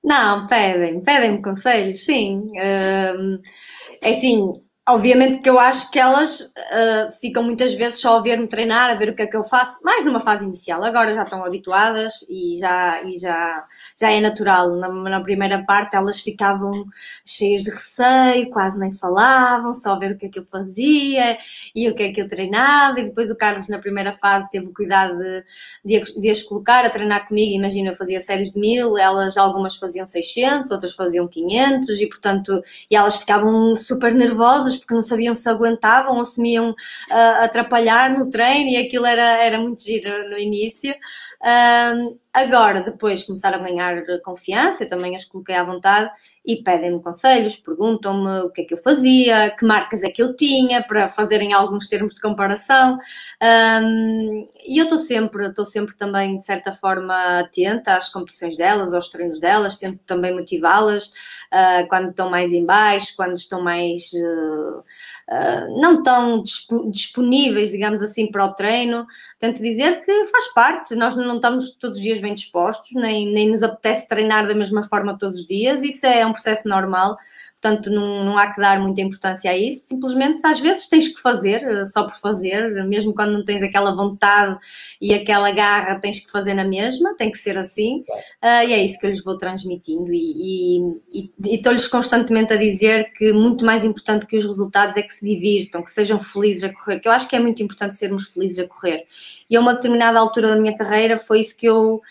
[0.02, 2.52] Não, pedem, pedem-me conselhos, sim.
[2.56, 4.52] É assim,
[4.88, 8.94] Obviamente que eu acho que elas uh, ficam muitas vezes só a ver-me treinar, a
[8.94, 10.84] ver o que é que eu faço, mais numa fase inicial.
[10.84, 13.64] Agora já estão habituadas e já, e já,
[13.98, 14.76] já é natural.
[14.76, 16.70] Na, na primeira parte elas ficavam
[17.24, 21.36] cheias de receio, quase nem falavam, só a ver o que é que eu fazia
[21.74, 23.00] e o que é que eu treinava.
[23.00, 25.44] E depois o Carlos, na primeira fase, teve o cuidado de,
[25.84, 27.56] de, de as colocar a treinar comigo.
[27.56, 32.62] Imagina, eu fazia séries de mil, elas algumas faziam 600, outras faziam 500 e, portanto,
[32.88, 37.42] e elas ficavam super nervosas porque não sabiam se aguentavam ou se me iam uh,
[37.42, 40.94] atrapalhar no treino e aquilo era, era muito giro no início.
[41.42, 46.10] Um, agora, depois começaram a ganhar confiança, eu também as coloquei à vontade
[46.46, 50.36] e pedem-me conselhos, perguntam-me o que é que eu fazia, que marcas é que eu
[50.36, 52.98] tinha, para fazerem alguns termos de comparação.
[53.42, 58.92] Um, e eu estou sempre, estou sempre também, de certa forma, atenta às competições delas,
[58.92, 64.12] aos treinos delas, tento também motivá-las uh, quando estão mais em baixo, quando estão mais.
[64.12, 64.84] Uh,
[65.28, 66.42] uh, não tão
[66.88, 69.04] disponíveis, digamos assim, para o treino.
[69.40, 73.50] Tento dizer que faz parte, nós não estamos todos os dias bem dispostos, nem, nem
[73.50, 77.16] nos apetece treinar da mesma forma todos os dias, isso é um processo normal
[77.60, 81.20] portanto não, não há que dar muita importância a isso, simplesmente às vezes tens que
[81.20, 84.58] fazer, eh, só por fazer, mesmo quando não tens aquela vontade
[85.00, 88.00] e aquela garra, tens que fazer na mesma, tem que ser assim,
[88.42, 90.80] uh, e é isso que eu lhes vou transmitindo e,
[91.12, 95.14] e, e estou-lhes constantemente a dizer que muito mais importante que os resultados é que
[95.14, 98.28] se divirtam, que sejam felizes a correr, que eu acho que é muito importante sermos
[98.28, 99.06] felizes a correr.
[99.48, 102.02] E a uma determinada altura da minha carreira foi isso que eu,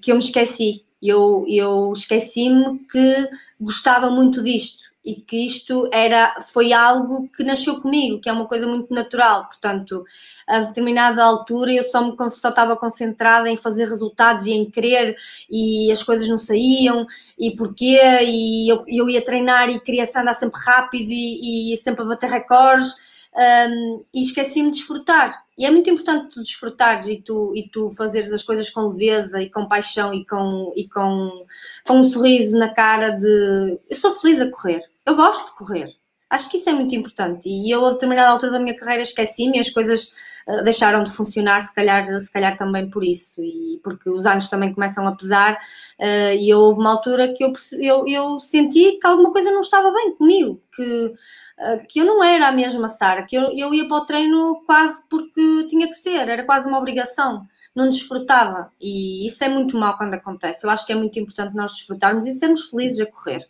[0.00, 3.28] que eu me esqueci, eu, eu esqueci-me que
[3.60, 8.44] gostava muito disto e que isto era, foi algo que nasceu comigo, que é uma
[8.44, 9.46] coisa muito natural.
[9.46, 10.04] Portanto,
[10.46, 15.16] a determinada altura eu só, me, só estava concentrada em fazer resultados e em querer,
[15.50, 17.06] e as coisas não saíam,
[17.38, 22.02] e porquê, e eu, eu ia treinar e queria andar sempre rápido e, e sempre
[22.02, 22.92] a bater recordes
[23.34, 25.44] um, e esqueci-me de desfrutar.
[25.56, 29.42] E é muito importante tu desfrutares e tu, e tu fazeres as coisas com leveza
[29.42, 31.44] e com paixão e com, e com,
[31.84, 35.88] com um sorriso na cara de eu sou feliz a correr, eu gosto de correr.
[36.30, 37.48] Acho que isso é muito importante.
[37.48, 40.12] E eu, a determinada altura da minha carreira, esqueci-me as coisas
[40.46, 43.42] uh, deixaram de funcionar, se calhar, se calhar também por isso.
[43.42, 45.54] E porque os anos também começam a pesar.
[45.98, 49.90] Uh, e houve uma altura que eu, eu, eu senti que alguma coisa não estava
[49.92, 50.62] bem comigo.
[50.74, 51.14] Que
[51.58, 54.62] ah, que eu não era a mesma Sara, que eu, eu ia para o treino
[54.64, 58.72] quase porque tinha que ser, era quase uma obrigação, não desfrutava.
[58.80, 60.64] E isso é muito mal quando acontece.
[60.64, 63.48] Eu acho que é muito importante nós desfrutarmos e sermos felizes a correr.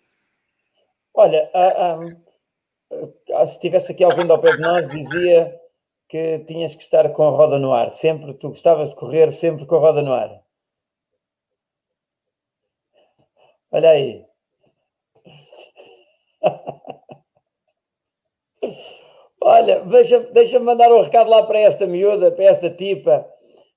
[1.21, 1.51] Olha,
[3.45, 5.61] se estivesse aqui alguém ao pé de nós, dizia
[6.09, 7.91] que tinhas que estar com a roda no ar.
[7.91, 10.41] Sempre, tu gostavas de correr sempre com a roda no ar.
[13.73, 14.25] Olha aí.
[19.41, 23.29] Olha, deixa-me deixa mandar um recado lá para esta miúda, para esta tipa,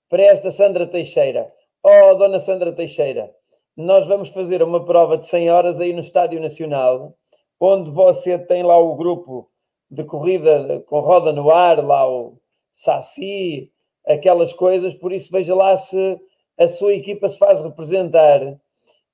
[0.08, 1.52] para esta Sandra Teixeira.
[1.82, 3.36] Oh, dona Sandra Teixeira,
[3.76, 7.18] nós vamos fazer uma prova de 100 horas aí no Estádio Nacional,
[7.62, 9.50] onde você tem lá o grupo
[9.90, 12.38] de corrida com roda no ar, lá o
[12.74, 13.72] Saci,
[14.06, 16.20] aquelas coisas, por isso veja lá se
[16.58, 18.60] a sua equipa se faz representar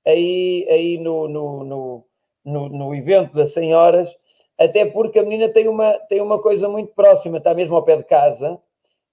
[0.06, 2.04] aí, aí no, no, no,
[2.44, 4.18] no, no evento das 100 horas
[4.58, 7.96] até porque a menina tem uma, tem uma coisa muito próxima, está mesmo ao pé
[7.96, 8.60] de casa.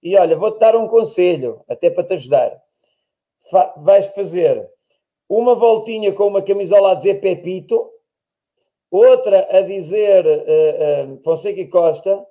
[0.02, 2.60] E olha, vou-te dar um conselho, até para te ajudar.
[3.48, 4.68] Fa vais fazer
[5.28, 7.88] uma voltinha com uma camisola a dizer Pepito,
[8.90, 12.24] outra a dizer uh, uh, Fonseca e Costa,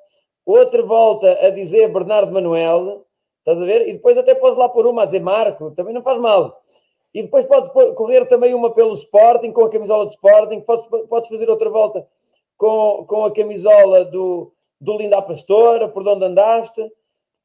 [0.46, 3.06] outra volta a dizer Bernardo Manuel,
[3.40, 3.88] estás a ver?
[3.88, 6.62] E depois até podes lá pôr uma a dizer Marco, também não faz mal.
[7.14, 11.30] E depois podes correr também uma pelo Sporting, com a camisola de Sporting, podes, podes
[11.30, 12.06] fazer outra volta
[12.58, 16.92] com, com a camisola do, do Linda Pastora, por onde andaste,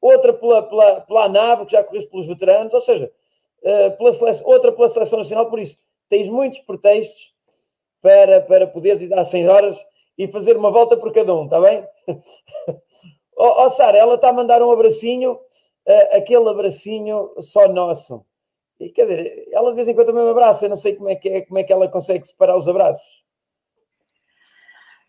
[0.01, 3.11] outra pela, pela, pela nave, que já correste pelos veteranos, ou seja,
[3.63, 5.77] uh, pela seleção, outra pela Seleção Nacional, por isso
[6.09, 7.33] tens muitos pretextos
[8.01, 9.77] para, para poderes ir às 100 horas
[10.17, 11.85] e fazer uma volta por cada um, está bem?
[13.37, 18.23] Ó oh, oh, Sara, ela está a mandar um abracinho, uh, aquele abracinho só nosso.
[18.79, 21.09] E, quer dizer, ela de vez em quando também me abraça, eu não sei como
[21.09, 23.20] é que, é, como é que ela consegue separar os abraços.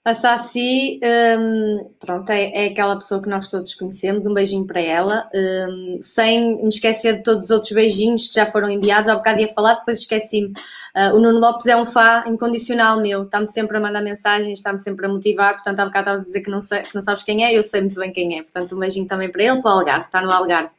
[0.05, 0.99] A Saci,
[1.39, 6.01] um, pronto, é, é, aquela pessoa que nós todos conhecemos, um beijinho para ela, um,
[6.03, 9.53] sem me esquecer de todos os outros beijinhos que já foram enviados, há bocado ia
[9.55, 10.49] falar, depois esqueci-me.
[10.49, 14.81] Uh, o Nuno Lopes é um fã incondicional meu, está-me sempre a mandar mensagens, está-me
[14.81, 17.23] sempre a motivar, portanto há bocado estavas a dizer que não, sei, que não sabes
[17.23, 19.71] quem é, eu sei muito bem quem é, portanto um beijinho também para ele, para
[19.71, 20.71] o Algarve, está no Algarve.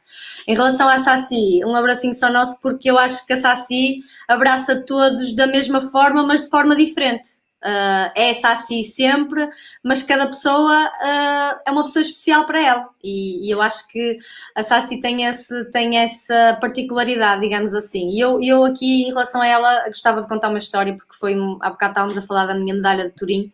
[0.46, 4.84] Em relação à Saci, um abracinho só nosso, porque eu acho que a Saci abraça
[4.84, 9.48] todos da mesma forma, mas de forma diferente uh, é essa assim sempre,
[9.82, 12.88] mas cada pessoa uh, é uma pessoa especial para ela.
[13.02, 14.18] E, e, eu acho que
[14.54, 18.10] a Sassi tem, esse, tem essa particularidade, digamos assim.
[18.10, 21.34] E eu, eu aqui, em relação a ela, gostava de contar uma história, porque foi,
[21.60, 23.52] há bocado estávamos a falar da minha medalha de Turim,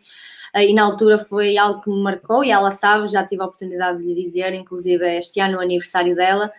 [0.54, 3.98] e na altura foi algo que me marcou e ela sabe, já tive a oportunidade
[3.98, 6.52] de lhe dizer, inclusive este ano o aniversário dela,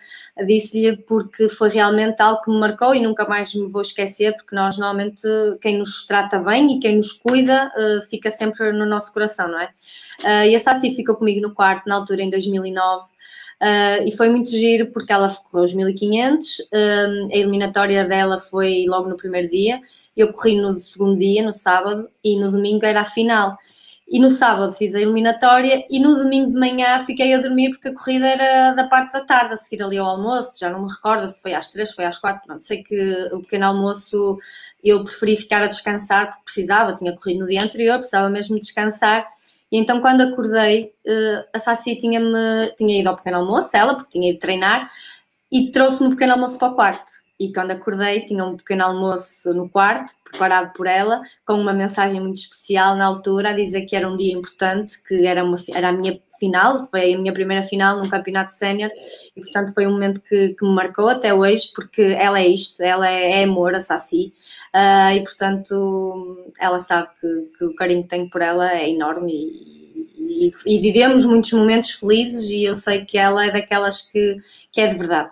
[0.46, 4.54] disse-lhe porque foi realmente algo que me marcou e nunca mais me vou esquecer, porque
[4.54, 5.26] nós normalmente
[5.60, 9.60] quem nos trata bem e quem nos cuida uh, fica sempre no nosso coração, não
[9.60, 9.68] é?
[10.20, 13.12] Uh, e a Saci ficou comigo no quarto na altura em 2009
[13.62, 16.62] Uh, e foi muito giro porque ela correu os 1500, uh,
[17.32, 19.80] a eliminatória dela foi logo no primeiro dia,
[20.16, 23.56] eu corri no segundo dia, no sábado, e no domingo era a final.
[24.12, 27.88] E no sábado fiz a eliminatória e no domingo de manhã fiquei a dormir porque
[27.88, 30.52] a corrida era da parte da tarde, a seguir ali ao almoço.
[30.60, 32.42] Já não me recordo se foi às três, foi às quatro.
[32.46, 34.38] Pronto, sei que o pequeno almoço
[34.84, 39.26] eu preferi ficar a descansar porque precisava, tinha corrido no dia anterior, precisava mesmo descansar.
[39.70, 44.10] E então, quando acordei, eh, a Saci tinha-me tinha ido ao pequeno almoço, ela, porque
[44.10, 44.90] tinha ido treinar,
[45.50, 49.52] e trouxe-me o pequeno almoço para o quarto e quando acordei tinha um pequeno almoço
[49.52, 53.96] no quarto, preparado por ela, com uma mensagem muito especial na altura, a dizer que
[53.96, 57.64] era um dia importante, que era, uma, era a minha final, foi a minha primeira
[57.64, 58.90] final num campeonato sénior
[59.36, 62.80] e portanto foi um momento que, que, me marcou até hoje, porque ela é isto,
[62.80, 64.32] ela é, é amor, a Saci,
[64.72, 69.32] uh, e portanto ela sabe que, que, o carinho que tenho por ela é enorme
[69.32, 74.36] e, e, e vivemos muitos momentos felizes e eu sei que ela é daquelas que,
[74.70, 75.30] que é de verdade.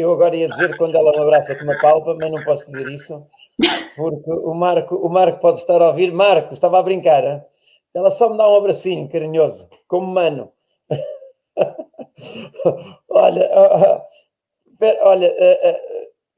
[0.00, 2.88] Eu agora ia dizer quando ela me abraça com uma palpa, mas não posso dizer
[2.88, 3.26] isso,
[3.94, 6.10] porque o Marco, o Marco pode estar a ouvir.
[6.10, 7.42] Marco, estava a brincar, hein?
[7.92, 10.50] ela só me dá um abracinho carinhoso, como mano.
[13.08, 13.50] olha,
[15.02, 15.36] olha,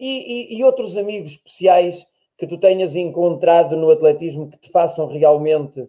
[0.00, 2.04] e, e, outros amigos especiais
[2.36, 5.88] que tu tenhas encontrado no atletismo que te façam realmente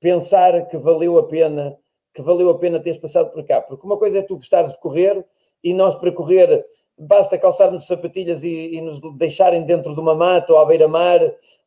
[0.00, 1.76] pensar que valeu a pena,
[2.14, 3.60] que valeu a pena teres passado por cá?
[3.60, 5.22] Porque uma coisa é tu gostares de correr
[5.62, 6.64] e nós para correr
[7.00, 11.20] basta calçarmos sapatilhas e, e, nos deixarem dentro de uma mata ou à beira-mar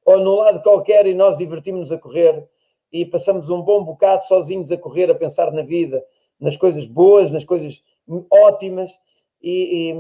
[0.06, 2.48] ou num lado qualquer e nós divertimos a correr
[2.92, 6.06] e passamos um bom bocado sozinhos a correr, a pensar na vida,
[6.40, 7.84] nas coisas boas, nas coisas
[8.30, 8.92] ótimas
[9.42, 9.96] e, e,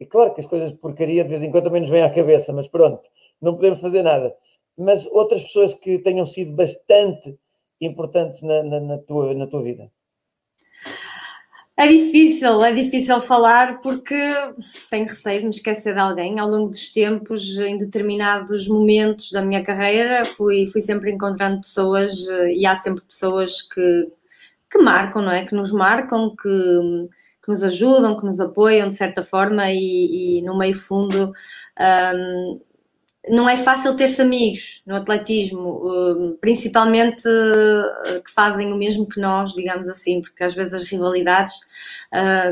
[0.00, 2.10] e claro que as coisas de porcaria de vez em quando também nos vêm à
[2.10, 3.02] cabeça, mas pronto,
[3.42, 4.34] não podemos fazer nada.
[4.78, 7.38] Mas outras pessoas que tenham sido bastante
[7.80, 9.90] importantes na, na, na tua, na tua vida.
[11.80, 14.16] É difícil, é difícil falar porque
[14.90, 16.40] tenho receio de me esquecer de alguém.
[16.40, 22.12] Ao longo dos tempos, em determinados momentos da minha carreira, fui, fui sempre encontrando pessoas
[22.52, 24.08] e há sempre pessoas que,
[24.68, 25.46] que marcam, não é?
[25.46, 26.48] Que nos marcam, que,
[27.44, 31.32] que nos ajudam, que nos apoiam de certa forma e, e no meio fundo
[32.16, 32.60] um,
[33.26, 39.20] não é fácil ter-se amigos no atletismo, hum, principalmente eh, que fazem o mesmo que
[39.20, 41.54] nós, digamos assim, porque às vezes as rivalidades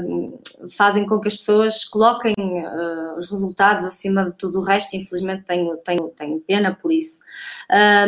[0.04, 0.38] hum,
[0.70, 5.44] fazem com que as pessoas coloquem eh, os resultados acima de tudo o resto, infelizmente
[5.44, 7.20] tenho, tenho, tenho pena por isso.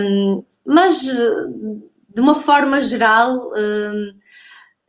[0.01, 3.51] Hum, mas, de uma forma geral,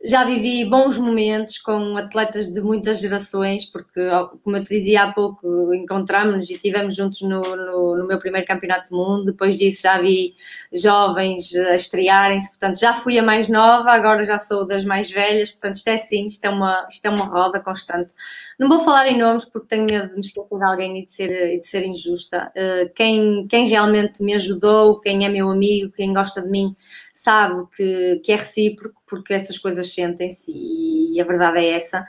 [0.02, 4.00] já vivi bons momentos com atletas de muitas gerações, porque,
[4.42, 8.46] como eu te dizia há pouco, encontramos-nos e estivemos juntos no, no, no, meu primeiro
[8.46, 9.24] campeonato do mundo.
[9.24, 10.34] Depois disso, já vi
[10.72, 15.50] jovens a estrearem-se, portanto, já fui a mais nova, agora já sou das mais velhas.
[15.50, 18.14] Portanto, isto é assim, isto é uma, isto é uma roda constante.
[18.58, 21.12] Não vou falar em nomes porque tenho medo de me esquecer de alguém e de
[21.12, 22.50] ser, e de ser injusta.
[22.56, 26.74] Uh, quem, quem realmente me ajudou, quem é meu amigo, quem gosta de mim
[27.22, 32.00] sabe que, que é recíproco, porque essas coisas sentem-se e, a verdade é essa.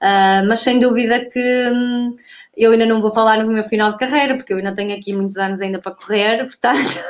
[0.00, 1.40] Uh, mas sem dúvida que
[1.72, 2.14] hum,
[2.56, 5.12] eu ainda não vou falar no meu final de carreira, porque eu ainda tenho aqui
[5.12, 7.00] muitos anos ainda para correr, portanto.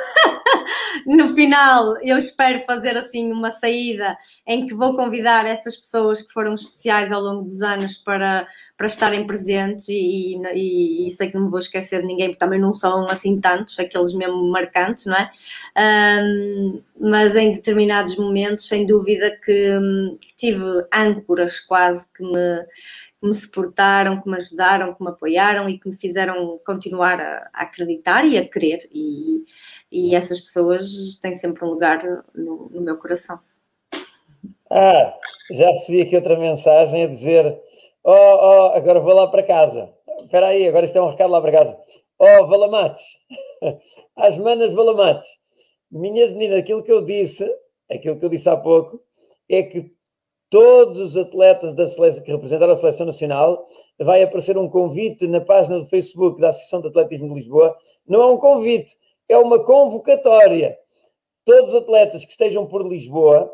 [1.11, 6.31] No final, eu espero fazer assim uma saída em que vou convidar essas pessoas que
[6.31, 8.47] foram especiais ao longo dos anos para,
[8.77, 12.61] para estarem presentes e, e, e sei que não vou esquecer de ninguém, porque também
[12.61, 15.29] não são assim tantos, aqueles mesmo marcantes, não é?
[16.23, 19.77] Um, mas em determinados momentos, sem dúvida que,
[20.21, 22.65] que tive âncoras quase que me
[23.21, 27.49] que me suportaram, que me ajudaram, que me apoiaram e que me fizeram continuar a,
[27.53, 28.89] a acreditar e a querer.
[28.91, 29.45] E,
[29.91, 31.99] e essas pessoas têm sempre um lugar
[32.33, 33.39] no, no meu coração.
[34.69, 35.13] Ah,
[35.51, 37.61] já recebi aqui outra mensagem a dizer:
[38.03, 39.93] Oh, oh, agora vou lá para casa.
[40.21, 41.77] Espera aí, agora isto é um recado lá para casa.
[42.17, 43.03] Oh, Valamates,
[44.15, 45.29] às manas Valamates,
[45.91, 47.47] minhas meninas, aquilo que eu disse,
[47.89, 49.01] aquilo que eu disse há pouco,
[49.49, 49.91] é que
[50.51, 53.65] todos os atletas da seleção que representaram a seleção nacional
[53.97, 57.75] vai aparecer um convite na página do Facebook da Associação de Atletismo de Lisboa.
[58.05, 58.95] Não é um convite,
[59.29, 60.77] é uma convocatória.
[61.45, 63.49] Todos os atletas que estejam por Lisboa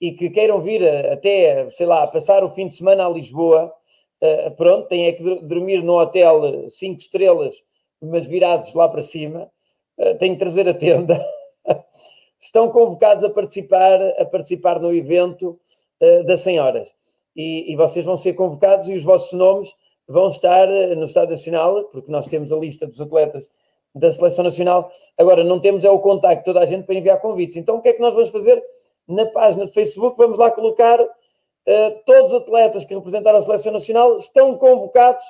[0.00, 0.82] e que queiram vir
[1.12, 3.70] até, sei lá, passar o fim de semana a Lisboa,
[4.20, 7.54] eh, pronto, têm é que dormir no hotel cinco estrelas,
[8.00, 9.50] mas virados lá para cima,
[9.98, 11.22] eh, têm que trazer a tenda.
[12.40, 15.60] Estão convocados a participar, a participar no evento
[16.00, 16.88] uh, das senhoras.
[17.36, 19.72] E, e, vocês vão ser convocados e os vossos nomes
[20.08, 23.48] vão estar no Estado Nacional, porque nós temos a lista dos atletas
[23.94, 24.90] da Seleção Nacional.
[25.16, 27.56] Agora, não temos é o contacto de toda a gente para enviar convites.
[27.56, 28.62] Então, o que é que nós vamos fazer?
[29.06, 33.72] Na página do Facebook, vamos lá colocar uh, todos os atletas que representaram a seleção
[33.72, 35.24] nacional estão convocados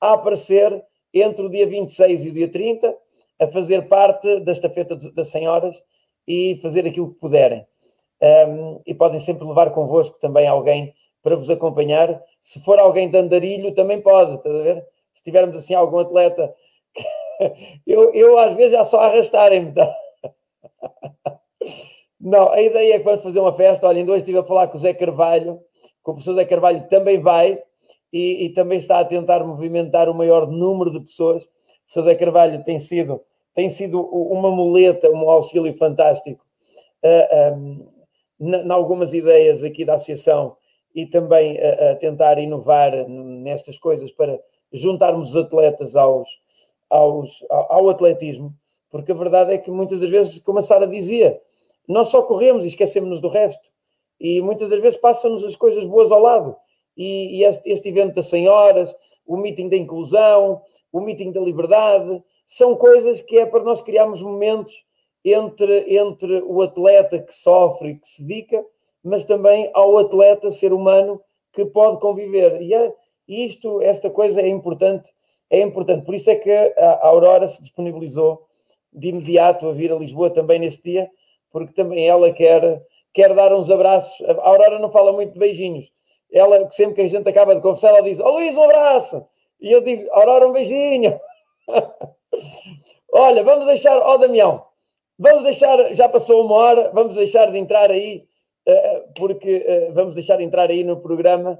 [0.00, 0.82] a aparecer
[1.14, 2.94] entre o dia 26 e o dia 30
[3.40, 5.82] a fazer parte da estafeta das senhoras
[6.26, 7.66] e fazer aquilo que puderem.
[8.22, 12.22] Um, e podem sempre levar convosco também alguém para vos acompanhar.
[12.40, 14.86] Se for alguém de andarilho, também pode, estás a ver?
[15.14, 16.54] Se tivermos assim algum atleta,
[17.86, 19.72] eu, eu às vezes já só arrastarem-me.
[19.72, 19.92] Tá?
[22.20, 23.86] Não, a ideia é que vamos fazer uma festa.
[23.86, 25.60] Olha, ainda hoje estive a falar com o Zé Carvalho,
[26.02, 27.60] com o professor Zé Carvalho também vai
[28.12, 31.42] e, e também está a tentar movimentar o maior número de pessoas.
[31.42, 31.48] O
[31.86, 33.20] professor Zé Carvalho tem sido,
[33.52, 36.44] tem sido uma muleta, um auxílio fantástico
[37.02, 37.91] uh, um,
[38.42, 40.56] em algumas ideias aqui da associação
[40.94, 44.40] e também a, a, tentar inovar nestas coisas para
[44.72, 46.28] juntarmos os atletas aos,
[46.90, 48.52] aos, ao atletismo,
[48.90, 51.40] porque a verdade é que muitas das vezes, como a Sara dizia,
[51.88, 53.70] nós só corremos e esquecemos-nos do resto.
[54.20, 56.56] E muitas das vezes passam-nos as coisas boas ao lado.
[56.96, 58.94] E, e este, este, evento das senhoras,
[59.26, 60.60] o meeting da inclusão,
[60.92, 64.84] o meeting da liberdade, são coisas que é para nós criarmos momentos
[65.24, 68.64] entre, entre o atleta que sofre e que se dedica,
[69.02, 71.20] mas também ao atleta, ser humano,
[71.52, 72.60] que pode conviver.
[72.62, 72.92] E é,
[73.28, 75.10] isto, esta coisa é importante,
[75.50, 76.04] é importante.
[76.04, 78.46] Por isso é que a Aurora se disponibilizou
[78.92, 81.10] de imediato a vir a Lisboa também nesse dia,
[81.50, 84.20] porque também ela quer, quer dar uns abraços.
[84.28, 85.90] A Aurora não fala muito de beijinhos.
[86.32, 89.24] Ela, sempre que a gente acaba de conversar, ela diz: Ó oh, Luís, um abraço!
[89.60, 91.20] E eu digo: Aurora, um beijinho!
[93.12, 94.64] Olha, vamos deixar, ó oh, Damião,
[95.18, 98.26] vamos deixar, já passou uma hora, vamos deixar de entrar aí,
[98.66, 101.58] eh, porque eh, vamos deixar de entrar aí no programa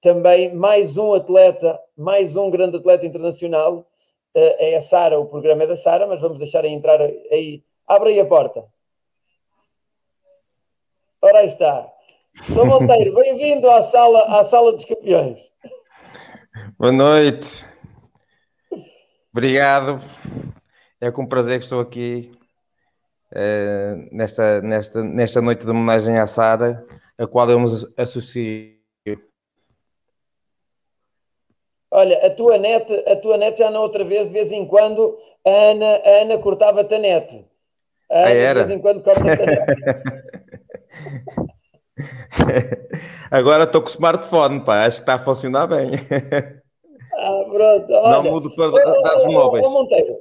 [0.00, 3.86] também mais um atleta, mais um grande atleta internacional,
[4.34, 7.62] eh, é a Sara, o programa é da Sara, mas vamos deixar aí entrar aí.
[7.86, 8.64] Abre aí a porta.
[11.20, 11.88] Ora aí está.
[12.52, 15.38] Sou Monteiro, bem-vindo à sala, à sala dos campeões.
[16.78, 17.64] Boa noite.
[19.30, 20.00] Obrigado.
[21.00, 22.32] É com prazer que estou aqui
[23.32, 26.84] uh, nesta, nesta, nesta noite de homenagem à Sara,
[27.18, 27.66] a qual eu me
[27.96, 28.72] associo.
[31.90, 35.18] Olha, a tua net, a tua net já na outra vez, de vez em quando,
[35.46, 37.44] a Ana, a Ana cortava-te a net.
[38.10, 38.60] A Ana, ah, era?
[38.60, 39.66] de vez em quando corta-te a net.
[43.30, 45.90] Agora estou com o smartphone, pá, acho que está a funcionar bem.
[47.14, 47.86] Ah, pronto.
[47.86, 48.70] Senão Olha, mudo para
[49.02, 49.68] dados móveis.
[49.68, 50.18] Monteiro,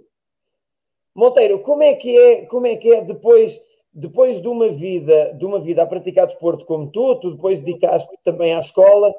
[1.15, 3.61] Monteiro, como é que é, como é que é depois,
[3.93, 8.09] depois de uma vida, de uma vida a praticar desporto como tu, tu depois dedicaste
[8.23, 9.13] também à escola,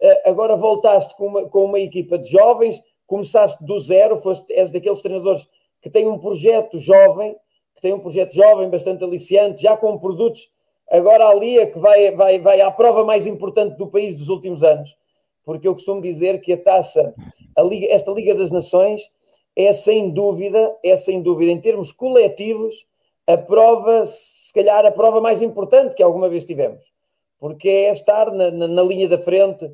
[0.00, 4.70] eh, agora voltaste com uma, com uma equipa de jovens, começaste do zero, foste, és
[4.70, 5.46] daqueles treinadores
[5.82, 7.36] que têm um projeto jovem,
[7.74, 10.48] que tem um projeto jovem bastante aliciante, já com produtos
[10.90, 14.62] Agora ali é que vai, vai, vai à prova mais importante do país dos últimos
[14.62, 14.94] anos,
[15.44, 17.14] porque eu costumo dizer que a taça,
[17.56, 19.02] a Liga, esta Liga das Nações,
[19.56, 22.86] é sem dúvida, é sem dúvida, em termos coletivos,
[23.26, 26.84] a prova, se calhar a prova mais importante que alguma vez tivemos,
[27.38, 29.70] porque é estar na, na, na linha da frente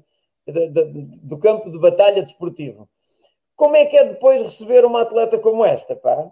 [0.46, 2.88] de, de, do campo de batalha desportivo.
[3.56, 6.30] Como é que é depois receber uma atleta como esta, pá?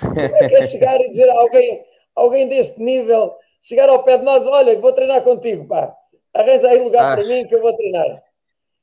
[0.00, 1.84] Como é que é chegar e dizer a alguém,
[2.14, 5.94] alguém deste nível chegar ao pé de nós, olha, vou treinar contigo, pá.
[6.34, 7.16] Arranja aí lugar ah.
[7.16, 8.22] para mim que eu vou treinar.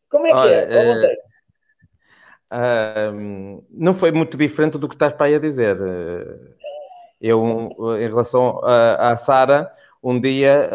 [0.09, 1.13] Como é que olha, é?
[1.13, 1.28] é...
[3.71, 5.77] Não foi muito diferente do que estás para aí a dizer.
[7.21, 7.69] Eu,
[7.99, 9.71] em relação à Sara,
[10.01, 10.69] um dia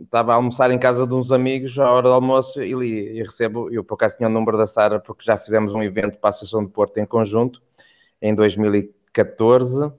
[0.00, 3.70] estava a almoçar em casa de uns amigos à hora do almoço e, e recebo,
[3.72, 6.30] eu por acaso tinha o número da Sara porque já fizemos um evento para a
[6.30, 7.60] Associação de Porto em conjunto
[8.22, 9.92] em 2014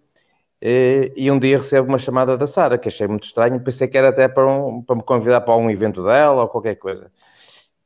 [0.61, 4.09] e um dia recebo uma chamada da Sara, que achei muito estranho, pensei que era
[4.09, 7.11] até para, um, para me convidar para um evento dela ou qualquer coisa.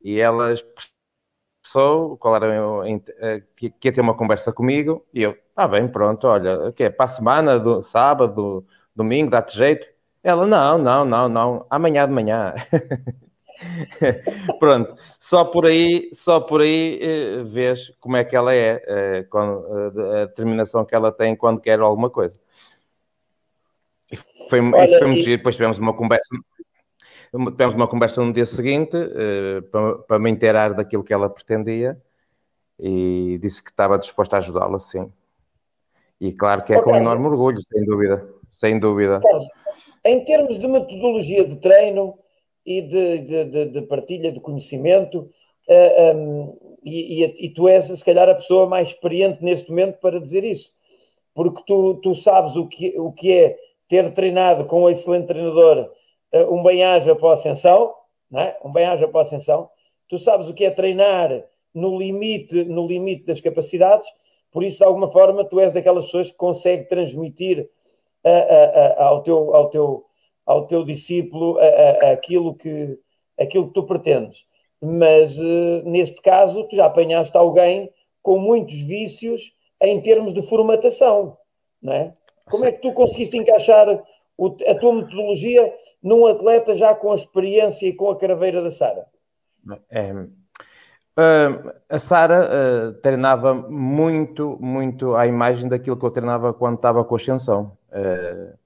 [0.02, 0.54] E ela
[1.66, 2.54] expressou qual era
[3.20, 6.84] eh, que, que ia ter uma conversa comigo, e eu, ah bem, pronto, olha, que
[6.84, 8.64] é para a semana, do, sábado,
[8.94, 9.88] domingo, dá-te jeito?
[10.22, 12.54] Ela, não, não, não, não, amanhã de manhã.
[14.60, 19.22] Pronto, só por aí, só por aí eh, vês como é que ela é, eh,
[19.30, 22.38] com a, a determinação que ela tem quando quer alguma coisa.
[24.12, 24.16] E
[24.50, 25.22] foi, Olha, foi muito e...
[25.22, 25.38] giro.
[25.38, 26.36] Depois tivemos uma conversa.
[27.30, 32.00] Tivemos uma conversa no dia seguinte uh, para, para me inteirar daquilo que ela pretendia
[32.78, 35.10] e disse que estava disposta a ajudá-la, sim.
[36.20, 36.92] E claro que é okay.
[36.92, 38.28] com enorme orgulho, sem dúvida.
[38.50, 39.20] Sem dúvida.
[40.04, 42.18] Em termos de metodologia de treino
[42.64, 45.30] e de, de, de, de partilha de conhecimento, uh,
[45.68, 49.68] eh, um, ehm, e, e, e, tu és, se calhar, a pessoa mais experiente neste
[49.70, 50.72] momento para dizer isso,
[51.34, 53.56] porque tu, tu sabes o que, o que é
[53.88, 55.90] ter treinado com um excelente treinador
[56.44, 57.94] um bem-aja para a Ascensão,
[58.30, 58.56] não é?
[58.64, 59.68] um bem-aja para a ascensão,
[60.08, 64.06] tu sabes o que é treinar no limite, no limite das capacidades,
[64.50, 67.68] por isso, de alguma forma, tu és daquelas pessoas que consegue transmitir
[68.96, 70.04] ao, teu, ao, teu,
[70.46, 71.58] ao teu discípulo
[72.10, 72.98] aquilo, que,
[73.38, 74.46] aquilo que tu pretendes.
[74.80, 77.90] Mas, uh, neste caso, tu já apanhaste alguém
[78.22, 81.36] com muitos vícios em termos de formatação,
[81.82, 82.14] não é?
[82.50, 84.02] Como é que tu conseguiste encaixar
[84.36, 85.72] o, a tua metodologia
[86.02, 89.06] num atleta já com a experiência e com a craveira da Sara?
[89.90, 96.76] É, uh, a Sara uh, treinava muito, muito à imagem daquilo que eu treinava quando
[96.76, 97.76] estava com a ascensão.
[97.90, 98.56] Uh,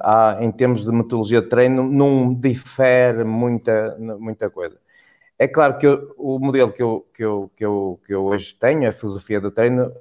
[0.00, 4.80] há, em termos de metodologia de treino, não difere muita, muita coisa.
[5.38, 8.54] É claro que eu, o modelo que eu, que, eu, que, eu, que eu hoje
[8.54, 9.92] tenho, a filosofia do treino,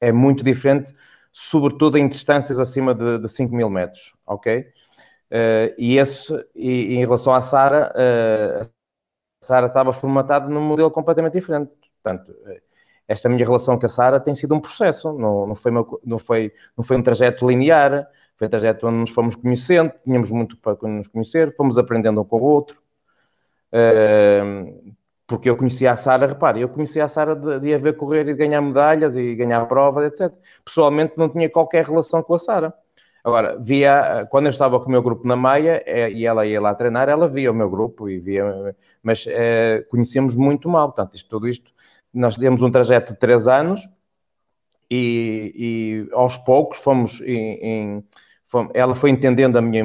[0.00, 0.94] é muito diferente
[1.36, 4.60] sobretudo em distâncias acima de, de 5 mil metros, ok?
[4.60, 10.92] Uh, e, esse, e, em relação à Sara, uh, a Sara estava formatada num modelo
[10.92, 11.72] completamente diferente.
[12.00, 12.32] Portanto,
[13.08, 16.52] esta minha relação com a Sara tem sido um processo, não, não, foi não, foi,
[16.76, 20.76] não foi um trajeto linear, foi um trajeto onde nos fomos conhecendo, tínhamos muito para
[20.88, 22.80] nos conhecer, fomos aprendendo um com o outro.
[23.72, 24.94] Uh,
[25.26, 28.28] porque eu conhecia a Sara, repare, eu conhecia a Sara de, de a ver correr
[28.28, 30.32] e ganhar medalhas e ganhar provas, etc.
[30.64, 32.74] Pessoalmente não tinha qualquer relação com a Sara.
[33.24, 36.60] Agora, via, quando eu estava com o meu grupo na Maia é, e ela ia
[36.60, 41.14] lá treinar, ela via o meu grupo e via, mas é, conhecíamos muito mal, portanto,
[41.16, 41.72] isto, tudo isto,
[42.12, 43.88] nós demos um trajeto de três anos
[44.90, 48.04] e, e aos poucos fomos em, em
[48.46, 49.84] fomos, ela foi entendendo a minha,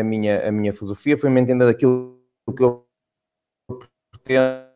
[0.00, 2.18] a minha, a minha filosofia, foi-me entendendo aquilo
[2.56, 2.86] que eu
[4.24, 4.67] pretendo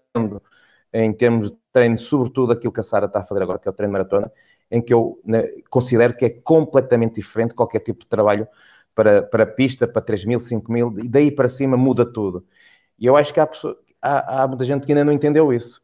[0.92, 3.70] em termos de treino, sobretudo aquilo que a Sara está a fazer agora, que é
[3.70, 4.30] o treino maratona,
[4.70, 8.46] em que eu né, considero que é completamente diferente qualquer tipo de trabalho
[8.94, 12.46] para, para pista, para 3 mil, 5 mil, e daí para cima muda tudo.
[12.98, 15.82] E eu acho que há, pessoa, há, há muita gente que ainda não entendeu isso.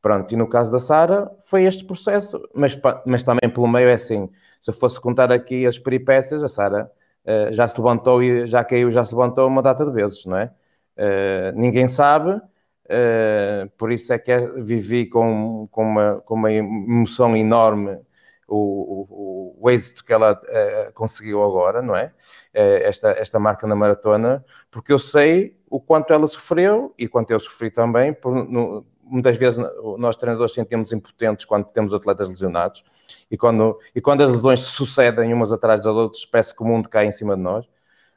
[0.00, 3.94] Pronto, e no caso da Sara foi este processo, mas, mas também pelo meio é
[3.94, 4.28] assim,
[4.60, 6.90] se eu fosse contar aqui as peripécias, a Sara
[7.24, 10.36] uh, já se levantou e já caiu, já se levantou uma data de vezes, não
[10.36, 10.52] é?
[10.96, 12.40] Uh, ninguém sabe,
[12.88, 18.00] Uh, por isso é que é, vivi com, com, uma, com uma emoção enorme
[18.48, 22.06] o, o, o êxito que ela uh, conseguiu agora, não é?
[22.54, 27.30] Uh, esta, esta marca na maratona, porque eu sei o quanto ela sofreu e quanto
[27.30, 28.14] eu sofri também.
[28.14, 29.62] Por, no, muitas vezes
[29.98, 32.82] nós treinadores sentimos impotentes quando temos atletas lesionados
[33.30, 36.88] e quando, e quando as lesões sucedem umas atrás das outras, parece que o mundo
[36.88, 37.66] cai em cima de nós.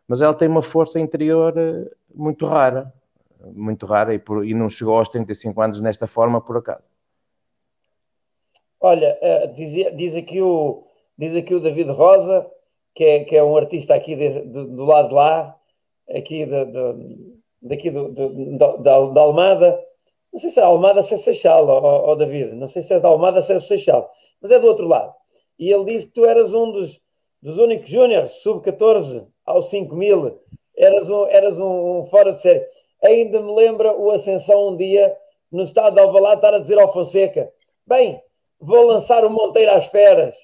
[0.08, 1.54] Mas ela tem uma força interior
[2.14, 2.94] muito rara
[3.54, 6.90] muito rara e, por, e não chegou aos 35 anos nesta forma por acaso.
[8.80, 10.84] Olha, uh, diz, diz, aqui o,
[11.18, 12.50] diz aqui o David Rosa,
[12.96, 15.56] que é, que é um artista aqui de, de, do lado de lá,
[16.10, 18.10] aqui de, de, daqui do,
[18.58, 19.80] da, da Almada.
[20.34, 22.56] Não sei se é Almada, se é Seixal, ó, David.
[22.56, 24.10] Não sei se é da Almada, se é Seixal.
[24.42, 25.14] Mas é do outro lado.
[25.60, 27.02] E ele disse que tu eras um dos,
[27.42, 30.40] dos únicos júniores, sub-14, aos 5 mil.
[30.76, 32.66] Eras um, eras um fora de série.
[33.04, 35.16] Ainda me lembra o Ascensão um dia,
[35.52, 37.52] no estado de Alvalade, estar a dizer ao Fonseca:
[37.86, 38.22] Bem,
[38.60, 40.36] vou lançar o Monteiro às feras.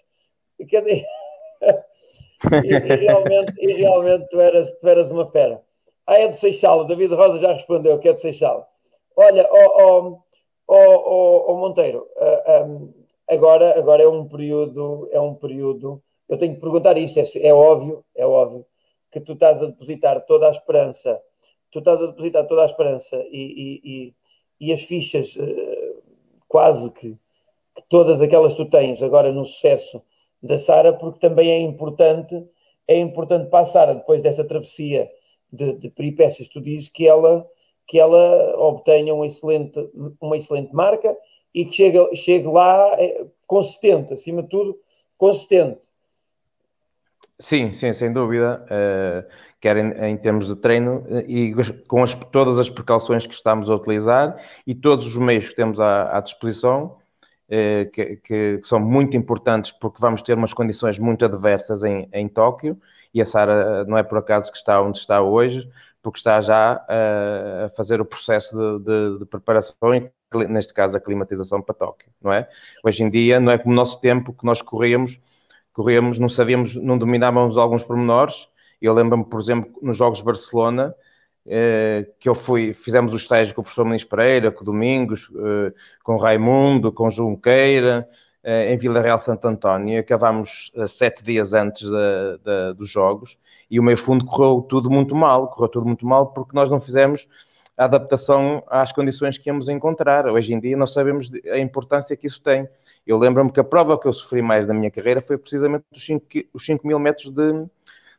[0.60, 1.06] E, e,
[2.68, 5.62] e, realmente, e realmente tu eras, tu eras uma fera.
[6.06, 6.80] Ah, é do Seixal.
[6.80, 8.68] O David Rosa já respondeu que é do Seixal.
[9.16, 10.22] Olha, ó oh,
[10.68, 12.94] oh, oh, Monteiro, uh, um,
[13.30, 16.02] agora, agora é um período, é um período.
[16.30, 18.66] Eu tenho que perguntar isto, é, é óbvio, é óbvio
[19.12, 21.20] que tu estás a depositar toda a esperança
[21.82, 24.14] tu estás a depositar toda a esperança e, e, e,
[24.60, 26.02] e as fichas, uh,
[26.48, 27.12] quase que,
[27.76, 30.02] que, todas aquelas que tu tens agora no sucesso
[30.42, 32.44] da Sara, porque também é importante,
[32.88, 35.10] é importante para a Sara, depois desta travessia
[35.52, 37.48] de, de peripécias, tu dizes que ela,
[37.88, 39.80] que ela obtenha uma excelente,
[40.20, 41.16] uma excelente marca
[41.54, 44.80] e que chegue, chegue lá é, consistente, acima de tudo,
[45.18, 45.87] consistente.
[47.40, 48.66] Sim, sim, sem dúvida.
[48.66, 51.56] Uh, quer em, em, termos de treino eh, e
[51.88, 55.80] com as, todas as precauções que estamos a utilizar e todos os meios que temos
[55.80, 56.98] à, à disposição,
[57.50, 62.28] uh, que, que, são muito importantes porque vamos ter umas condições muito adversas em, em
[62.28, 62.80] Tóquio
[63.14, 65.70] e a Sara não é por acaso que está onde está hoje,
[66.02, 69.76] porque está já uh, a fazer o processo de, de, de preparação
[70.50, 72.50] neste caso a climatização para Tóquio, não é?
[72.84, 75.20] Hoje em dia não é como o nosso tempo que nós corríamos
[75.78, 78.48] corríamos, não sabíamos, não dominávamos alguns pormenores.
[78.82, 80.96] Eu lembro-me, por exemplo, nos Jogos de Barcelona,
[81.46, 85.30] eh, que eu fui, fizemos o estágio com o professor Muniz Pereira, com o Domingos,
[85.36, 85.74] eh,
[86.04, 88.10] com o Raimundo, com o Junqueira,
[88.44, 93.38] eh, em Vila Real Santo António, acabámos sete dias antes da, da, dos Jogos,
[93.70, 96.80] e o meio fundo correu tudo muito mal, correu tudo muito mal porque nós não
[96.80, 97.28] fizemos
[97.78, 100.26] a adaptação às condições que íamos encontrar.
[100.28, 102.68] Hoje em dia não sabemos a importância que isso tem.
[103.06, 106.04] Eu lembro-me que a prova que eu sofri mais na minha carreira foi precisamente os
[106.04, 107.66] 5, os 5 mil metros de,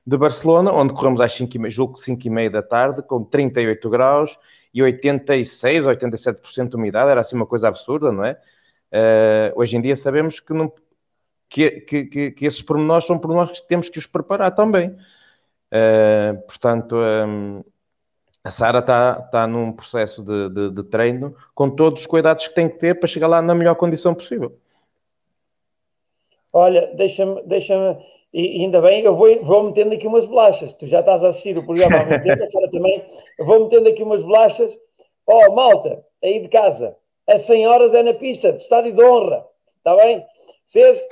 [0.07, 4.39] de Barcelona, onde corremos às 5 julgo 5 e meia da tarde, com 38 graus
[4.73, 8.39] e 86, 87% de umidade, era assim uma coisa absurda, não é?
[8.93, 10.73] Uh, hoje em dia sabemos que, não,
[11.49, 14.91] que, que, que, esses pormenores são pormenores que temos que os preparar também.
[15.71, 17.63] Uh, portanto, um,
[18.43, 22.55] a Sara está tá num processo de, de, de, treino com todos os cuidados que
[22.55, 24.57] tem que ter para chegar lá na melhor condição possível.
[26.53, 27.99] Olha, deixa-me, deixa-me,
[28.33, 30.73] e ainda bem, eu vou, vou metendo aqui umas bolachas.
[30.75, 33.05] Tu já estás a assistir o programa há muito tempo, a Sara também.
[33.39, 34.71] Vou metendo aqui umas bolachas.
[35.27, 36.97] Oh, malta, aí de casa,
[37.27, 39.47] a 100 horas é na pista, de estádio de honra.
[39.77, 40.25] Está bem?
[40.67, 41.07] Vocês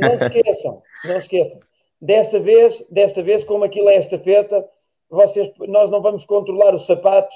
[0.00, 1.60] não esqueçam, não esqueçam.
[2.00, 4.66] Desta vez, desta vez, como aquilo é esta feta,
[5.10, 7.34] vocês, nós não vamos controlar os sapatos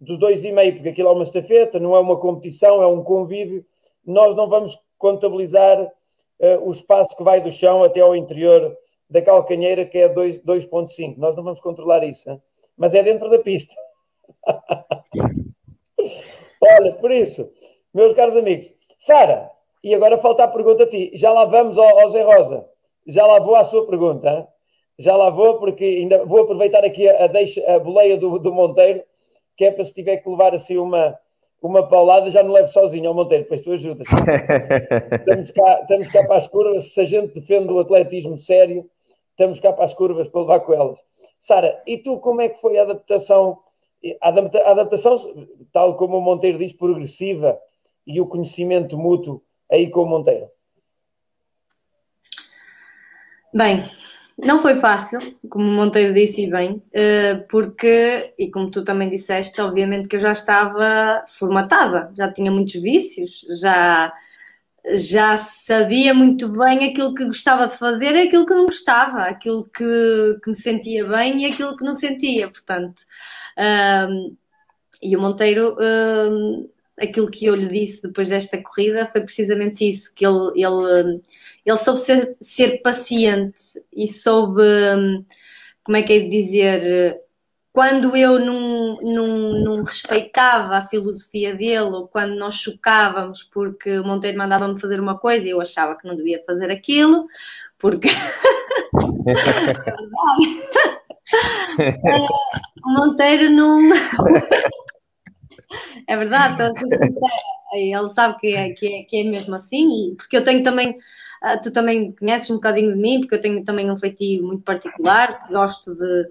[0.00, 3.02] dos dois e meio, porque aquilo é uma estafeta, não é uma competição, é um
[3.02, 3.64] convívio.
[4.06, 8.76] Nós não vamos contabilizar uh, o espaço que vai do chão até ao interior
[9.10, 11.16] da calcanheira, que é 2.5.
[11.16, 12.40] Nós não vamos controlar isso, hein?
[12.76, 13.74] mas é dentro da pista.
[16.60, 17.50] Olha, por isso,
[17.92, 19.50] meus caros amigos, Sara,
[19.82, 21.10] e agora falta a pergunta a ti.
[21.14, 22.68] Já lá vamos ao, ao Zé Rosa.
[23.06, 24.28] Já lá vou à sua pergunta.
[24.28, 24.46] Hein?
[24.98, 29.02] Já lá vou, porque ainda vou aproveitar aqui a, deixa, a boleia do, do Monteiro,
[29.56, 31.16] que é para se tiver que levar assim uma,
[31.62, 34.06] uma paulada, já não levo sozinho ao Monteiro, depois tu ajudas.
[35.20, 38.88] estamos, cá, estamos cá para as curvas, se a gente defende o atletismo sério,
[39.30, 40.98] estamos cá para as curvas para levar com elas.
[41.38, 43.58] Sara, e tu como é que foi a adaptação?
[44.20, 45.16] A adaptação,
[45.72, 47.58] tal como o Monteiro diz, progressiva
[48.06, 50.48] e o conhecimento mútuo aí com o Monteiro?
[53.52, 53.82] Bem,
[54.44, 60.08] não foi fácil, como Monteiro disse bem, eh, porque, e como tu também disseste, obviamente
[60.08, 64.12] que eu já estava formatada, já tinha muitos vícios, já,
[64.94, 69.64] já sabia muito bem aquilo que gostava de fazer e aquilo que não gostava, aquilo
[69.64, 73.02] que, que me sentia bem e aquilo que não sentia, portanto.
[73.58, 74.36] Um,
[75.02, 76.68] e o Monteiro, um,
[77.00, 81.22] aquilo que eu lhe disse depois desta corrida foi precisamente isso, que ele, ele
[81.64, 83.58] ele soube ser, ser paciente
[83.92, 85.24] e soube, hum,
[85.84, 87.20] como é que é de dizer,
[87.72, 89.26] quando eu não, não,
[89.62, 95.18] não respeitava a filosofia dele ou quando nós chocávamos porque o Monteiro mandava-me fazer uma
[95.18, 97.26] coisa e eu achava que não devia fazer aquilo,
[97.78, 98.08] porque.
[101.78, 102.18] É
[102.84, 103.80] o Monteiro não.
[106.06, 106.62] É verdade,
[107.72, 110.98] ele sabe que é, que, é, que é mesmo assim, e porque eu tenho também
[111.42, 114.62] Uh, tu também conheces um bocadinho de mim, porque eu tenho também um feitio muito
[114.62, 116.28] particular, gosto de.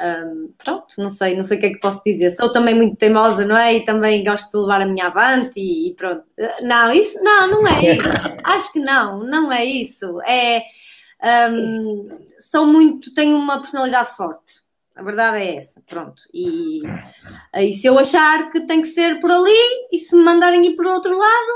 [0.00, 2.30] Um, pronto, não sei, não sei o que é que posso dizer.
[2.32, 3.74] Sou também muito teimosa, não é?
[3.74, 6.24] E também gosto de levar a minha avante e, e pronto.
[6.62, 8.08] Não, isso não, não é isso.
[8.44, 10.20] Acho que não, não é isso.
[10.22, 10.62] É.
[11.50, 12.08] Um,
[12.40, 14.63] sou muito, tenho uma personalidade forte.
[14.96, 16.22] A verdade é essa, pronto.
[16.32, 16.82] E
[17.74, 19.50] se eu achar que tem que ser por ali
[19.92, 21.52] e se me mandarem ir por outro lado,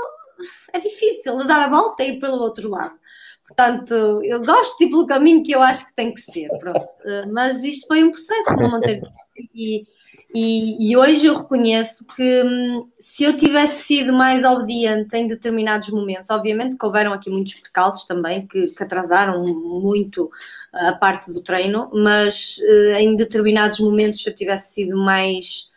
[0.73, 2.99] é difícil dar a volta e ir pelo outro lado.
[3.47, 6.85] Portanto, eu gosto de ir caminho que eu acho que tem que ser, pronto.
[7.03, 9.01] Eh, mas isto foi um processo para manter.
[9.55, 9.87] E,
[10.33, 15.89] e, e, hoje eu reconheço que hum, se eu tivesse sido mais obediente em determinados
[15.89, 20.29] momentos, obviamente que houveram aqui muitos percalços também que, que atrasaram muito
[20.71, 25.68] a parte do treino, mas uh, em determinados momentos se eu tivesse sido mais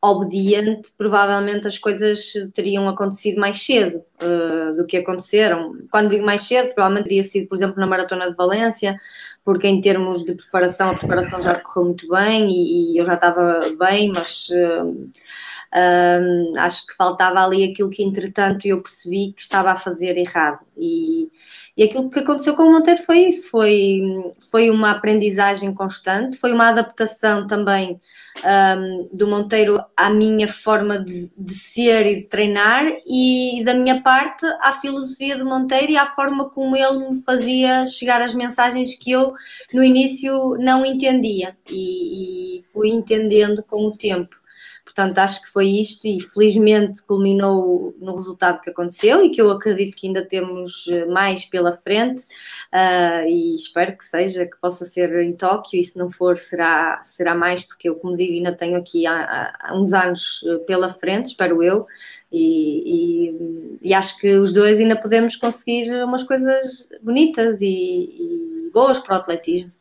[0.00, 5.76] obediente, provavelmente as coisas teriam acontecido mais cedo uh, do que aconteceram.
[5.90, 8.98] Quando digo mais cedo, provavelmente teria sido, por exemplo, na Maratona de Valência,
[9.44, 13.14] porque em termos de preparação, a preparação já correu muito bem e, e eu já
[13.14, 19.42] estava bem, mas uh, uh, acho que faltava ali aquilo que, entretanto, eu percebi que
[19.42, 20.60] estava a fazer errado.
[20.76, 21.28] E,
[21.78, 24.02] e aquilo que aconteceu com o Monteiro foi isso, foi,
[24.50, 28.00] foi uma aprendizagem constante, foi uma adaptação também
[28.44, 34.02] um, do Monteiro à minha forma de, de, ser e de treinar e da minha
[34.02, 38.96] parte à filosofia do Monteiro e à forma como ele me fazia chegar as mensagens
[38.96, 39.32] que eu
[39.72, 44.34] no início não entendia e, e fui entendendo com o tempo.
[44.98, 49.48] Portanto, acho que foi isto e felizmente culminou no resultado que aconteceu e que eu
[49.52, 54.84] acredito que ainda temos eh, mais pela frente uh, e espero que seja, que possa
[54.84, 58.50] ser em Tóquio e se não for será, será mais, porque eu, como digo, ainda
[58.52, 61.86] tenho aqui há, há uns anos eh, pela frente, espero eu,
[62.32, 67.68] e, e, e, acho que os dois ainda podemos conseguir umas coisas bonitas e,
[68.66, 69.72] e boas para o atletismo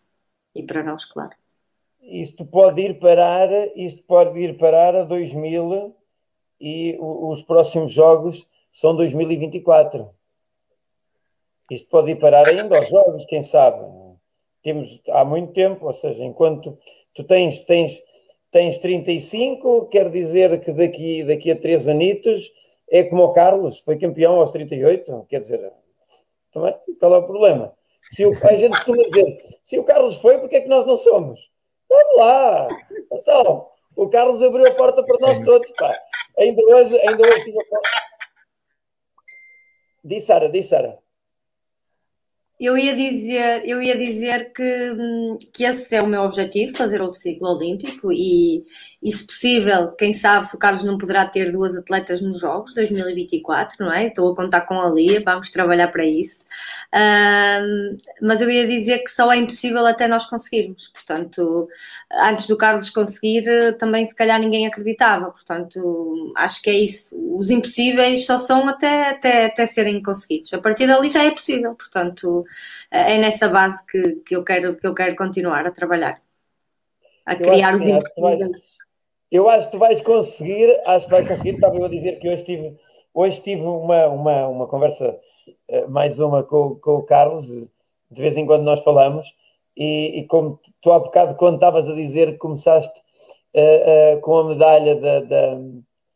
[0.56, 1.47] e para nós, claro.
[2.08, 5.94] Isto pode ir parar, isto pode ir parar a 2000
[6.60, 10.10] e os próximos jogos são 2024.
[11.70, 13.86] Isto pode ir parar ainda aos jogos, quem sabe.
[14.64, 16.78] Temos há muito tempo, ou seja, enquanto
[17.14, 18.02] tu tens, tens,
[18.52, 22.52] tens 35, quer dizer que daqui, daqui a três anitos
[22.90, 25.74] é como o Carlos, foi campeão aos 38, quer dizer,
[26.54, 27.74] também, qual é o problema?
[28.04, 30.96] Se o, a gente costuma dizer, se o Carlos foi, porque é que nós não
[30.96, 31.50] somos?
[31.98, 32.68] Vamos lá!
[33.12, 35.92] Então, o Carlos abriu a porta para nós todos, pá.
[36.38, 37.64] Ainda hoje, ainda hoje tinha.
[40.04, 41.00] Diz Sara, diz Sara.
[42.60, 47.02] Eu ia dizer, eu ia dizer que, hum, que esse é o meu objetivo, fazer
[47.02, 48.66] outro ciclo olímpico e,
[49.02, 52.74] e, se possível, quem sabe se o Carlos não poderá ter duas atletas nos Jogos
[52.74, 54.08] 2024, não é?
[54.08, 56.44] Estou a contar com a Lia, vamos trabalhar para isso.
[56.92, 60.88] Uh, mas eu ia dizer que só é impossível até nós conseguirmos.
[60.88, 61.70] Portanto,
[62.12, 65.30] antes do Carlos conseguir, também se calhar ninguém acreditava.
[65.30, 67.16] Portanto, acho que é isso.
[67.38, 70.52] Os impossíveis só são até, até, até serem conseguidos.
[70.54, 71.76] A partir dali já é possível.
[71.76, 72.44] Portanto,
[72.90, 76.20] é nessa base que, que, eu, quero, que eu quero continuar a trabalhar.
[77.28, 78.87] A criar os impossíveis.
[79.32, 81.56] Eu acho que tu vais conseguir, acho que vais conseguir.
[81.56, 82.78] Estava eu a dizer que hoje tive,
[83.14, 85.20] hoje tive uma, uma, uma conversa,
[85.68, 89.28] eh, mais uma com, com o Carlos, de vez em quando nós falamos,
[89.76, 93.00] e, e como tu há bocado, quando estavas a dizer que começaste
[93.54, 95.60] uh, uh, com a medalha da, da,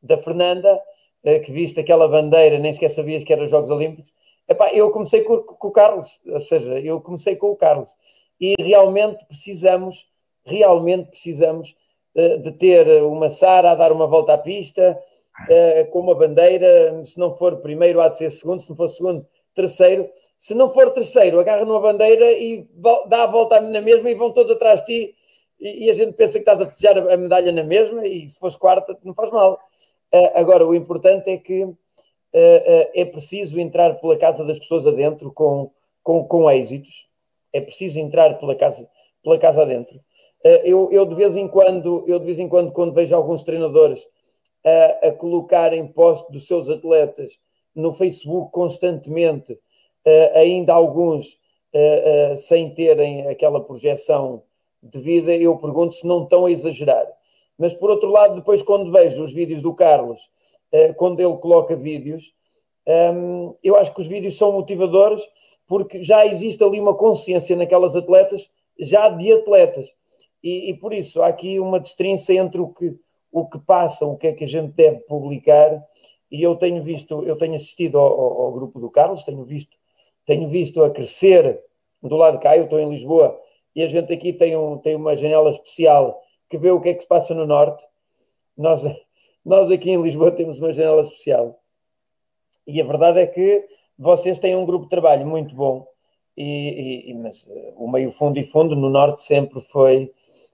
[0.01, 0.81] da Fernanda,
[1.23, 4.13] uh, que viste aquela bandeira, nem sequer sabias que eram os Jogos Olímpicos.
[4.47, 7.91] Epá, eu comecei com, com o Carlos, ou seja, eu comecei com o Carlos.
[8.39, 10.07] E realmente precisamos,
[10.43, 11.75] realmente precisamos
[12.15, 14.99] de ter uma Sara a dar uma volta à pista,
[15.91, 19.25] com uma bandeira, se não for primeiro há de ser segundo, se não for segundo,
[19.53, 20.09] terceiro.
[20.37, 22.67] Se não for terceiro, agarra numa bandeira e
[23.07, 25.15] dá a volta na mesma e vão todos atrás de ti
[25.61, 28.55] e, a gente pensa que estás a festejar a medalha na mesma e se fores
[28.55, 29.59] quarta não faz mal.
[30.33, 31.69] agora, o importante é que
[32.33, 35.71] é preciso entrar pela casa das pessoas adentro com,
[36.01, 37.07] com, com êxitos.
[37.53, 38.89] É preciso entrar pela casa,
[39.23, 39.99] pela casa adentro.
[40.43, 43.43] Eh, eu, eu, de vez em quando, eu de vez em quando, quando vejo alguns
[43.43, 44.07] treinadores
[44.65, 47.39] a, a colocar em posto dos seus atletas
[47.75, 51.39] no Facebook constantemente, uh, ainda alguns
[52.37, 54.43] sem terem aquela projeção
[54.83, 57.07] de vida, eu pergunto se não estão a exagerar.
[57.57, 60.19] Mas por outro lado, depois quando vejo os vídeos do Carlos,
[60.97, 62.33] quando ele coloca vídeos,
[62.85, 65.23] ehm, eu acho que os vídeos são motivadores
[65.65, 69.93] porque já existe ali uma consciência naquelas atletas, já de atletas
[70.43, 72.95] e, e, por isso há aqui uma destrinça entre o que,
[73.31, 75.83] o que passa, o que é que a gente deve publicar,
[76.31, 79.77] e eu tenho visto, eu tenho assistido ao, ao, ao grupo do Carlos, tenho visto,
[80.25, 81.61] tenho visto a crescer
[82.01, 83.39] do lado de cá, eu estou em Lisboa,
[83.75, 86.93] e a gente aqui tem, um, tem uma janela especial que vê o que é
[86.93, 87.83] que se passa no Norte.
[88.57, 88.83] Nós,
[89.45, 91.59] nós aqui em Lisboa temos uma janela especial.
[92.67, 93.65] E a verdade é que
[93.97, 95.87] vocês têm um grupo de trabalho muito bom,
[96.35, 100.11] e, e, mas o meio fundo e fundo no Norte sempre foi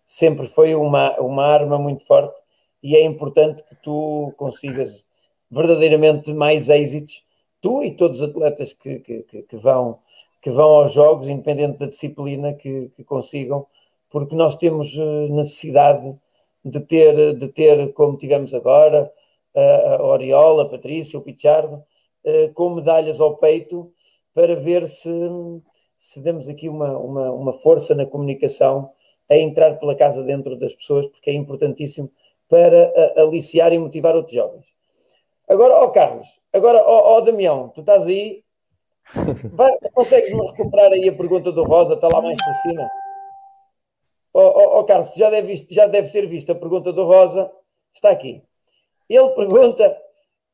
[0.08, 2.42] sempre foi uma, uma arma muito forte
[2.82, 5.06] e é importante que tu consigas
[5.52, 7.24] verdadeiramente mais êxitos,
[7.62, 10.00] tu e todos os atletas que, que, que vão,
[10.42, 13.66] que vão aos Jogos, independente da disciplina, que, que consigam,
[14.10, 16.16] porque nós temos eh, necessidade
[16.64, 19.12] de ter, de ter como tivemos agora,
[19.56, 21.84] a Oriola, a Patrícia, o Pichardo,
[22.24, 23.92] eh, com medalhas ao peito,
[24.34, 25.10] para ver se,
[25.98, 28.92] se demos aqui uma, uma, uma força na comunicação
[29.30, 32.12] a entrar pela casa dentro das pessoas, porque é importantíssimo
[32.48, 34.68] para aliciar e motivar outros jovens.
[35.48, 38.44] Agora, ó Carlos, agora, ó, ó Damião, tu estás aí,
[39.94, 42.90] consegues-me recuperar aí a pergunta do Rosa, está lá mais para cima?
[44.34, 47.52] Ó, ó, ó Carlos, tu já deves, já deves ter visto a pergunta do Rosa,
[47.94, 48.44] está aqui.
[49.10, 49.98] Ele pergunta,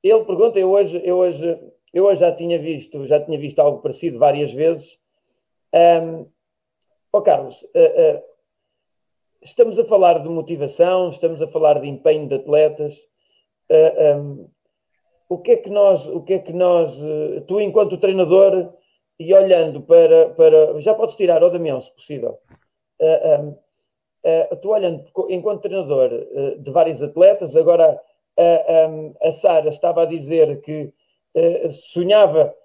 [0.03, 3.81] ele pergunta, eu hoje, eu hoje, eu hoje já tinha visto, já tinha visto algo
[3.81, 4.99] parecido várias vezes.
[5.73, 6.27] Um,
[7.11, 8.23] ó Carlos, uh, uh,
[9.43, 12.97] estamos a falar de motivação, estamos a falar de empenho de atletas.
[13.69, 14.49] Uh, ah, um,
[15.29, 18.73] o que é que nós, o que é que nós, uh, tu enquanto treinador
[19.19, 22.39] e olhando para, para já podes tirar, ó Damião, se possível,
[23.01, 26.09] uh, um, tu olhando enquanto treinador
[26.57, 27.99] de vários atletas, agora
[28.89, 30.93] um, a Sara estava a dizer que
[31.69, 32.55] sonhava,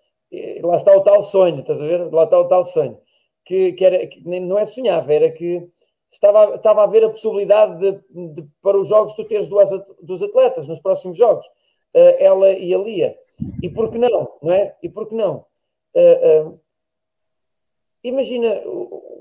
[0.62, 2.12] lá está o tal sonho, estás a ver?
[2.12, 2.96] Lá está o tal sonho,
[3.44, 5.68] que, que, era, que não é sonhava, era que
[6.10, 9.68] estava, estava a haver a possibilidade de, de, para os jogos tu teres duas,
[10.02, 13.16] duas atletas nos próximos jogos, uh, ela e a Lia.
[13.62, 14.76] E por que não, não é?
[14.82, 15.44] E por que não?
[15.94, 16.60] Uh, uh,
[18.02, 18.60] imagina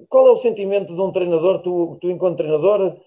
[0.09, 2.97] qual é o sentimento de um treinador, tu, tu enquanto treinador,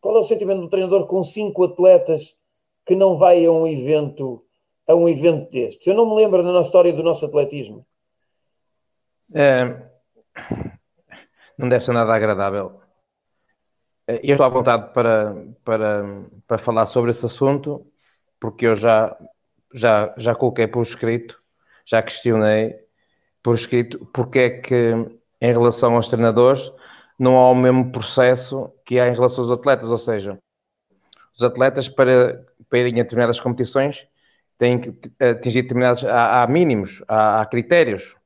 [0.00, 2.34] qual é o sentimento de um treinador com cinco atletas
[2.84, 4.44] que não vai a um evento,
[4.86, 5.86] a um evento destes?
[5.86, 7.84] Eu não me lembro na história do nosso atletismo.
[9.34, 9.90] É,
[11.58, 12.85] não deve ser nada agradável.
[14.06, 15.34] É, eu estou à vontade para,
[15.64, 16.04] para,
[16.46, 17.86] para falar sobre esse assunto,
[18.40, 19.16] porque eu já,
[19.74, 21.42] já, já coloquei por escrito,
[21.84, 22.76] já questionei
[23.42, 24.92] por escrito porque é que,
[25.40, 26.70] em relação aos treinadores,
[27.18, 30.38] não há o mesmo processo que há em relação aos atletas, ou seja,
[31.36, 34.06] os atletas para, para irem a determinadas competições
[34.58, 38.16] têm que atingir determinados, há, há mínimos, há, há, critérios.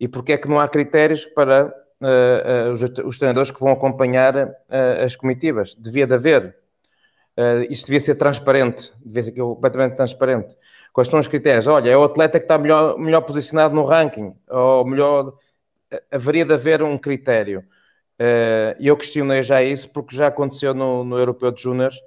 [0.00, 3.72] E porque é que não há critérios para uh, uh, os, os, treinadores que vão
[3.72, 5.74] acompanhar uh, as comitivas?
[5.78, 6.56] Devia de haver.
[7.68, 10.56] isto devia ser transparente, devia ser completamente transparente.
[10.92, 11.66] Quais são os critérios?
[11.66, 15.34] Olha, é o atleta que está melhor, melhor posicionado no ranking, ou melhor,
[16.10, 17.62] haveria de haver um critério.
[18.80, 22.00] E eu questionei já isso porque já aconteceu no, no Europeu de Júniors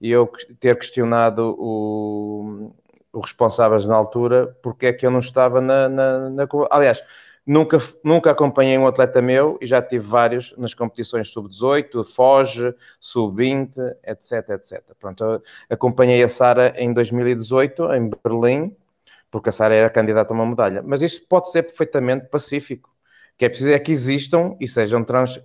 [0.00, 2.72] e eu ter questionado o,
[3.12, 7.02] o responsáveis na altura porque é que eu não estava na, na, na, aliás
[7.48, 13.96] nunca, nunca acompanhei um atleta meu e já tive vários nas competições sub-18, Foge, sub-20,
[14.04, 14.82] etc, etc.
[15.00, 18.76] Pronto, acompanhei a Sara em 2018 em Berlim
[19.30, 22.90] porque a Sara era candidata a uma medalha, mas isso pode ser perfeitamente pacífico
[23.38, 25.40] que é preciso é que existam e sejam trans,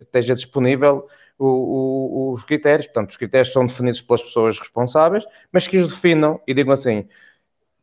[0.00, 1.06] esteja disponível
[1.38, 2.86] o, o, os critérios.
[2.86, 7.06] Portanto, os critérios são definidos pelas pessoas responsáveis, mas que os definam e digam assim: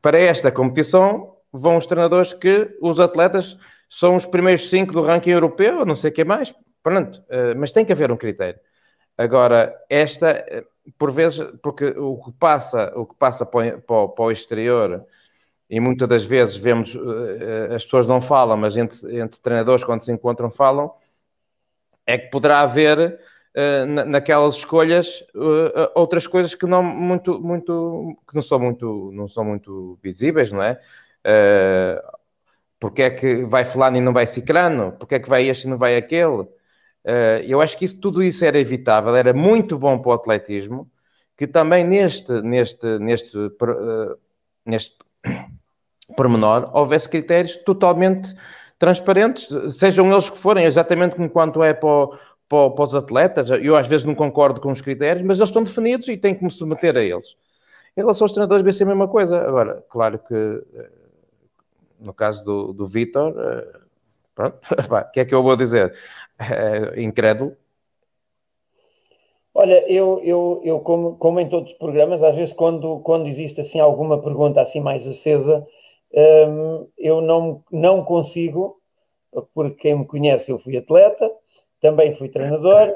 [0.02, 3.58] para esta competição vão os treinadores que os atletas
[3.90, 6.54] são os primeiros cinco do ranking europeu, não sei o que mais.
[6.82, 8.60] Pronto, eh, mas tem que haver um critério.
[9.18, 10.66] Agora, esta, eh,
[10.98, 15.06] por vezes, porque o que passa, o que passa para o, para o exterior
[15.70, 20.04] e muitas das vezes vemos, uh, as pessoas não falam, mas entre, entre treinadores, quando
[20.04, 20.94] se encontram, falam,
[22.06, 23.20] é que poderá haver
[24.08, 25.24] naquelas escolhas
[25.94, 30.64] outras coisas que não muito, muito, que não são muito, não são muito visíveis, não
[30.64, 30.80] é?
[32.80, 34.94] Porque é que vai fulano e não vai ciclano?
[34.94, 36.48] Porque é que vai este e não vai aquele?
[37.48, 40.90] eu acho que isso, tudo isso era evitável, era muito bom para o atletismo,
[41.36, 43.38] que também neste, neste, neste,
[44.66, 44.96] neste
[46.16, 48.36] pormenor, houvesse critérios totalmente
[48.82, 52.08] transparentes, sejam eles que forem, exatamente como quanto é para,
[52.50, 53.50] para, para, os atletas.
[53.52, 56.44] Eu às vezes não concordo com os critérios, mas eles estão definidos e tenho que
[56.44, 57.36] me submeter a eles.
[57.96, 59.38] Em relação aos treinadores, vai ser a mesma coisa.
[59.38, 60.90] Agora, claro que eh,
[62.02, 63.80] no caso do, do Vitor, eh,
[64.36, 64.60] pronto,
[65.08, 65.96] o que é que eu vou dizer?
[66.40, 67.56] É, incrédulo.
[69.54, 73.60] Olha, eu, eu, eu como, como em todos os programas, às vezes quando, quando existe
[73.60, 75.68] assim alguma pergunta assim mais acesa,
[76.14, 78.80] um, eu não, não consigo,
[79.54, 81.30] porque quem me conhece, eu fui atleta,
[81.82, 82.94] também fui treinador,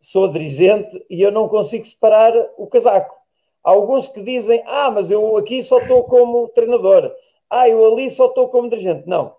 [0.00, 3.14] sou dirigente e eu não consigo separar o casaco.
[3.62, 7.12] Há alguns que dizem, ah, mas eu aqui só estou como treinador,
[7.50, 9.08] ah, eu ali só estou como dirigente.
[9.08, 9.36] Não.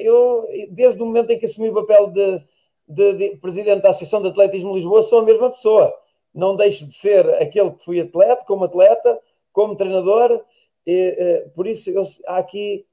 [0.00, 2.42] Eu, desde o momento em que assumi o papel de,
[2.88, 5.92] de, de presidente da Associação de Atletismo de Lisboa, sou a mesma pessoa.
[6.34, 9.20] Não deixo de ser aquele que fui atleta, como atleta,
[9.52, 10.42] como treinador,
[10.86, 12.86] e, uh, por isso, eu, há aqui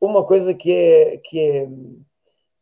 [0.00, 1.68] uma coisa que é, que é,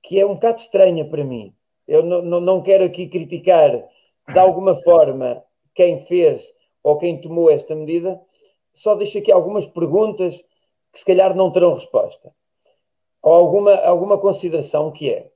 [0.02, 1.54] que é um bocado estranha para mim.
[1.86, 3.70] Eu não, não, não quero aqui criticar
[4.28, 5.42] de alguma forma
[5.74, 6.42] quem fez
[6.82, 8.20] ou quem tomou esta medida,
[8.74, 10.42] só deixo aqui algumas perguntas
[10.92, 12.32] que se calhar não terão resposta.
[13.22, 15.30] Ou alguma, alguma consideração que é: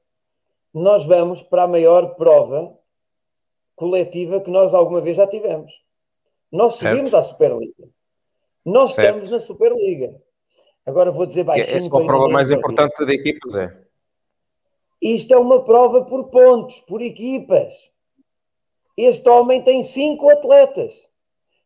[0.72, 2.76] nós vamos para a maior prova
[3.74, 5.72] coletiva que nós alguma vez já tivemos.
[6.50, 7.16] Nós seguimos certo.
[7.16, 7.88] à Superliga.
[8.64, 9.06] Nós certo.
[9.08, 10.20] estamos na Superliga.
[10.84, 11.76] Agora vou dizer baixinho.
[11.76, 13.86] Essa é a prova mais importante de equipas, é?
[15.00, 17.72] Isto é uma prova por pontos, por equipas.
[18.96, 21.06] Este homem tem cinco atletas.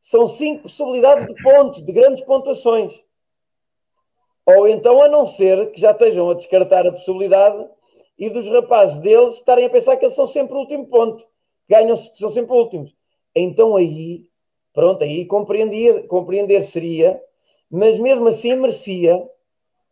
[0.03, 3.05] São cinco possibilidades de pontos, de grandes pontuações.
[4.47, 7.67] Ou então, a não ser que já estejam a descartar a possibilidade
[8.19, 11.25] e dos rapazes deles estarem a pensar que eles são sempre o último ponto.
[11.69, 12.95] Ganham, são sempre últimos.
[13.35, 14.29] Então aí
[14.73, 17.21] Pronto, aí compreendia, compreender seria,
[17.71, 19.29] mas mesmo assim merecia,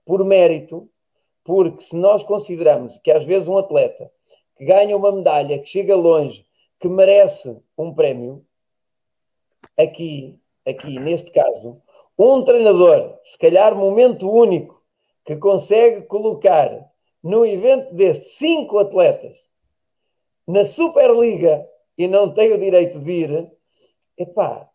[0.05, 0.89] por mérito,
[1.45, 4.11] porque se nós consideramos que às vezes um atleta
[4.57, 6.47] que ganha uma medalha, que chega longe,
[6.79, 8.45] que merece um prémio,
[9.77, 11.83] aqui, aqui neste caso,
[12.19, 14.83] um treinador, se calhar momento único,
[15.25, 16.91] que consegue colocar
[17.23, 19.39] num evento deste cinco atletas
[20.47, 23.53] na Superliga e não tem o direito de ir,
[24.17, 24.69] epá,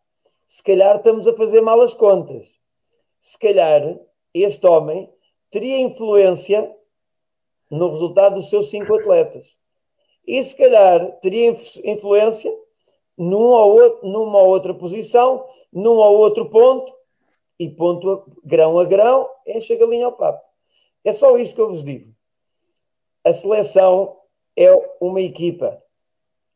[0.47, 2.47] se calhar estamos a fazer mal as contas.
[3.21, 3.99] Se calhar
[4.33, 5.11] este homem
[5.49, 6.71] teria influência
[7.71, 9.57] no resultado dos seus cinco atletas.
[10.25, 12.55] e se calhar teria influência
[13.17, 16.93] numa ou outra posição, num ou outro ponto,
[17.59, 20.43] e ponto a, grão a grão, enche a galinha ao papo.
[21.03, 22.13] É só isto que eu vos digo.
[23.23, 24.17] A seleção
[24.57, 25.81] é uma equipa.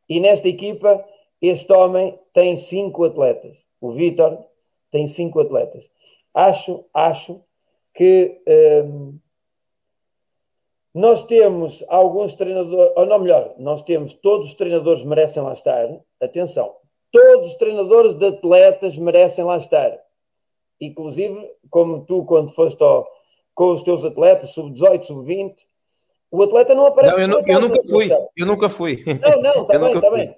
[0.10, 1.04] E nesta equipa,
[1.42, 3.58] este homem tem cinco atletas.
[3.80, 4.44] O Vitor
[4.92, 5.90] tem cinco atletas.
[6.34, 7.42] Acho, acho
[7.94, 8.42] que
[8.86, 9.20] hum,
[10.94, 15.88] nós temos alguns treinadores, ou não melhor, nós temos, todos os treinadores merecem lá estar.
[16.20, 16.76] Atenção,
[17.12, 20.07] todos os treinadores de atletas merecem lá estar.
[20.80, 23.08] Inclusive, como tu, quando foste ao,
[23.54, 25.56] com os teus atletas, sub-18, sub-20,
[26.30, 27.16] o atleta não aparece.
[27.16, 28.10] Não, eu, não, eu nunca fui.
[28.36, 29.04] Eu nunca fui.
[29.22, 30.38] Não, não, está bem, está bem.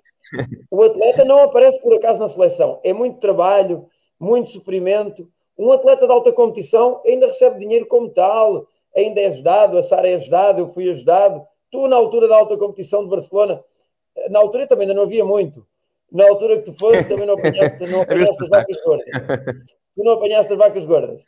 [0.69, 2.79] O atleta não aparece por acaso na seleção.
[2.83, 3.87] É muito trabalho,
[4.19, 5.27] muito sofrimento.
[5.57, 10.09] Um atleta de alta competição ainda recebe dinheiro como tal, ainda é ajudado, a Sara
[10.09, 11.45] é ajudado, eu fui ajudado.
[11.71, 13.63] Tu, na altura da alta competição de Barcelona,
[14.29, 15.65] na altura também ainda não havia muito.
[16.11, 19.05] Na altura que tu foste, também não apanhaste, não apanhaste as vacas gordas.
[19.99, 21.25] Tu não apanhaste as vacas gordas.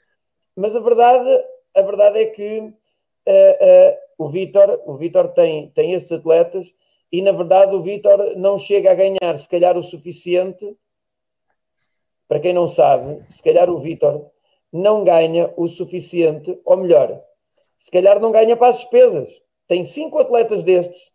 [0.56, 1.43] Mas a verdade,
[1.76, 6.73] a verdade é que uh, uh, o Vítor o Vítor tem, tem esses atletas
[7.11, 10.73] e, na verdade, o Vítor não chega a ganhar, se calhar, o suficiente.
[12.30, 14.26] Para quem não sabe, se calhar o Vítor
[14.72, 17.22] não ganha o suficiente, ou melhor,
[17.77, 19.30] se calhar não ganha para as despesas.
[19.68, 21.11] Tem cinco atletas destes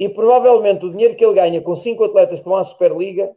[0.00, 3.36] e provavelmente o dinheiro que ele ganha com cinco atletas que vão à Superliga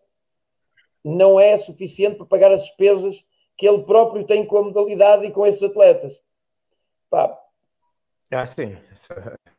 [1.03, 3.27] não é suficiente para pagar as despesas
[3.59, 6.23] que ele próprio tem com a modalidade e com esses atletas.
[7.09, 7.37] Pá,
[8.31, 8.77] ah, sim.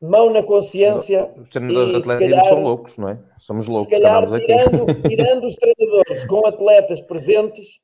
[0.01, 1.31] Mão na consciência.
[1.37, 3.19] Os treinadores atletismo são loucos, não é?
[3.39, 3.95] Somos loucos.
[3.95, 7.81] Se calhar, tirando, tirando os treinadores com atletas presentes,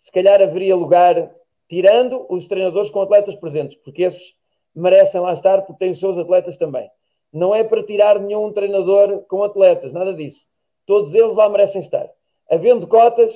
[0.00, 1.30] se calhar haveria lugar,
[1.68, 4.34] tirando os treinadores com atletas presentes, porque esses
[4.74, 6.88] merecem lá estar porque têm os seus atletas também.
[7.30, 10.46] Não é para tirar nenhum treinador com atletas, nada disso.
[10.86, 12.08] Todos eles lá merecem estar.
[12.50, 13.34] Havendo cotas,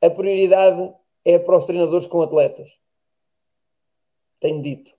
[0.00, 0.90] a prioridade
[1.28, 2.70] é para os treinadores com atletas.
[4.40, 4.90] Tenho dito.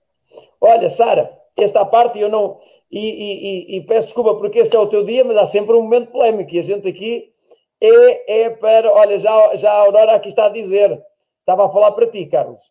[0.60, 2.60] Olha, Sara, esta parte eu não.
[2.88, 5.74] E, e, e, e, peço desculpa porque este é o teu dia, mas há sempre
[5.74, 7.32] um momento polémico e a gente aqui
[7.80, 8.92] é, é para.
[8.92, 11.04] Olha, já, já a Aurora aqui está a dizer.
[11.40, 12.62] Estava a falar para ti, Carlos.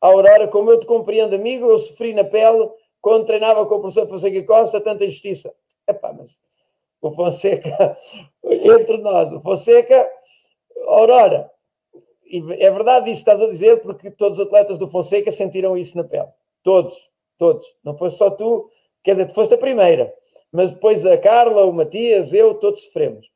[0.00, 2.68] A Aurora, como eu te compreendo, amigo, eu sofri na pele
[3.00, 5.54] quando treinava com o professor Fonseca Costa tanta injustiça.
[5.86, 6.36] Epá, mas
[7.00, 7.96] o Fonseca,
[8.42, 10.10] entre nós, o Fonseca,
[10.88, 11.53] Aurora,
[12.30, 15.96] é verdade isso que estás a dizer, porque todos os atletas do Fonseca sentiram isso
[15.96, 16.28] na pele.
[16.62, 16.94] Todos,
[17.38, 17.66] todos.
[17.84, 18.68] Não foste só tu,
[19.02, 20.12] quer dizer, tu foste a primeira,
[20.52, 23.30] mas depois a Carla, o Matias, eu, todos sofremos.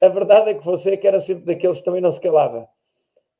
[0.00, 2.68] A verdade é que Fonseca era sempre daqueles que também não se calava.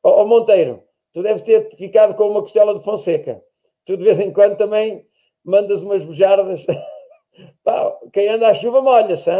[0.03, 0.83] Ó oh, Monteiro,
[1.13, 3.43] tu deves ter ficado com uma costela de Fonseca.
[3.85, 5.07] Tu de vez em quando também
[5.45, 6.65] mandas umas bujardas.
[7.63, 9.31] Pá, quem anda à chuva molha-se,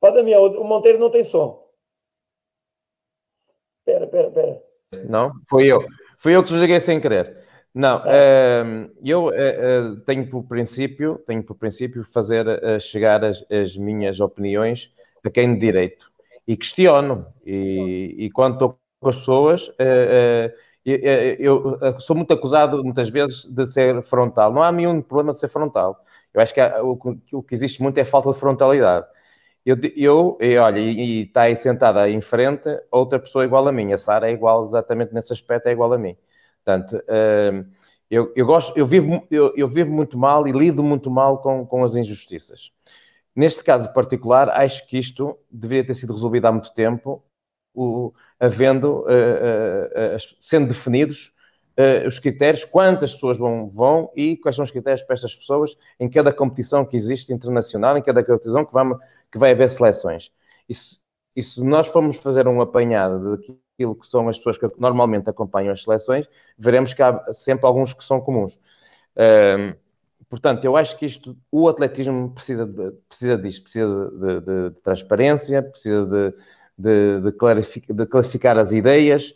[0.00, 1.68] Ó Damião, o Monteiro não tem som.
[3.80, 4.62] Espera, espera, espera.
[5.08, 5.84] Não, foi eu.
[6.18, 7.38] Foi eu que desliguei sem querer.
[7.72, 13.76] Não, uh, eu uh, tenho por princípio, tenho por princípio fazer uh, chegar as, as,
[13.76, 14.92] minhas opiniões
[15.24, 16.10] a quem de direito
[16.48, 17.26] e questiono.
[17.46, 20.54] E, e quando estou com as pessoas, eh,
[20.84, 24.52] eh, eu, sou muito acusado muitas vezes de ser frontal.
[24.52, 26.04] Não há nenhum problema de ser frontal.
[26.34, 26.60] Eu acho que
[27.32, 29.06] o, que existe muito é falta de frontalidade.
[29.64, 33.92] Eu, eu e, olha, e está aí sentada em frente outra pessoa igual a mim.
[33.92, 36.16] A Sara é igual exatamente nesse aspecto, é igual a mim.
[36.64, 37.66] Portanto, uh,
[38.10, 41.66] eu, eu, gosto, eu vivo, eu, eu, vivo muito mal e lido muito mal com,
[41.66, 42.72] com as injustiças.
[43.36, 47.22] Neste caso particular, acho que isto deveria ter sido resolvido há muito tempo,
[47.74, 51.32] o, havendo, uh, uh, sendo definidos
[52.06, 56.10] os critérios, quantas pessoas vão, vão e quais são os critérios para estas pessoas em
[56.10, 58.98] cada competição que existe internacional, em cada competição que, vamos,
[59.30, 60.30] que vai haver seleções.
[60.68, 60.98] E se,
[61.36, 65.72] e se nós formos fazer um apanhado daquilo que são as pessoas que normalmente acompanham
[65.72, 66.26] as seleções,
[66.58, 68.58] veremos que há sempre alguns que são comuns.
[70.30, 74.80] Portanto, eu acho que isto, o atletismo precisa, de, precisa disto, precisa de, de, de
[74.80, 76.06] transparência, precisa
[76.78, 79.30] de, clarificar, de classificar as ideias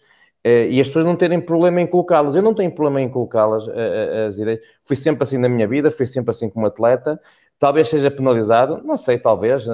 [0.47, 2.37] uh, e as pessoas não terem problema em colocá-las.
[2.37, 4.61] Eu não tenho problema em colocá-las, uh, uh, as ideias.
[4.85, 7.21] Fui sempre assim na minha vida, fui sempre assim como atleta.
[7.65, 9.67] Talvez seja penalizado, não sei, talvez,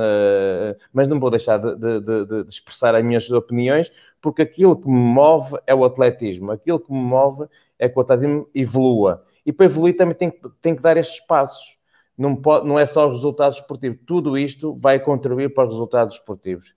[0.93, 3.91] mas não vou deixar de, expressar as minhas opiniões,
[4.21, 7.49] porque aquilo que me move é o atletismo, aquilo que me move
[7.81, 11.79] é que o atletismo evolua e para evoluir também tem, tem que dar estes passos.
[12.17, 13.99] Não, pode, não é só os resultados esportivos.
[14.07, 16.73] Tudo isto vai contribuir para os resultados esportivos.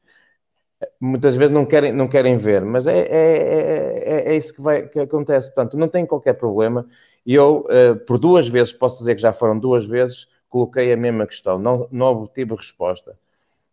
[0.99, 4.87] muitas vezes não querem, não querem ver, mas é, é, é, é isso que, vai,
[4.87, 5.53] que acontece.
[5.53, 6.87] Portanto, não tem qualquer problema.
[7.23, 7.67] E eu,
[8.07, 11.87] por duas vezes, posso dizer que já foram duas vezes, coloquei a mesma questão, não,
[11.91, 13.17] não obtive resposta.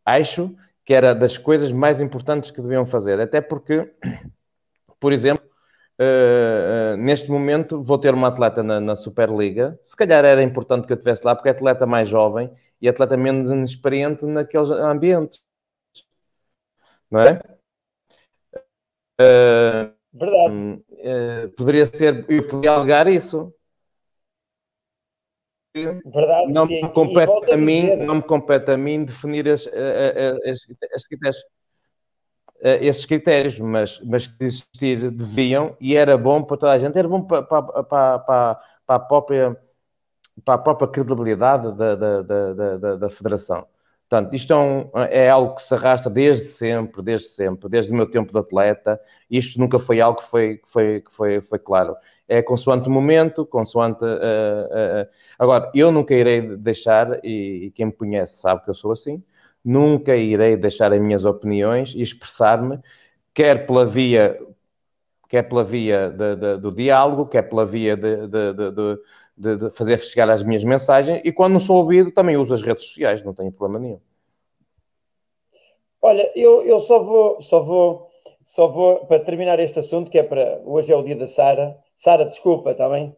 [0.03, 3.93] Acho que era das coisas mais importantes que deviam fazer, até porque,
[4.99, 5.45] por exemplo,
[6.01, 10.87] uh, uh, neste momento vou ter uma atleta na, na, Superliga, se calhar era importante
[10.87, 12.51] que eu estivesse lá, porque é atleta mais jovem
[12.81, 15.43] e atleta menos inexperiente naqueles ambientes,
[17.11, 17.43] não é?
[19.21, 21.53] Uh, Verdade.
[21.59, 23.55] poderia ser, eu podia alegar isso,
[25.73, 31.07] Verdade, não, me compete a, mim, não me compete a mim definir as, as, as,
[31.07, 31.45] critérios,
[32.61, 37.07] esses critérios, mas, mas que existir deviam e era bom para toda a gente, era
[37.07, 39.57] bom para, para, para, para, a, própria,
[40.45, 43.65] para a própria credibilidade da, da, da, da, da Federação.
[44.09, 47.95] Portanto, isto é, um, é, algo que se arrasta desde sempre, desde sempre, desde o
[47.95, 49.01] meu tempo de atleta.
[49.31, 51.97] Isto nunca foi algo que foi, que foi, que foi, foi claro
[52.31, 54.05] é consoante o momento, consoante.
[54.05, 58.75] Uh, uh, agora, eu nunca irei deixar, e, e, quem me conhece sabe que eu
[58.75, 59.21] sou assim,
[59.65, 62.79] nunca irei deixar as minhas opiniões e expressar-me,
[63.35, 64.39] quer pela via.
[65.29, 70.43] Quer pela via de, de, do diálogo, quer pela via de, de, fazer chegar as
[70.43, 73.79] minhas mensagens, e quando não sou ouvido, também uso as redes sociais, não tenho problema
[73.79, 74.01] nenhum.
[76.03, 78.09] Olha, eu, eu só vou, só vou,
[78.45, 81.79] só vou, para terminar este assunto, que é para, hoje é o dia da Sara,
[82.01, 83.15] Sara, desculpa, está bem?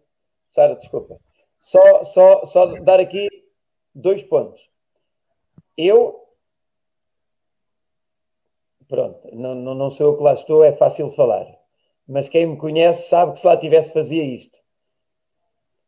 [0.50, 1.16] Sara, desculpa.
[1.60, 3.28] Só, só, só dar aqui
[3.94, 4.68] dois pontos.
[5.76, 6.20] Eu.
[8.88, 11.46] Pronto, não, não, não sou eu que lá estou, é fácil falar.
[12.09, 14.59] Mas quem me conhece sabe que se lá tivesse, fazia isto.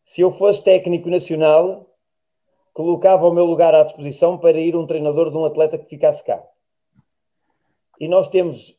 [0.04, 1.92] Se eu fosse técnico nacional,
[2.72, 6.22] colocava o meu lugar à disposição para ir um treinador de um atleta que ficasse
[6.22, 6.40] cá.
[7.98, 8.78] E nós temos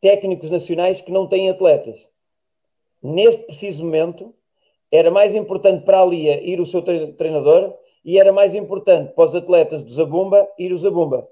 [0.00, 2.10] técnicos nacionais que não têm atletas
[3.02, 4.34] neste preciso momento,
[4.90, 9.24] era mais importante para a Lia ir o seu treinador e era mais importante para
[9.24, 11.28] os atletas do Zabumba ir o Zabumba.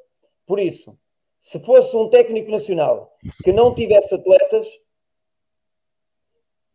[0.46, 0.98] Por isso,
[1.40, 3.14] se fosse um técnico nacional
[3.44, 4.66] que não tivesse atletas,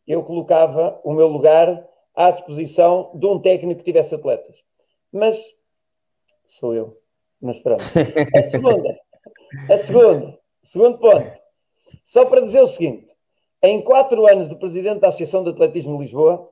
[0.07, 4.63] eu colocava o meu lugar à disposição de um técnico que tivesse atletas.
[5.11, 5.37] Mas
[6.45, 6.97] sou eu.
[7.41, 7.83] Mas pronto.
[8.35, 8.99] A segunda,
[9.69, 11.39] a segunda, segundo ponto,
[12.03, 13.14] só para dizer o seguinte:
[13.67, 16.49] em quatro anos de presidente da Associação de Atletismo de Lisboa,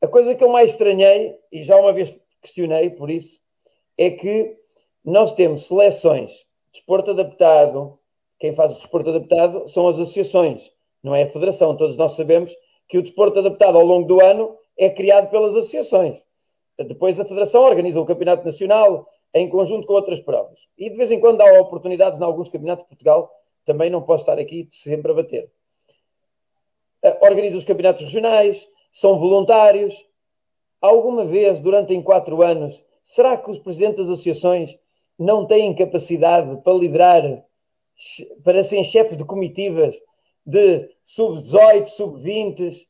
[0.00, 3.40] a coisa que eu mais estranhei, e já uma vez questionei por isso,
[3.98, 4.56] é que
[5.04, 6.30] nós temos seleções,
[6.72, 7.98] desporto adaptado,
[8.38, 10.72] quem faz o desporto adaptado são as associações,
[11.02, 11.76] não é a federação.
[11.76, 12.54] Todos nós sabemos
[12.88, 16.22] que o desporto adaptado ao longo do ano é criado pelas associações.
[16.78, 20.60] Depois a federação organiza o campeonato nacional em conjunto com outras provas.
[20.78, 23.30] E de vez em quando há oportunidades em alguns campeonatos de Portugal,
[23.64, 25.50] também não posso estar aqui sempre a bater.
[27.02, 29.94] Eh, organizam os campeonatos regionais, são voluntários.
[30.80, 34.76] Alguma vez, durante em quatro anos, será que os presidentes das associações
[35.18, 37.22] não têm capacidade para liderar,
[38.42, 39.94] para serem chefes de comitivas
[40.44, 42.86] de sub-18, sub-20?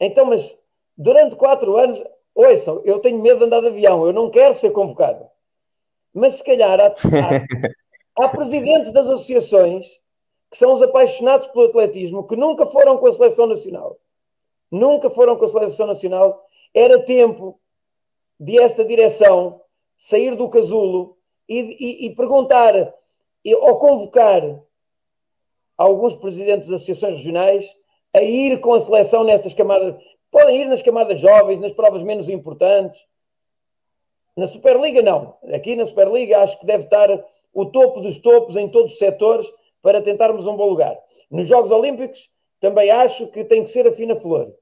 [0.00, 0.56] Então, mas
[0.96, 2.02] durante quatro anos,
[2.34, 5.26] ouçam, eu tenho medo de andar de avião, eu não quero ser convocado.
[6.12, 6.94] Mas se calhar há, há,
[8.24, 9.86] há presidentes das associações
[10.50, 13.98] que são os apaixonados pelo atletismo, que nunca foram com a seleção nacional.
[14.70, 16.44] Nunca foram com a seleção nacional.
[16.72, 17.58] Era tempo
[18.38, 19.60] de esta direção
[19.98, 21.16] sair do casulo
[21.48, 22.74] e, e, e perguntar
[23.44, 24.42] ou convocar
[25.76, 27.64] alguns presidentes de associações regionais
[28.14, 29.94] a ir com a seleção nestas camadas.
[30.30, 33.00] Podem ir nas camadas jovens, nas provas menos importantes.
[34.36, 35.36] Na Superliga, não.
[35.54, 37.08] Aqui na Superliga acho que deve estar
[37.52, 39.50] o topo dos topos em todos os setores
[39.86, 40.98] para tentarmos um bom lugar.
[41.30, 44.52] Nos Jogos Olímpicos, também acho que tem que ser a fina flor.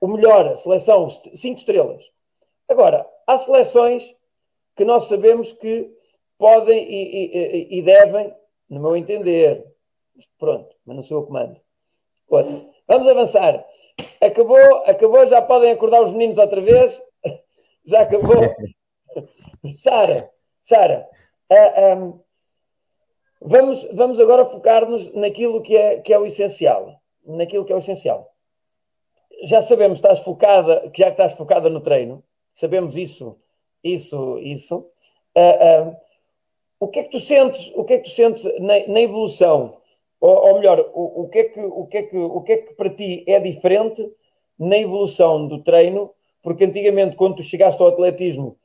[0.00, 2.08] O melhor, a seleção, cinco estrelas.
[2.68, 4.14] Agora, há seleções
[4.76, 5.92] que nós sabemos que
[6.38, 8.32] podem e, e, e devem,
[8.70, 9.66] no meu entender,
[10.38, 11.60] pronto, mas não sou o comando.
[12.28, 12.64] Outra.
[12.86, 13.66] Vamos avançar.
[14.20, 17.02] Acabou, acabou, já podem acordar os meninos outra vez.
[17.84, 18.36] Já acabou.
[19.82, 20.30] Sara,
[20.62, 21.08] Sara,
[21.50, 22.22] uh, um,
[23.44, 27.00] Vamos, vamos agora focar-nos naquilo que é, que é o essencial.
[27.26, 28.32] Naquilo que é o essencial.
[29.44, 32.22] Já sabemos estás focada, que já estás focada no treino.
[32.54, 33.36] Sabemos isso,
[33.82, 34.86] isso, isso.
[35.36, 35.96] Uh, uh,
[36.78, 39.76] o que é que tu sentes, o que é que tu sentes na, na evolução?
[40.20, 42.56] Ou, ou melhor, o, o, que é que, o, que é que, o que é
[42.58, 44.08] que para ti é diferente
[44.56, 46.14] na evolução do treino?
[46.42, 48.56] Porque antigamente, quando tu chegaste ao atletismo,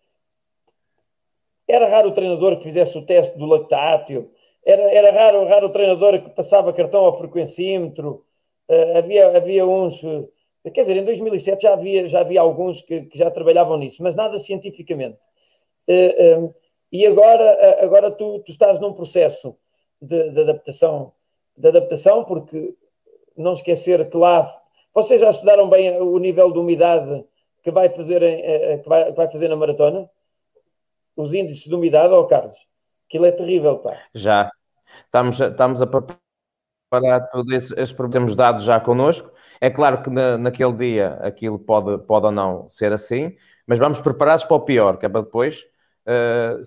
[1.67, 4.29] era raro o treinador que fizesse o teste do lactátil,
[4.67, 8.25] era, era raro, raro o treinador que passava cartão ao frequencímetro,
[8.69, 10.29] uh, havia, havia uns, uh,
[10.73, 14.13] quer dizer, em 2007 já havia, já havia alguns que, que já trabalhavam nisso, mas
[14.13, 15.17] nada cientificamente.
[15.87, 16.53] Uh, um,
[16.91, 19.55] e agora, agora tu, tu, estás num processo
[20.01, 21.13] de, de, adaptação,
[21.55, 22.75] de adaptação, porque
[23.37, 24.53] não esquecer que lá
[24.93, 27.25] vocês já estudaram bem o nível de umidade
[27.63, 28.21] que vai fazer,
[28.81, 30.09] que vai, que vai fazer na maratona?
[31.15, 32.55] Os índices de umidade, ó oh Carlos?
[33.07, 34.01] Aquilo é terrível, pá.
[34.13, 34.49] Já.
[35.07, 39.31] Estamos, estamos a preparar todos esses, problemas dados já connosco.
[39.61, 43.35] É claro que na, naquele dia aquilo pode, pode ou não ser assim,
[43.65, 45.65] mas vamos preparados para o pior, que é para depois,
[46.07, 46.61] uh,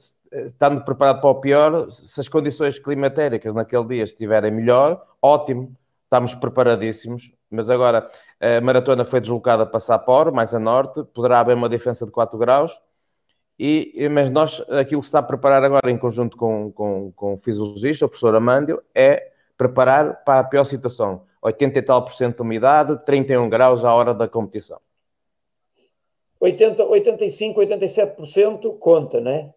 [0.46, 6.34] estando preparado para o pior, se as condições climatéricas naquele dia estiverem melhor, ótimo, estamos
[6.34, 7.30] preparadíssimos.
[7.50, 8.08] Mas agora
[8.40, 12.38] a maratona foi deslocada para Sapporo, mais a norte, poderá haver uma diferença de 4
[12.38, 12.80] graus
[13.62, 17.34] e, mas nós, aquilo que se está a preparar agora em conjunto com, com, com
[17.34, 21.22] o fisiologista, o professor Amândio, é preparar para a pior situação.
[21.42, 24.80] 80 e tal por cento de umidade, 31 graus à hora da competição.
[26.40, 29.52] 80, 85, 87% conta, não é?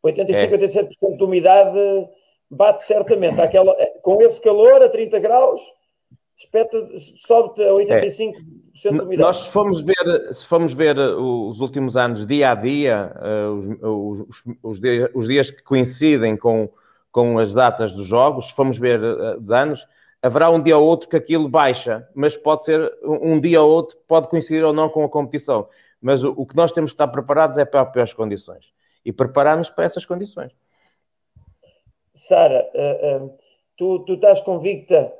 [0.00, 0.58] 85, é.
[0.58, 2.08] 87% de umidade
[2.48, 3.40] bate certamente.
[3.40, 5.60] Aquela, com esse calor a 30 graus,
[7.16, 8.34] sobe-te a 85% é.
[8.74, 9.16] de umidade.
[9.16, 13.52] Nós, se formos ver, se formos ver uh, os últimos anos, dia a dia, uh,
[13.52, 16.68] os, os, os, dias, os dias que coincidem com,
[17.12, 19.86] com as datas dos jogos, se formos ver uh, os anos,
[20.20, 23.96] haverá um dia ou outro que aquilo baixa, mas pode ser um dia ou outro,
[24.08, 25.68] pode coincidir ou não com a competição.
[26.00, 28.72] Mas o, o que nós temos que estar preparados é para as condições.
[29.04, 30.52] E preparar-nos para essas condições.
[32.14, 33.38] Sara, uh, uh,
[33.76, 35.12] tu, tu estás convicta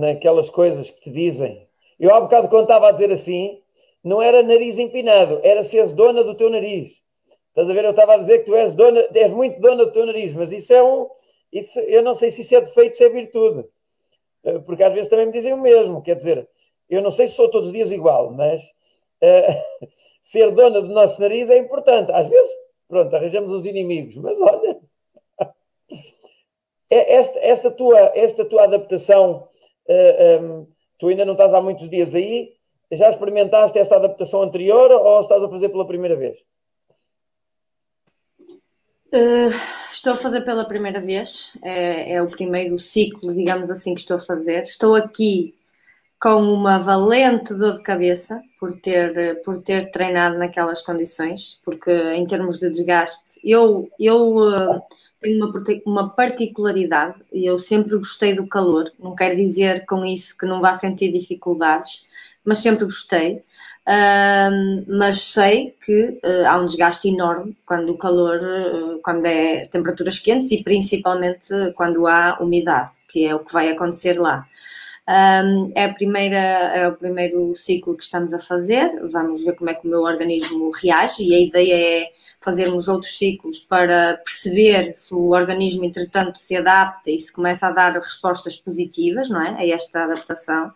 [0.00, 1.66] naquelas coisas que te dizem.
[1.98, 3.60] Eu há bocado quando estava a dizer assim,
[4.04, 7.00] não era nariz empinado, era seres dona do teu nariz.
[7.48, 7.84] Estás a ver?
[7.84, 10.52] Eu estava a dizer que tu és dona, és muito dona do teu nariz, mas
[10.52, 11.08] isso é um.
[11.50, 13.66] Isso, eu não sei se isso é defeito, se é virtude.
[14.44, 16.02] Eh, porque às vezes também me dizem o mesmo.
[16.02, 16.48] Quer dizer,
[16.88, 19.88] eu não sei se sou todos os dias igual, mas uh,
[20.22, 22.12] ser dona do nosso nariz é importante.
[22.12, 22.52] Às vezes,
[22.86, 24.78] pronto, arranjamos os inimigos, mas olha.
[26.88, 29.48] É esta, esta, tua, esta tua adaptação
[29.88, 30.66] uh, eh, um, ehm,
[30.98, 32.52] tu ainda não estás há muitos dias aí,
[32.92, 36.38] já experimentaste esta adaptação anterior ou estás a fazer pela primeira vez?
[39.08, 39.54] Uh,
[39.90, 44.16] estou a fazer pela primeira vez, é, é, o primeiro ciclo, digamos assim, que estou
[44.16, 44.62] a fazer.
[44.62, 45.54] Estou aqui
[46.20, 52.26] com uma valente dor de cabeça por ter, por ter treinado naquelas condições, porque em
[52.26, 54.82] termos de desgaste, eu, eu uh,
[55.20, 58.90] tenho uma, uma particularidade e eu sempre gostei do calor.
[58.98, 62.06] Não quero dizer com isso que não vá sentir dificuldades,
[62.44, 63.42] mas sempre gostei.
[63.88, 69.66] Uh, mas sei que uh, há um desgaste enorme quando o calor, uh, quando é
[69.66, 74.44] temperaturas quentes e principalmente quando há umidade, que é o que vai acontecer lá.
[75.08, 79.74] É, a primeira, é o primeiro ciclo que estamos a fazer, vamos ver como é
[79.74, 85.12] que o meu organismo reage e a ideia é fazermos outros ciclos para perceber se
[85.14, 89.56] o organismo, entretanto, se adapta e se começa a dar respostas positivas, não é?
[89.58, 90.72] A esta adaptação.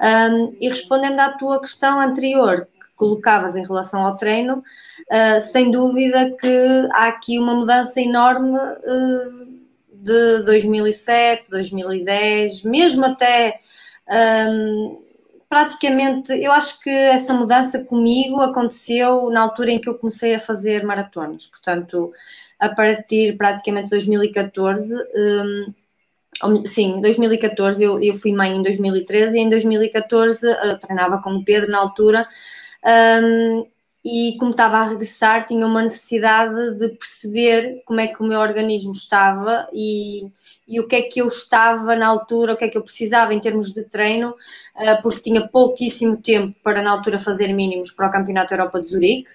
[0.00, 5.70] Um, e respondendo à tua questão anterior, que colocavas em relação ao treino, uh, sem
[5.70, 9.60] dúvida que há aqui uma mudança enorme uh,
[9.92, 13.60] de 2007, 2010, mesmo até.
[14.08, 15.09] Um,
[15.50, 20.40] praticamente, eu acho que essa mudança comigo aconteceu na altura em que eu comecei a
[20.40, 22.12] fazer maratonas, portanto,
[22.56, 24.94] a partir praticamente de 2014.
[26.44, 31.34] Um, sim, 2014, eu, eu fui mãe em 2013 e em 2014 uh, treinava com
[31.34, 32.28] o Pedro na altura.
[33.22, 33.64] Um,
[34.04, 38.40] e como estava a regressar, tinha uma necessidade de perceber como é que o meu
[38.40, 40.26] organismo estava e,
[40.66, 43.34] e o que é que eu estava na altura, o que é que eu precisava
[43.34, 44.34] em termos de treino,
[44.78, 48.88] eh, porque tinha pouquíssimo tempo para na altura fazer mínimos para o Campeonato Europa de
[48.88, 49.28] Zurique.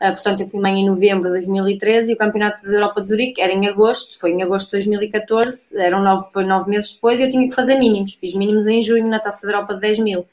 [0.00, 3.08] Eh, portanto, eu fui mãe em novembro de 2013 e o Campeonato da Europa de
[3.08, 7.18] Zurique era em agosto, foi em agosto de 2014, eram nove, foi nove meses depois
[7.18, 8.14] e eu tinha que fazer mínimos.
[8.14, 10.26] Fiz mínimos em junho na Taça da Europa de 10 mil.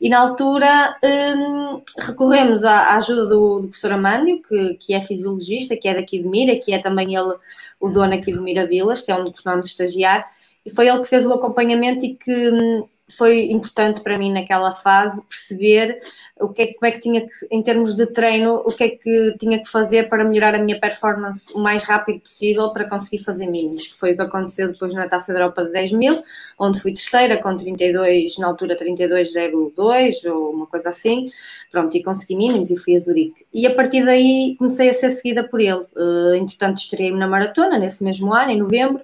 [0.00, 5.02] E na altura um, recorremos à, à ajuda do, do, professor Amândio, que, que é
[5.02, 7.36] fisiologista, que é daqui de Mira, que é também ele
[7.78, 10.30] o dono aqui do Mira Vilas, que é onde costumamos estagiar,
[10.64, 14.74] e foi ele que fez o acompanhamento e que hum, foi importante para mim naquela
[14.74, 16.00] fase perceber
[16.40, 18.88] o que é, como é que tinha que, em termos de treino, o que é
[18.88, 23.18] que tinha que fazer para melhorar a minha performance o mais rápido possível para conseguir
[23.18, 26.22] fazer mínimos, que foi o que aconteceu depois na Taça da Europa de 10 mil,
[26.58, 31.30] onde fui terceira com 32, na altura 32,02 ou uma coisa assim,
[31.70, 33.44] pronto, e consegui mínimos e fui a Zurique.
[33.52, 35.84] E a partir daí comecei a ser seguida por ele.
[35.96, 39.02] Uh, entretanto, estreiei-me na maratona nesse mesmo ano, em novembro,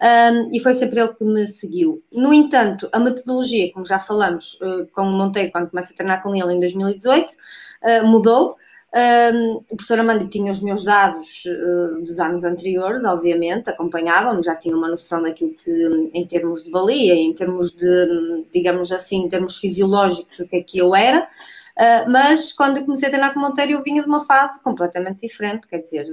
[0.00, 2.02] um, e foi sempre ele que me seguiu.
[2.12, 6.22] No entanto, a metodologia, como já falamos uh, com o Monteiro, quando comecei a treinar
[6.22, 8.56] com ele em 2018, uh, mudou.
[8.94, 14.56] Um, o professor Amandi tinha os meus dados uh, dos anos anteriores, obviamente, acompanhava-me, já
[14.56, 19.28] tinha uma noção daquilo que, em termos de valia, em termos de, digamos assim, em
[19.28, 21.28] termos fisiológicos, o que é que eu era.
[21.78, 25.20] Uh, mas quando eu comecei a treinar com Monteiro, eu vinha de uma fase completamente
[25.20, 26.08] diferente, quer dizer,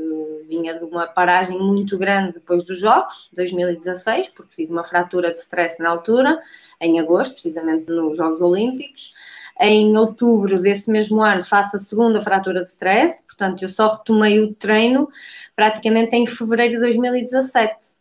[0.47, 5.39] vinha de uma paragem muito grande depois dos Jogos, 2016, porque fiz uma fratura de
[5.39, 6.39] stress na altura,
[6.79, 9.15] em agosto, precisamente nos Jogos Olímpicos.
[9.59, 14.39] Em outubro desse mesmo ano, faço a segunda fratura de stress, portanto, eu só retomei
[14.39, 15.09] o treino
[15.55, 17.95] praticamente em fevereiro de 2017.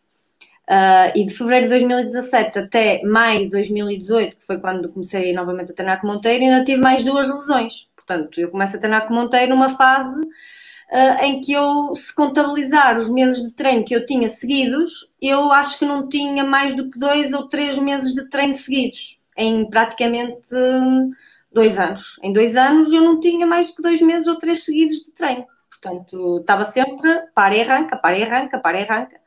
[0.67, 5.71] Uh, e de fevereiro de 2017 até maio de 2018, que foi quando comecei novamente
[5.71, 7.87] a treinar com Monteiro, ainda tive mais duas lesões.
[7.95, 12.97] Portanto, eu começo a treinar com Monteiro numa fase uh, em que eu, se contabilizar
[12.97, 16.89] os meses de treino que eu tinha seguidos, eu acho que não tinha mais do
[16.89, 21.11] que dois ou três meses de treino seguidos, em praticamente um,
[21.51, 22.19] dois anos.
[22.23, 25.11] Em dois anos eu não tinha mais do que dois meses ou três seguidos de
[25.11, 25.45] treino.
[25.69, 29.24] Portanto, estava sempre para e arranca, para e arranca, para e arranca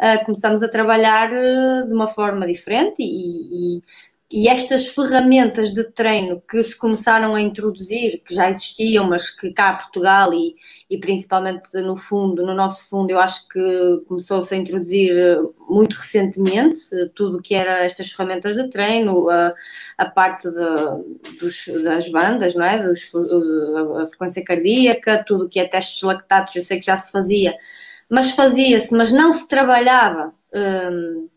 [0.00, 3.82] uh, começamos a trabalhar uh, de uma forma diferente e, e,
[4.30, 9.52] e, estas ferramentas de treino que se começaram a introduzir, que já existiam, mas que
[9.52, 10.54] cá Portugal e,
[10.90, 15.14] e principalmente no fundo, no nosso fundo, eu acho que começou-se a introduzir
[15.68, 16.80] muito recentemente
[17.14, 19.52] tudo o que era estas ferramentas de treino, a,
[19.98, 22.82] a parte de, dos, das bandas, não é?
[22.82, 23.12] Dos,
[24.02, 27.56] a frequência cardíaca, tudo o que é testes lactatos, eu sei que já se fazia,
[28.08, 31.28] mas fazia-se, mas não se trabalhava um,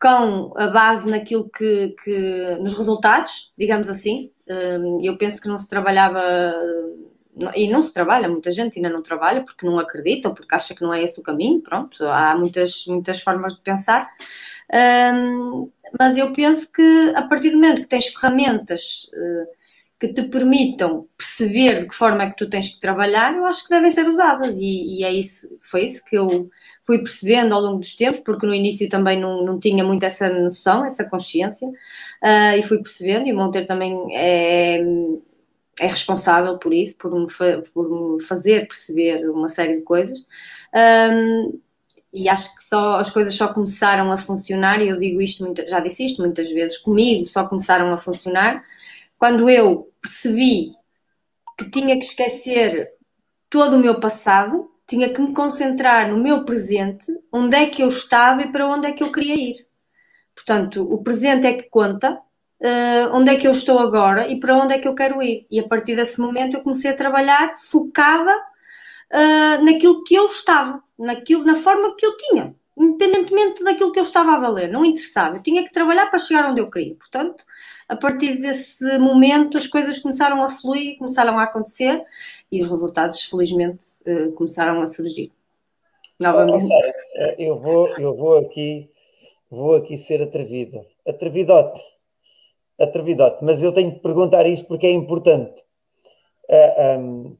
[0.00, 4.30] com a base naquilo que, que, nos resultados, digamos assim.
[4.48, 6.22] Um, eu penso que não se trabalhava
[7.54, 10.74] e não se trabalha, muita gente ainda não trabalha porque não acredita ou porque acha
[10.74, 14.10] que não é esse o caminho, pronto, há muitas, muitas formas de pensar,
[15.14, 19.59] um, mas eu penso que a partir do momento que tens ferramentas uh,
[20.00, 23.64] que te permitam perceber de que forma é que tu tens que trabalhar, eu acho
[23.64, 26.48] que devem ser usadas e, e é isso, foi isso que eu
[26.84, 30.30] fui percebendo ao longo dos tempos, porque no início também não, não tinha muito essa
[30.30, 34.80] noção, essa consciência, uh, e fui percebendo, e o Monteiro também é,
[35.78, 37.26] é responsável por isso, por me,
[37.74, 40.26] por me fazer perceber uma série de coisas.
[40.74, 41.60] Um,
[42.12, 45.78] e acho que só as coisas só começaram a funcionar, e eu digo isto, já
[45.78, 48.64] disse isto muitas vezes, comigo só começaram a funcionar
[49.20, 50.72] quando eu percebi
[51.58, 52.88] que tinha que esquecer
[53.50, 57.88] todo o meu passado, tinha que me concentrar no meu presente, onde é que eu
[57.88, 59.66] estava e para onde é que eu queria ir.
[60.34, 64.56] Portanto, o presente é que conta, uh, onde é que eu estou agora e para
[64.56, 65.46] onde é que eu quero ir.
[65.50, 70.82] E a partir desse momento eu comecei a trabalhar focada uh, naquilo que eu estava,
[70.98, 75.36] naquilo, na forma que eu tinha, independentemente daquilo que eu estava a valer, não interessava.
[75.36, 76.94] Eu tinha que trabalhar para chegar onde eu queria.
[76.94, 77.44] Portanto,
[77.90, 82.04] a partir desse momento as coisas começaram a fluir, começaram a acontecer
[82.50, 85.32] e os resultados, felizmente, eh, começaram a surgir.
[86.16, 86.72] Novamente.
[86.72, 88.88] Oh, eu vou, eu vou aqui,
[89.50, 90.86] vou aqui ser atrevido.
[91.04, 91.82] Atrevidote.
[92.78, 93.44] Atrevidote.
[93.44, 95.60] Mas eu tenho que perguntar isto porque é importante.
[96.78, 97.36] Um,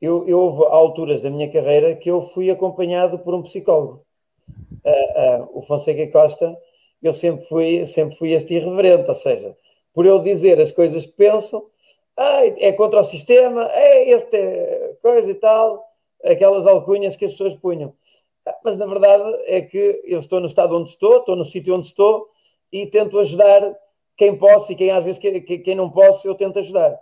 [0.00, 4.02] eu, eu houve alturas da minha carreira que eu fui acompanhado por um psicólogo.
[5.52, 6.56] O Fonseca Costa
[7.02, 9.56] eu sempre fui, sempre fui este irreverente, ou seja,
[9.92, 11.64] por ele dizer as coisas que pensam,
[12.16, 15.84] ah, é contra o sistema, é este é coisa e tal,
[16.24, 17.94] aquelas alcunhas que as pessoas punham.
[18.46, 21.74] Ah, mas na verdade é que eu estou no estado onde estou, estou no sítio
[21.74, 22.28] onde estou
[22.72, 23.76] e tento ajudar
[24.16, 26.98] quem posso e quem às vezes quem não posso, eu tento ajudar.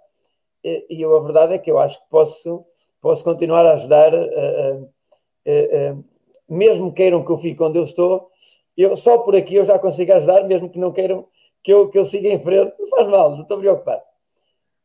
[0.62, 2.64] E eu, a verdade é que eu acho que posso,
[3.00, 6.04] posso continuar a ajudar, uh, uh, uh,
[6.48, 8.30] mesmo queiram que eu fique onde eu estou,
[8.76, 11.26] eu, só por aqui eu já consigo ajudar, mesmo que não queiram
[11.62, 14.02] que eu, que eu siga em frente, não faz mal, não estou preocupado.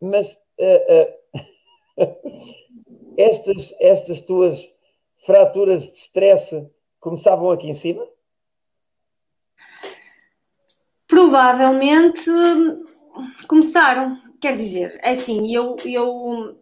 [0.01, 1.22] Mas uh,
[1.99, 2.15] uh,
[3.18, 4.68] estas, estas tuas
[5.26, 6.68] fraturas de stress
[6.99, 8.07] começavam aqui em cima?
[11.07, 12.26] Provavelmente
[13.47, 16.57] começaram, quer dizer, é assim, eu, eu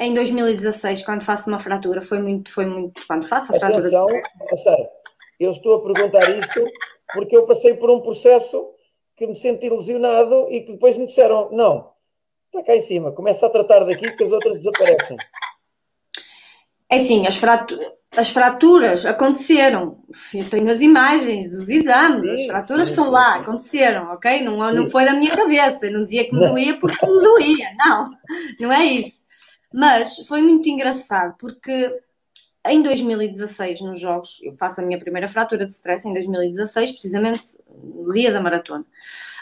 [0.00, 4.06] em 2016, quando faço uma fratura, foi muito, foi muito, quando faço a fratura Atenção,
[4.06, 4.22] de
[4.56, 4.99] stress.
[5.40, 6.64] Eu estou a perguntar isto
[7.14, 8.62] porque eu passei por um processo
[9.16, 11.90] que me senti ilusionado e que depois me disseram: não,
[12.46, 15.16] está cá em cima, começa a tratar daqui que as outras desaparecem.
[16.90, 17.78] É sim, as, fratu
[18.16, 20.02] as fraturas aconteceram.
[20.34, 24.42] Eu tenho as imagens dos exames, sim, as fraturas sim, estão sim, lá, aconteceram, ok?
[24.42, 27.68] Não, não foi da minha cabeça, eu não dizia que me doía porque me doía,
[27.78, 28.10] não,
[28.60, 29.20] não é isso.
[29.72, 31.96] Mas foi muito engraçado porque
[32.66, 37.42] em 2016, nos Jogos, eu faço a minha primeira fratura de stress em 2016, precisamente
[37.82, 38.84] no dia da maratona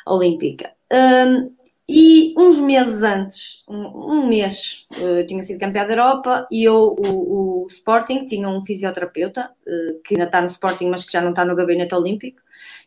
[0.06, 0.72] olímpica.
[0.92, 1.52] Um,
[1.88, 6.94] e uns meses antes, um, um mês, eu tinha sido campeã da Europa e eu,
[6.98, 11.20] o, o Sporting tinha um fisioterapeuta, uh, que ainda está no Sporting, mas que já
[11.22, 12.40] não está no gabinete olímpico,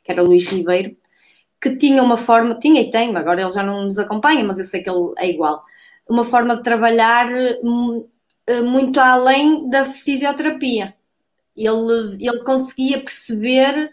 [0.04, 0.96] que era Luís Ribeiro,
[1.60, 4.66] que tinha uma forma, tinha e tem, agora ele já não nos acompanha, mas eu
[4.66, 5.64] sei que ele é igual,
[6.08, 7.28] uma forma de trabalhar
[7.64, 8.11] hum, eh,
[8.64, 10.96] muito além da fisioterapia.
[11.56, 13.92] Ele, ele conseguia perceber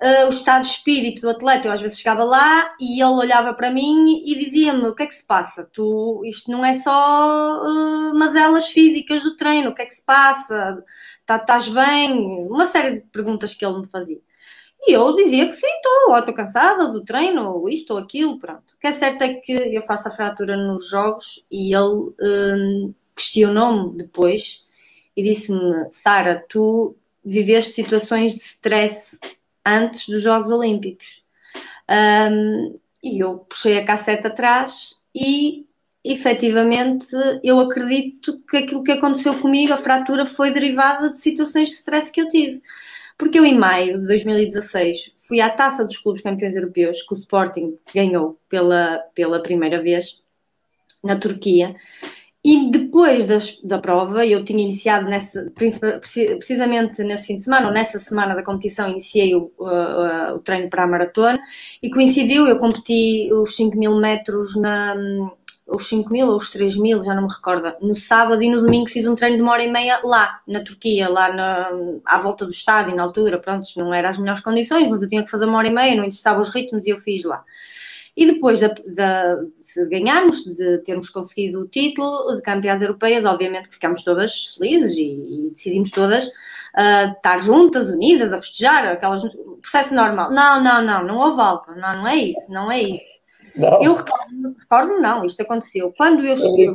[0.00, 1.68] uh, o estado de espírito do atleta.
[1.68, 5.06] Eu às vezes chegava lá e ele olhava para mim e dizia-me: O que é
[5.06, 5.64] que se passa?
[5.72, 10.04] Tu, isto não é só uh, mazelas físicas do treino, o que é que se
[10.04, 10.82] passa?
[11.26, 12.12] Tá, estás bem?
[12.48, 14.20] Uma série de perguntas que ele me fazia.
[14.86, 18.72] E eu dizia que sim, estou, estou cansada do treino, ou isto ou aquilo, pronto.
[18.72, 23.98] O que é certo é que eu faço a fratura nos jogos e ele questionou-me
[23.98, 24.66] depois
[25.14, 29.18] e disse-me: Sara, tu viveste situações de stress
[29.64, 31.22] antes dos Jogos Olímpicos.
[31.90, 35.66] Um, e eu puxei a cassete atrás e
[36.02, 37.08] efetivamente
[37.44, 42.10] eu acredito que aquilo que aconteceu comigo, a fratura, foi derivada de situações de stress
[42.10, 42.62] que eu tive.
[43.18, 47.16] Porque eu, em maio de 2016, fui à taça dos clubes campeões europeus, que o
[47.16, 50.22] Sporting ganhou pela, pela primeira vez
[51.04, 51.76] na Turquia.
[52.42, 57.72] E depois das, da prova, eu tinha iniciado nessa, precisamente nesse fim de semana, ou
[57.72, 61.38] nessa semana da competição, iniciei o, uh, o treino para a maratona
[61.82, 64.96] e coincidiu, eu competi os 5 mil metros na,
[65.70, 68.60] os 5 mil ou os 3 mil, já não me recordo, no sábado e no
[68.60, 71.70] domingo fiz um treino de uma hora e meia lá, na Turquia, lá na,
[72.06, 75.22] à volta do estádio, na altura, pronto, não eram as melhores condições, mas eu tinha
[75.22, 77.44] que fazer uma hora e meia, não interessava os ritmos e eu fiz lá.
[78.20, 83.70] E depois de, de, de, ganharmos, de termos conseguido o título de campeãs europeias, obviamente
[83.70, 89.22] que ficámos todas felizes e, e decidimos todas uh, estar juntas, unidas, a festejar, aquelas,
[89.62, 90.30] processo normal.
[90.32, 93.20] Não, não, não, não houve álcool, não, não é isso, não é isso.
[93.56, 93.82] Não.
[93.82, 95.90] Eu recordo, recordo, não, isto aconteceu.
[95.96, 96.68] Quando eu cheguei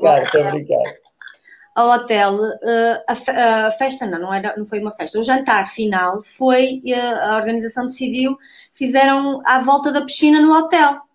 [1.75, 6.23] ao hotel, uh, a, festa não, não, era, não foi uma festa, o jantar final
[6.23, 8.35] foi, uh, a organização decidiu,
[8.73, 11.05] fizeram à volta da piscina no hotel.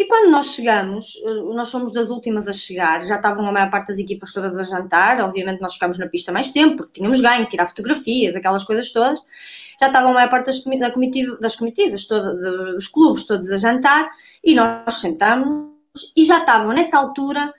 [0.00, 3.68] E quando nós chegamos, eh, nós fomos das últimas a chegar, já estavam a maior
[3.68, 7.20] parte das equipas todas a jantar, obviamente nós ficámos na pista mais tempo, porque tínhamos
[7.20, 9.20] ganho, tirar fotografias, aquelas coisas todas.
[9.78, 12.34] Já estavam a maior parte das, da comitiva, das comitivas, toda,
[12.72, 14.08] dos clubes todos a jantar,
[14.42, 15.68] e nós sentamos
[16.16, 17.52] e já estavam nessa altura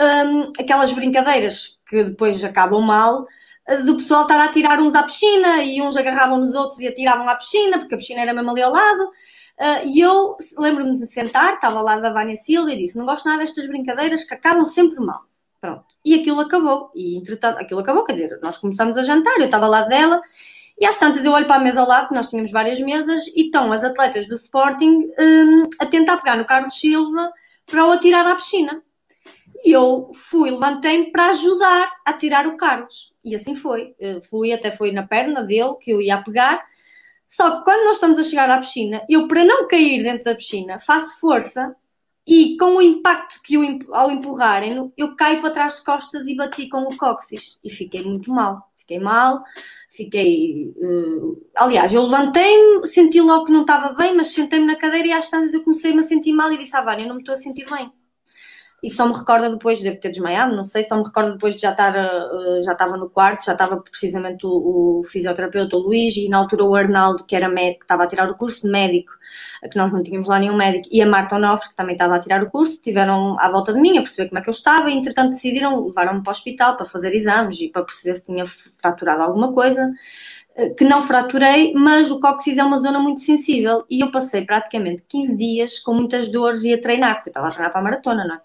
[0.00, 3.24] um, aquelas brincadeiras que depois acabam mal,
[3.68, 6.88] eh, do pessoal estar a tirar uns à piscina e uns agarravam nos outros e
[6.88, 9.12] atiravam à piscina, porque a piscina era mesmo ali ao lado.
[9.58, 13.28] Uh, e eu lembro-me de sentar, estava lá da Vânia Silva e disse: Não gosto
[13.28, 15.24] nada destas brincadeiras que acabam sempre mal.
[15.60, 15.84] Pronto.
[16.04, 16.90] E aquilo acabou.
[16.94, 20.20] E entretanto, aquilo acabou, quer dizer, nós começamos a jantar, eu estava lá dela.
[20.78, 23.26] E às tantas eu olho para a mesa ao lado, que nós tínhamos várias mesas,
[23.28, 27.32] e estão as atletas do Sporting um, a tentar pegar no Carlos Silva
[27.64, 28.82] para o atirar à piscina.
[29.64, 33.14] E eu fui, levantei-me para ajudar a tirar o Carlos.
[33.24, 33.94] E assim foi.
[33.98, 36.62] Eu fui, até foi na perna dele que eu ia pegar,
[37.36, 40.36] só que quando nós estamos a chegar à piscina, eu, para não cair dentro da
[40.36, 41.74] piscina, faço força
[42.24, 43.62] e com o impacto que eu,
[43.92, 47.58] ao empurrarem, eu caio para trás de costas e bati com o cóccix.
[47.64, 48.70] E fiquei muito mal.
[48.76, 49.42] Fiquei mal,
[49.90, 50.72] fiquei.
[50.76, 55.12] Uh, aliás, eu levantei-me, senti logo que não estava bem, mas sentei-me na cadeira e
[55.12, 57.38] às tantas eu comecei-me a sentir mal e disse à Vânia: não me estou a
[57.38, 57.90] sentir bem
[58.84, 61.62] e só me recorda depois, de ter desmaiado, não sei, só me recorda depois de
[61.62, 66.14] já estar, uh, já estava no quarto, já estava precisamente o, o, fisioterapeuta, o Luís,
[66.18, 68.68] e na altura o Arnaldo, que era médico, que estava a tirar o curso de
[68.70, 69.10] médico,
[69.70, 72.18] que nós não tínhamos lá nenhum médico, e a Marta Onofre, que também estava a
[72.18, 74.90] tirar o curso, estiveram à volta de mim a perceber como é que eu estava,
[74.90, 78.44] e entretanto decidiram, levaram-me para o hospital para fazer exames e para perceber se tinha
[78.46, 79.90] fraturado alguma coisa
[80.56, 84.44] eh, que não fraturei, mas o cóccix é uma zona muito sensível e eu passei
[84.44, 87.80] praticamente 15 dias com muitas dores e a treinar, porque eu estava a treinar para
[87.80, 88.40] a maratona, não é?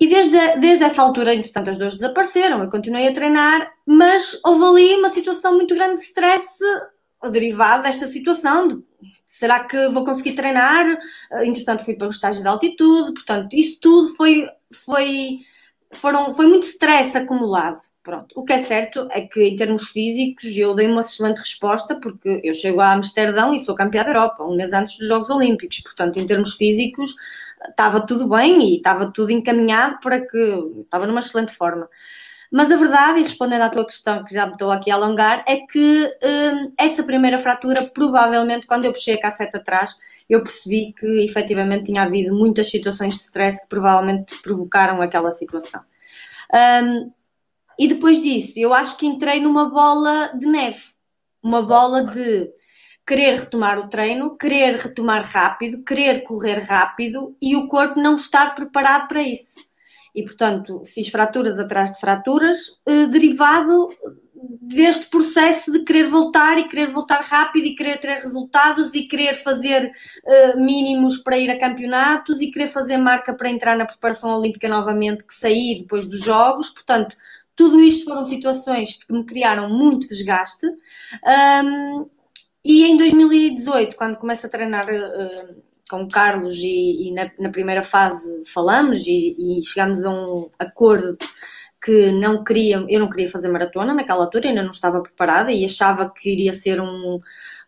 [0.00, 4.64] E desde, desde essa altura, entretanto, as dores desapareceram, eu continuei a treinar, mas houve
[4.64, 6.58] ali uma situação muito grande de stress
[7.30, 8.68] derivada desta situação.
[8.68, 8.82] De,
[9.26, 10.86] será que vou conseguir treinar?
[11.44, 15.40] Entretanto, fui para o estágio de altitude, portanto, isso tudo foi, foi,
[15.92, 17.80] foram, foi muito stress acumulado.
[18.02, 18.32] Pronto.
[18.34, 22.40] O que é certo é que, em termos físicos, eu dei uma excelente resposta, porque
[22.42, 25.80] eu chego a Amsterdão e sou campeã da Europa, um mês antes dos Jogos Olímpicos.
[25.80, 27.14] Portanto, em termos físicos,
[27.68, 30.38] estava tudo bem e estava tudo encaminhado para que
[30.82, 31.88] estava numa excelente forma.
[32.50, 35.58] Mas a verdade, e respondendo à tua questão, que já estou aqui a alongar, é
[35.58, 39.96] que hum, essa primeira fratura, provavelmente, quando eu puxei a cassete atrás,
[40.28, 45.80] eu percebi que efetivamente tinha havido muitas situações de stress que provavelmente provocaram aquela situação.
[46.52, 47.12] Hum,
[47.78, 50.82] e depois disso, eu acho que entrei numa bola de neve,
[51.42, 52.50] uma bola de
[53.10, 58.54] querer retomar o treino, querer retomar rápido, querer correr rápido e o corpo não estar
[58.54, 59.58] preparado para isso.
[60.14, 63.88] E, portanto, fiz fraturas atrás de fraturas, eh, derivado
[64.62, 69.34] deste processo de querer voltar e querer voltar rápido e querer ter resultados e querer
[69.34, 69.90] fazer
[70.24, 74.68] uh, mínimos para ir a campeonatos e querer fazer marca para entrar na preparação olímpica
[74.68, 76.70] novamente que sair depois dos jogos.
[76.70, 77.16] Portanto,
[77.56, 80.66] tudo isto foram situações que me criaram muito desgaste.
[81.64, 82.08] Um,
[82.64, 87.50] e em 2018, quando começo a treinar uh, com o Carlos e, e na, na,
[87.50, 91.16] primeira fase falamos e, e chegamos a um acordo
[91.82, 95.64] que não queria, eu não queria fazer maratona naquela altura, ainda não estava preparada e
[95.64, 97.18] achava que iria ser um,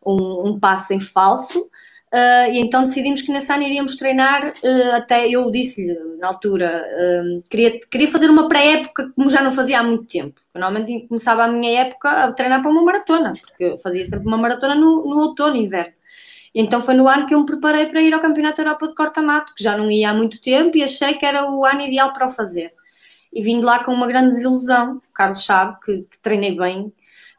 [0.05, 1.71] um, um passo em falso.
[2.13, 6.85] Uh, e então decidimos que nesse ano iríamos treinar, uh, até eu disse-lhe na altura,
[6.87, 10.39] uh, queria, queria fazer uma pré-época como já não fazia há muito tempo.
[10.55, 14.37] Eu, normalmente começava a minha época a treinar para uma maratona, porque fazia sempre uma
[14.37, 15.95] maratona no, no outono e inverno.
[16.55, 18.95] E então foi no ano que eu me preparei para ir ao Campeonato Europa de
[18.95, 22.13] Corta-Mato, que já não ia há muito tempo e achei que era o ano ideal
[22.13, 22.75] para o fazer
[23.33, 24.97] e vim de lá com uma grande desilusão.
[24.97, 26.93] O Carlos sabe que, que treinei bem,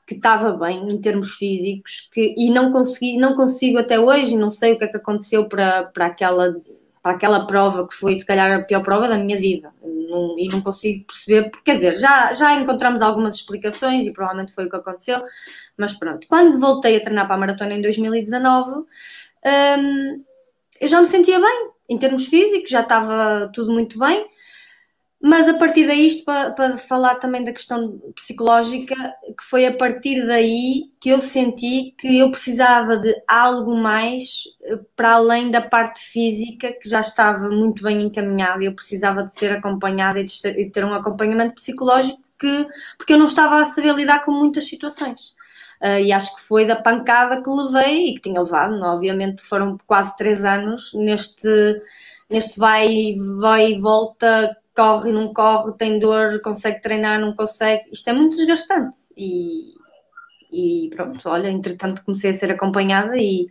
[0.05, 4.51] que estava bem em termos físicos, que, e não consegui, não consigo até hoje, não
[4.51, 6.55] sei o que é que aconteceu para, para, aquela,
[7.01, 9.73] para aquela prova que foi se calhar a pior prova da minha vida.
[9.81, 14.65] Não, e não consigo perceber, quer dizer, já, já encontramos algumas explicações e provavelmente foi
[14.65, 15.23] o que aconteceu,
[15.77, 16.27] mas pronto.
[16.27, 20.23] Quando voltei a treinar para a maratona em 2019, hum,
[20.79, 24.27] eu já me sentia bem em termos físicos, já estava tudo muito bem
[25.25, 28.93] mas a partir daí, isto para, para, falar também da questão psicológica,
[29.25, 34.77] que foi a partir daí que eu senti que eu precisava de algo mais eh,
[34.97, 39.53] para além da parte física, que já estava muito bem encaminhada, eu precisava de ser
[39.53, 42.67] acompanhada e de ter um acompanhamento psicológico, que,
[42.97, 45.35] porque eu não estava a saber lidar com muitas situações.
[45.81, 49.77] Uh, e acho que foi da pancada que levei e que tinha levado, obviamente foram
[49.87, 51.81] quase três anos neste,
[52.29, 57.83] neste vai, vai e volta corre, não corre, tem dor, consegue treinar, não consegue.
[57.91, 58.97] Isto é muito desgastante.
[59.15, 59.73] E,
[60.51, 63.47] e pronto, olha, entretanto comecei a ser acompanhada e,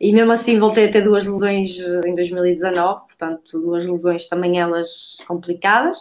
[0.00, 5.16] e mesmo assim voltei a ter duas lesões em 2019, portanto, duas lesões também elas
[5.26, 5.98] complicadas.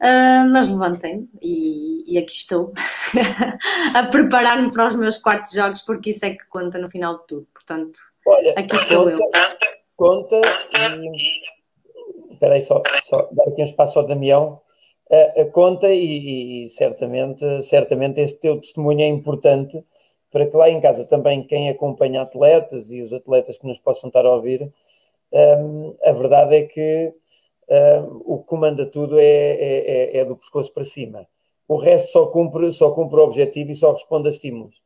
[0.00, 2.74] Uh, mas levantei-me e, e, aqui estou
[3.94, 7.26] a preparar-me para os meus quartos jogos, porque isso é que conta no final de
[7.28, 7.46] tudo.
[7.54, 9.30] Portanto, Olha, aqui estou conta, eu.
[9.96, 10.40] Conta
[10.98, 11.53] e
[12.44, 14.60] espera aí só, só dar aqui um espaço ao Damião,
[15.10, 19.82] a, a conta e, e, certamente, certamente esse teu testemunho é importante
[20.30, 24.08] para que lá em casa também quem acompanha atletas e os atletas que nos possam
[24.08, 24.68] estar a ouvir,
[25.32, 27.12] um, a verdade é que
[27.68, 31.26] um, o que comanda tudo é, é, é, é, do pescoço para cima.
[31.66, 34.82] O resto só cumpre, só cumpre o objetivo e só responde a estímulos.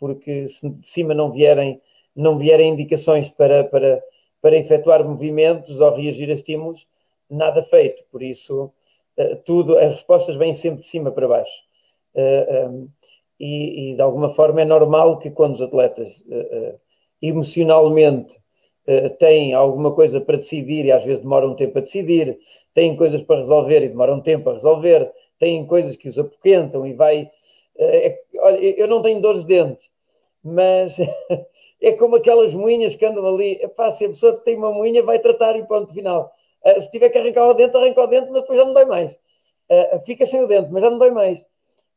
[0.00, 1.80] Porque se de cima não vierem,
[2.14, 4.02] não vierem indicações para, para,
[4.40, 6.86] para efetuar movimentos ou reagir a estímulos,
[7.30, 8.04] nada feito.
[8.10, 8.72] Por isso,
[9.18, 11.66] uh, tudo, as respostas vêm sempre de cima para baixo.
[12.14, 12.88] Eh, um,
[13.38, 16.80] e, e, de alguma forma é normal que quando os atletas uh,
[17.20, 18.34] emocionalmente
[19.18, 22.38] têm alguma coisa para decidir e às vezes demoram um tempo a decidir,
[22.72, 26.86] têm coisas para resolver e demoram um tempo a resolver, têm coisas que os apoquentam
[26.86, 27.28] e vai.
[27.76, 29.90] É, olha, eu não tenho dores de dentes,
[30.42, 30.96] mas
[31.82, 33.58] é como aquelas moinhas que andam ali.
[33.60, 36.32] Epá, se a pessoa tem uma moinha, vai tratar e ponto final.
[36.66, 38.84] Uh, se tiver que arrancar o dente, arranca o dente, mas depois já não dói
[38.86, 39.12] mais.
[39.70, 41.46] Uh, fica sem o dente, mas já não dói mais.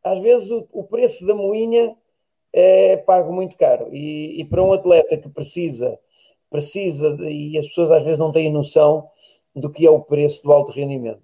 [0.04, 1.96] Às vezes o, o preço da moinha
[2.54, 3.90] é pago muito caro.
[3.92, 6.00] E, e, para um atleta que precisa,
[6.50, 9.10] precisa, de, e as pessoas às vezes não têm noção
[9.56, 11.22] do que é o preço do alto rendimento.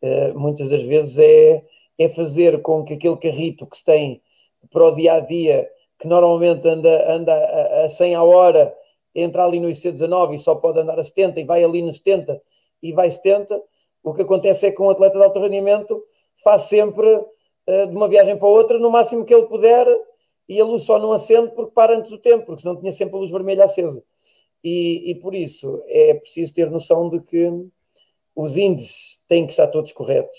[0.00, 1.64] Uh, muitas das vezes é,
[1.98, 4.22] é fazer com que aquele carrito que se tem
[4.70, 5.68] para o dia a dia,
[5.98, 8.74] que normalmente anda, anda a, a 100 a hora,
[9.14, 12.40] entra ali no IC19 e só pode andar a 70 e vai ali no 70
[12.82, 13.62] e vai 70,
[14.02, 16.02] o que acontece é que um atleta de alto rendimento
[16.42, 19.86] faz sempre uh, de uma viagem para outra, no máximo que ele puder,
[20.48, 23.16] e a luz só não acende porque para antes do tempo, porque senão tinha sempre
[23.16, 24.02] a luz vermelha acesa.
[24.62, 27.48] E, e por isso é preciso ter noção de que
[28.34, 30.36] os índices têm que estar todos corretos.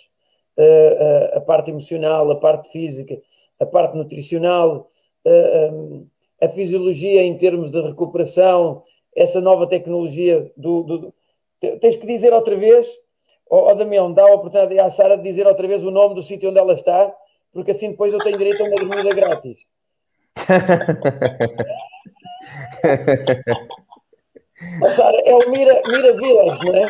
[0.57, 3.19] Uh, uh, a parte emocional, a parte física,
[3.59, 4.89] a parte nutricional,
[5.25, 6.07] um,
[6.41, 8.83] a fisiologia em termos de recuperação,
[9.15, 11.13] essa nova tecnologia do, do
[11.79, 12.87] Tens que dizer outra vez,
[13.49, 16.15] ó oh, oh, Damião, dá a oportunidade à Sara de dizer outra vez o nome
[16.15, 17.13] do sítio onde ela está,
[17.53, 19.59] porque assim depois eu tenho direito a uma dormida grátis.
[24.95, 26.85] Sara, é o Mira, Mira Vilas, não é?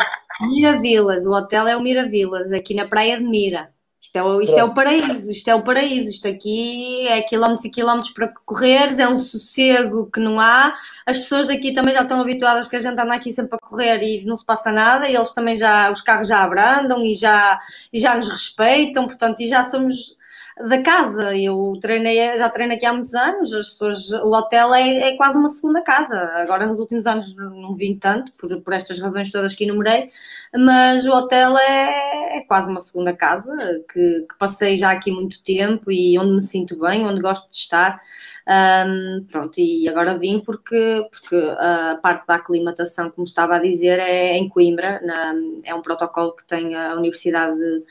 [0.47, 3.71] Mira Vilas, o hotel é o Mira Vilas, aqui na praia de Mira.
[4.03, 6.09] Isto é, isto é o paraíso, isto é o paraíso.
[6.09, 10.75] Isto aqui é quilómetros e quilómetros para correr, é um sossego que não há.
[11.05, 14.03] As pessoas aqui também já estão habituadas que a gente anda aqui sempre a correr
[14.03, 15.07] e não se passa nada.
[15.07, 17.57] E eles também já, os carros já abrandam e já,
[17.93, 20.17] e já nos respeitam, portanto, e já somos
[20.59, 21.35] da casa.
[21.35, 25.38] Eu treinei, já treino aqui há muitos anos, as pessoas, o hotel é, é, quase
[25.38, 26.15] uma segunda casa.
[26.35, 30.09] Agora, nos últimos anos, não vim tanto, por, por estas razões todas que enumerei,
[30.55, 33.55] mas o hotel é, é quase uma segunda casa,
[33.91, 37.57] que, que, passei já aqui muito tempo e onde me sinto bem, onde gosto de
[37.57, 38.01] estar.
[38.45, 43.99] Um, pronto, e agora vim porque, porque a parte da aclimatação, como estava a dizer,
[43.99, 47.84] é em Coimbra, na, é um protocolo que tem a Universidade de,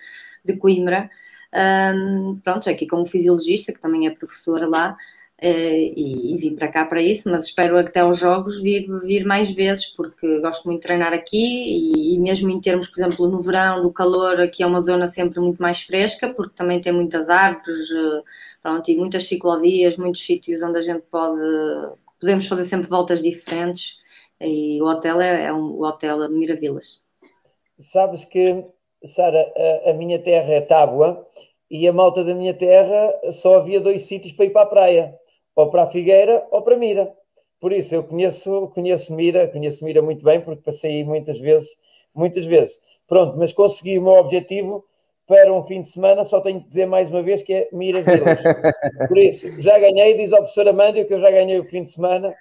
[0.44, 1.10] de Coimbra.
[1.54, 4.96] Um, pronto, aqui como fisiologista, que também é professora lá,
[5.42, 9.24] uh, e, e, vim para cá para isso, mas espero até aos jogos vir, vir
[9.26, 13.28] mais vezes, porque gosto muito de treinar aqui e, e, mesmo em termos, por exemplo,
[13.28, 16.92] no verão, do calor, aqui é uma zona sempre muito mais fresca, porque também tem
[16.92, 18.24] muitas árvores, uh,
[18.62, 21.42] pronto, e muitas ciclovias, muitos sítios onde a gente pode,
[22.18, 23.98] podemos fazer sempre voltas diferentes,
[24.40, 27.00] e o hotel é, é um o hotel Miravilas.
[27.78, 28.64] Sabes que
[29.06, 29.52] Sara,
[29.84, 31.26] a, a, minha terra é Tábua
[31.70, 35.18] e a malta da minha terra só havia dois sítios para ir para a praia,
[35.54, 37.12] ou para a Figueira ou para Mira.
[37.60, 41.70] Por isso eu conheço, conheço Mira, conheço Mira muito bem, porque passei aí muitas vezes,
[42.14, 42.78] muitas vezes.
[43.06, 44.84] Pronto, mas consegui o meu objetivo
[45.26, 48.02] para um fim de semana, só tenho que dizer mais uma vez que é Mira
[48.02, 48.38] Vilas.
[49.08, 51.92] Por isso, já ganhei, diz ao professor Amândio que eu já ganhei o fim de
[51.92, 52.34] semana.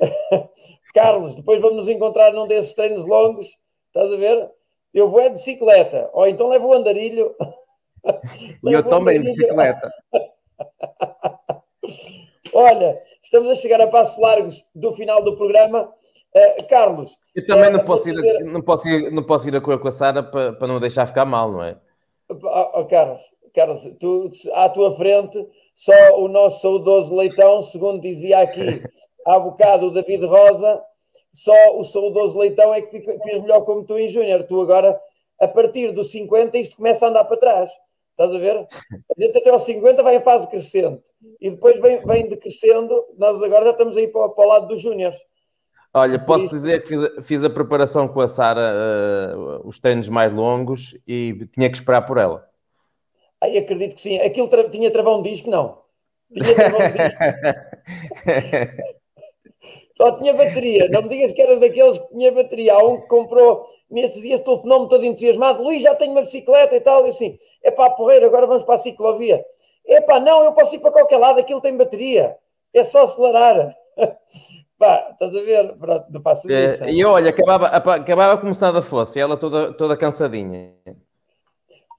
[0.94, 3.48] Carlos, depois vamos nos encontrar num desses treinos longos,
[3.88, 4.48] estás a ver?
[4.94, 7.34] Eu vou é de bicicleta, ou então levo o andarilho.
[8.62, 9.90] E eu também de bicicleta.
[12.54, 15.92] Olha, estamos a chegar a passos largos do final do programa.
[16.34, 17.18] Uh, Carlos.
[17.34, 18.44] Eu também não, posso ir, dizer...
[18.44, 21.06] não, posso ir, não posso ir a correr com a Sara para, para não deixar
[21.06, 21.76] ficar mal, não é?
[22.28, 23.22] Oh, oh, Carlos,
[23.54, 28.62] Carlos tu, à tua frente, só o nosso saudoso leitão, segundo dizia aqui
[29.26, 30.80] há bocado o David Rosa,
[31.34, 34.44] só o saudoso Leitão é que fez melhor como tu em Júnior.
[34.44, 34.96] Tu agora,
[35.40, 37.70] a partir dos 50, isto começa a andar para trás.
[38.12, 38.56] Estás a ver?
[38.56, 41.02] A gente até aos 50 vai em fase crescente.
[41.40, 43.04] E depois vem, vem decrescendo.
[43.18, 45.18] Nós agora já estamos aí para, para o lado dos Júniores.
[45.92, 48.72] Olha, posso dizer que fiz, fiz, a preparação com a Sara,
[49.36, 52.48] uh, os treinos mais longos, e tinha que esperar por ela.
[53.40, 54.18] Ai, acredito que sim.
[54.18, 55.50] Aquilo tra tinha travão de disco?
[55.50, 55.82] Não.
[56.32, 57.18] Tinha travão de disco.
[60.04, 60.86] Só tinha bateria.
[60.90, 62.74] Não me digas que eras daqueles que tinha bateria.
[62.74, 65.62] Há um que comprou nestes dias, telefonou-me todo entusiasmado.
[65.62, 67.06] Luís, já tenho uma bicicleta e tal.
[67.06, 69.42] E assim, é para a porreira, agora vamos para a ciclovia.
[69.86, 72.36] É pá, não, eu posso ir para qualquer lado, aquilo tem bateria.
[72.74, 73.74] É só acelerar.
[74.76, 75.76] Pá, estás a ver?
[76.10, 76.82] Não passa disso.
[76.82, 80.74] É, e olha, acabava, acabava como se nada fosse, ela toda, toda cansadinha.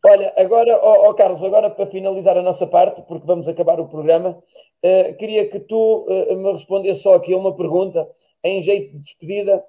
[0.07, 3.87] Olha, agora, oh, oh, Carlos, agora para finalizar a nossa parte, porque vamos acabar o
[3.87, 8.07] programa, uh, queria que tu uh, me respondesse só aqui uma pergunta,
[8.43, 9.63] em jeito de despedida.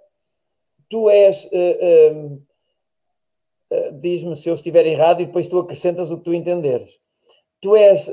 [0.90, 2.42] Tu és, uh,
[3.94, 6.90] diz-me se eu estiver errado e depois tu acrescentas o que tu entenderes.
[7.62, 8.12] Tu és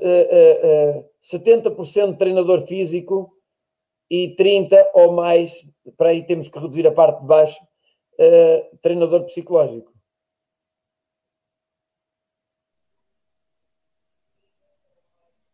[1.22, 3.36] 70% treinador físico
[4.10, 5.54] e 30% ou mais,
[5.98, 7.60] para aí temos que reduzir a parte de baixo,
[8.82, 9.93] treinador psicológico.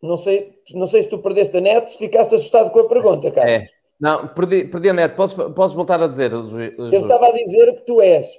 [0.01, 3.29] Não sei, não sei se tu perdeste a net, se ficaste assustado com a pergunta,
[3.31, 3.49] cara.
[3.49, 3.67] É.
[3.99, 5.15] Não, perdi, perdi a net.
[5.15, 6.31] Podes, podes voltar a dizer?
[6.31, 8.29] Eu estava a dizer que tu és uh,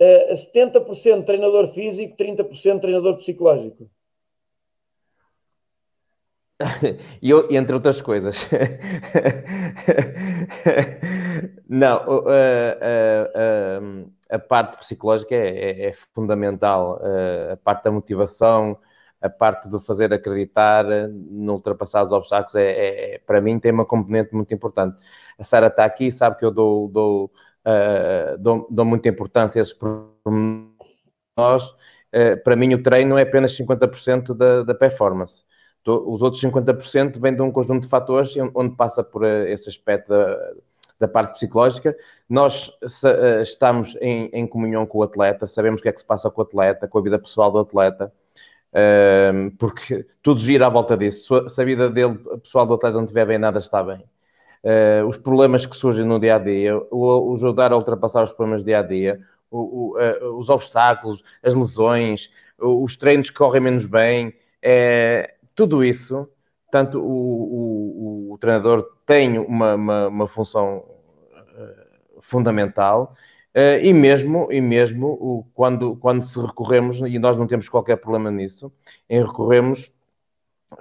[0.00, 3.88] eh, 70% treinador físico, 30% treinador psicológico.
[7.20, 8.48] E eu, entre outras coisas.
[11.68, 17.00] Não, uh, uh, a parte psicológica é, é, é fundamental.
[17.52, 18.78] a parte da motivação,
[19.24, 23.72] a parte do fazer acreditar no ultrapassar os obstáculos é, é, é, para mim tem
[23.72, 25.02] uma componente muito importante.
[25.38, 27.32] A Sara está aqui, sabe que eu dou, dou,
[27.66, 30.68] uh, dou, dou muita importância a esses pormenores.
[32.14, 35.42] Uh, para mim o treino é apenas 50% da, da performance.
[35.86, 40.08] Os outros 50% vêm de um conjunto de fatores onde passa por eh, esse aspecto
[40.08, 40.52] da,
[41.00, 41.94] da parte psicológica.
[42.26, 42.72] Nós
[43.42, 46.40] estamos em, em comunhão com o atleta, sabemos o que é que se passa com
[46.40, 48.10] o atleta, com a vida pessoal do atleta
[49.58, 51.48] porque tudo gira à volta disso.
[51.48, 54.04] Se a vida dele, pessoal do atleta, não estiver bem, nada está bem.
[54.64, 58.32] Uh, os problemas que surgem no dia a dia, o, o ajudar a ultrapassar os
[58.32, 59.20] problemas do dia a dia,
[59.50, 65.84] o, o, uh, os obstáculos, as lesões, os treinos que correm menos bem, é, tudo
[65.84, 66.26] isso,
[66.70, 73.12] tanto o, o treinador tem uma, uma, uma função uh, fundamental
[73.56, 77.96] Uh, e mesmo, e mesmo o, quando, quando se recorremos, e nós não temos qualquer
[77.96, 78.72] problema nisso,
[79.08, 79.92] em recorremos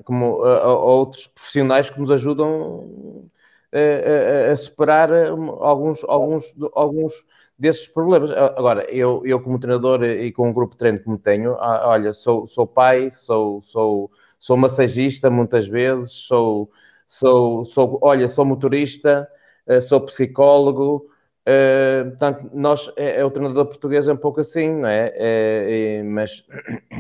[0.06, 3.30] como, a, a outros profissionais que nos ajudam
[3.72, 7.26] a, a, a superar alguns, alguns, alguns
[7.58, 8.32] desses problemas.
[8.32, 12.48] Agora, eu, eu como treinador e com um grupo de treino como tenho, olha, sou,
[12.48, 16.72] sou pai, sou, sou, sou massagista muitas vezes, sou,
[17.08, 19.28] sou, sou olha, sou motorista,
[19.68, 21.10] eh, sou psicólogo,
[21.48, 25.11] Uh, portanto, nós, é, é, o treinador português é um pouco assim, não é?
[25.15, 26.45] é, é mas,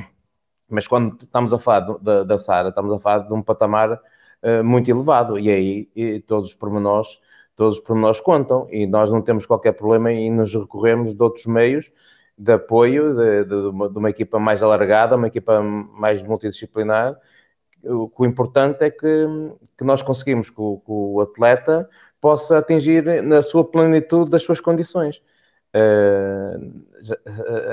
[0.69, 4.63] mas quando estamos a falar da, da Sara, estamos a falar de um patamar uh,
[4.63, 7.19] muito elevado, e aí e todos os pormenores,
[7.55, 11.45] todos os pormenores contam, e nós não temos qualquer problema em nos recorrermos de outros
[11.45, 11.89] meios
[12.37, 17.17] de apoio, de, de, uma, de uma, equipa mais alargada, uma equipa mais multidisciplinar.
[17.83, 19.27] O, o importante é que,
[19.77, 21.89] que nós conseguimos o, que o atleta
[22.23, 25.21] possa atingir na sua plenitude das suas condições.
[25.75, 26.71] Uh,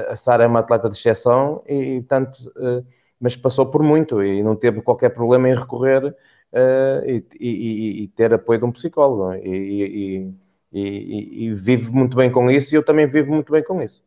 [0.09, 2.85] a Sara é uma atleta de exceção e, tanto, uh,
[3.21, 8.09] mas passou por muito e não teve qualquer problema em recorrer uh, e, e, e,
[8.09, 10.35] ter apoio de um psicólogo e,
[10.73, 14.03] e, vive muito bem com isso e eu também vivo muito bem com isso.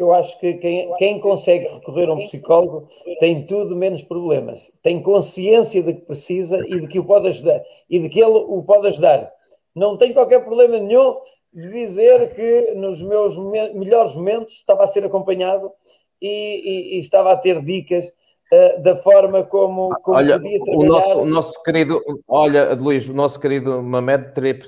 [0.00, 2.88] Eu acho que quem, quem consegue recorrer a um psicólogo
[3.20, 4.72] tem tudo menos problemas.
[4.82, 7.60] Tem consciência de que precisa e de que o pode ajudar
[7.90, 9.30] e de que ele o pode ajudar.
[9.76, 11.16] Não tem qualquer problema nenhum
[11.52, 15.70] de dizer que nos meus me melhores momentos estava a ser acompanhado
[16.18, 20.80] e, e, e estava a ter dicas uh, da forma como, como olha, podia trabalhar.
[20.80, 24.58] O nosso, o nosso querido, olha, Luís, o nosso querido Mamed teria,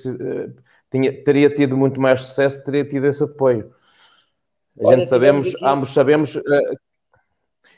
[0.92, 3.72] eh, teria tido muito mais sucesso, teria tido esse apoio.
[4.80, 5.64] A Olha, gente sabemos, aqui...
[5.64, 6.42] ambos sabemos uh,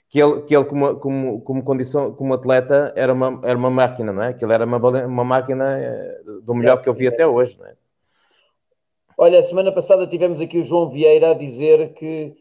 [0.09, 4.13] que ele, que ele como, como, como condição, como atleta, era uma, era uma máquina,
[4.13, 4.33] não é?
[4.33, 7.67] Que ele era uma, uma máquina eh, do melhor que eu vi até hoje, não
[7.67, 7.75] é?
[9.19, 12.33] Olha, semana passada tivemos aqui o João Vieira a dizer que,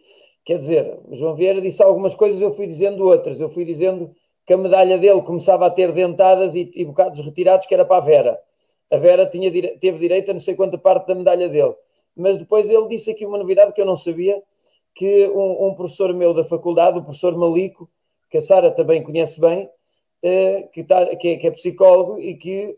[0.46, 3.40] quer dizer, o João Vieira disse algumas coisas, eu fui dizendo outras.
[3.40, 4.12] Eu fui dizendo
[4.46, 7.98] que a medalha dele começava a ter dentadas e, e bocados retirados, que era para
[7.98, 8.40] a Vera.
[8.92, 11.74] A Vera tinha, teve direito a não sei quanta parte da medalha dele
[12.16, 14.42] mas depois ele disse aqui uma novidade que eu não sabia,
[14.96, 17.90] que um, um professor meu da faculdade, o professor Malico,
[18.30, 19.70] que a Sara também conhece bem,
[20.24, 22.78] uh, que, tá, que, é, que, é, psicólogo e que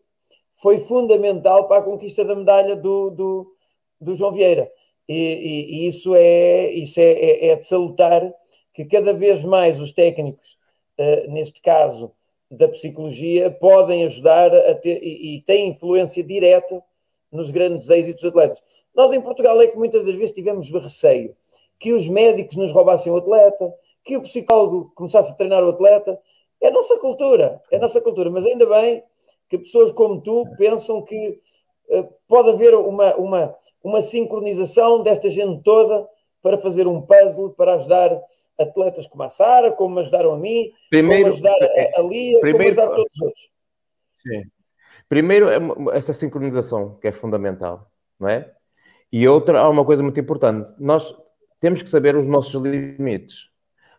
[0.62, 3.56] foi fundamental para a conquista da medalha do, do,
[4.00, 4.72] do João Vieira.
[5.08, 8.34] E, e, e, isso, é, isso é, é, é, de salutar
[8.74, 10.58] que cada vez mais os técnicos,
[11.00, 12.12] uh, neste caso
[12.50, 16.82] da psicologia, podem ajudar a ter, e, e têm influência direta
[17.36, 18.64] nos grandes êxitos dos atletas.
[18.96, 21.36] Nós em Portugal é que muitas das vezes tivemos receio
[21.80, 26.20] que os médicos nos roubassem o atleta, que o psicólogo começasse a treinar o atleta.
[26.62, 29.04] É a nossa cultura, é a nossa cultura, mas ainda bem
[29.50, 31.40] que pessoas como tu pensam que
[31.90, 36.08] uh, pode haver uma, uma, uma sincronização desta gente toda
[36.42, 38.22] para fazer um puzzle, para ajudar
[38.58, 42.76] atletas como a Sara, como ajudaram a mim, primeiro, como ajudar a, a Lia, primeiro,
[42.76, 43.50] como ajudar todos os outros.
[44.24, 44.44] Sim.
[45.08, 48.52] Primeiro, é essa sincronização que é fundamental, não é?
[49.12, 50.74] E outra, há uma coisa muito importante.
[50.80, 51.16] Nós
[51.60, 53.50] temos que saber os nossos limites.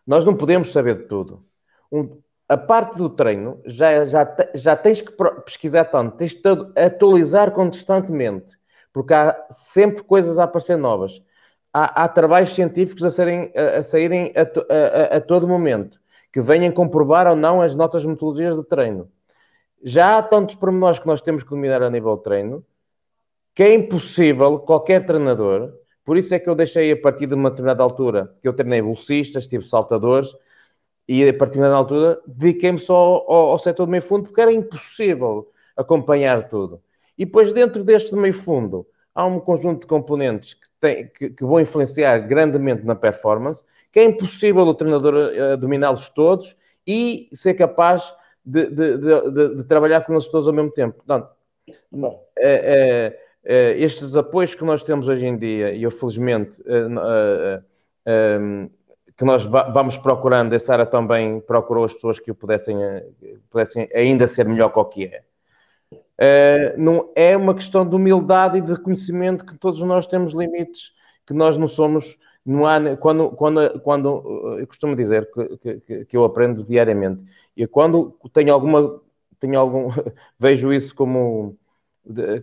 [0.05, 1.45] Nós não podemos saber de tudo.
[1.91, 5.11] Um, a parte do treino já, já, já tens que
[5.45, 6.41] pesquisar tanto, tens que
[6.75, 8.57] atualizar constantemente,
[8.93, 11.21] porque há sempre coisas a aparecer novas.
[11.73, 15.99] Há, há trabalhos científicos a, serem, a, a saírem a, a, todo momento,
[16.31, 19.09] que venham comprovar ou não as notas metodologias de treino
[19.83, 22.65] já há tantos pormenores que nós temos que dominar a nível de treino
[23.57, 25.73] que é impossível qualquer treinador.
[26.05, 28.83] Por isso é que eu deixei a partir de uma determinada altura que eu treinei
[28.83, 30.29] bolsistas, tive saltadores
[31.07, 34.51] e a partir uma altura dediquei-me só ao, ao setor do meio fundo porque era
[34.51, 36.79] impossível acompanhar tudo.
[37.17, 38.85] E depois, dentro deste meio fundo,
[39.15, 43.99] há um conjunto de componentes que, tem, que, que vão influenciar grandemente na performance, que
[43.99, 46.55] é impossível o treinador uh, dominá-los todos
[46.85, 48.13] e ser capaz
[48.47, 50.95] de, de, de, de, trabalhar com eles todos ao mesmo tempo.
[50.95, 51.29] Portanto,
[52.37, 57.61] é, é, é, estes apoios que nós temos hoje em dia, e eu felizmente é,
[58.05, 58.39] é,
[59.17, 62.77] que nós vamos procurando, a Sara também procurou as pessoas que o pudessem,
[63.49, 65.23] pudessem ainda ser melhor que o que é.
[66.19, 70.93] Uh, não é uma questão de humildade e de conhecimento que todos nós temos limites,
[71.25, 72.17] que nós não somos
[72.47, 75.29] não há, quando, quando, quando eu costumo dizer
[75.61, 77.23] que, que, que eu aprendo diariamente,
[77.55, 79.01] e quando tenho alguma,
[79.39, 79.89] tenho algum,
[80.39, 81.57] vejo isso como,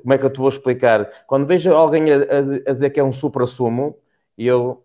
[0.02, 1.10] como é que eu te vou explicar?
[1.26, 2.16] Quando vejo alguém a,
[2.66, 3.96] a dizer que é um supra-sumo,
[4.36, 4.84] eu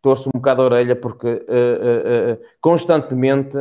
[0.00, 3.56] torço um bocado a orelha porque uh, uh, uh, constantemente,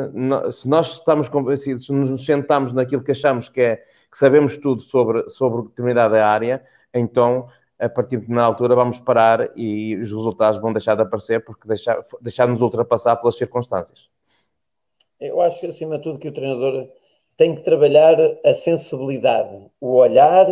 [0.51, 4.81] se nós estamos convencidos, se nos sentamos naquilo que achamos que é, que sabemos tudo
[4.81, 6.63] sobre, sobre determinada área,
[6.93, 7.47] então
[7.81, 11.67] a partir de uma altura vamos parar e os resultados vão deixar de aparecer porque
[11.67, 14.07] deixar, deixar-nos ultrapassar pelas circunstâncias.
[15.19, 16.87] Eu acho, acima de tudo, que o treinador
[17.35, 20.45] tem que trabalhar a sensibilidade, o olhar,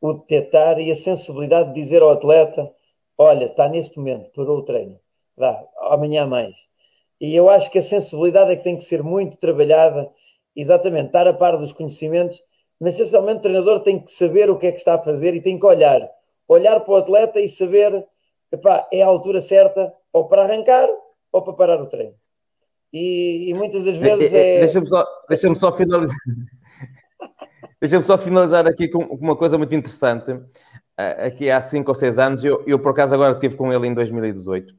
[0.00, 2.68] o detectar e a sensibilidade de dizer ao atleta:
[3.16, 4.98] olha, está neste momento, parou o treino,
[5.36, 6.56] vá, amanhã mais.
[7.20, 10.10] E eu acho que a sensibilidade é que tem que ser muito trabalhada,
[10.56, 12.42] exatamente, estar a par dos conhecimentos,
[12.80, 15.40] mas essencialmente o treinador tem que saber o que é que está a fazer e
[15.40, 16.10] tem que olhar
[16.52, 18.06] olhar para o atleta e saber,
[18.50, 20.88] epá, é a altura certa ou para arrancar
[21.30, 22.14] ou para parar o treino.
[22.92, 24.60] E, e muitas das vezes é...
[24.60, 26.16] Deixa-me só, deixa só finalizar...
[27.80, 30.38] Deixa-me só finalizar aqui com uma coisa muito interessante.
[30.96, 33.94] Aqui há 5 ou 6 anos, eu, eu por acaso agora estive com ele em
[33.94, 34.72] 2018,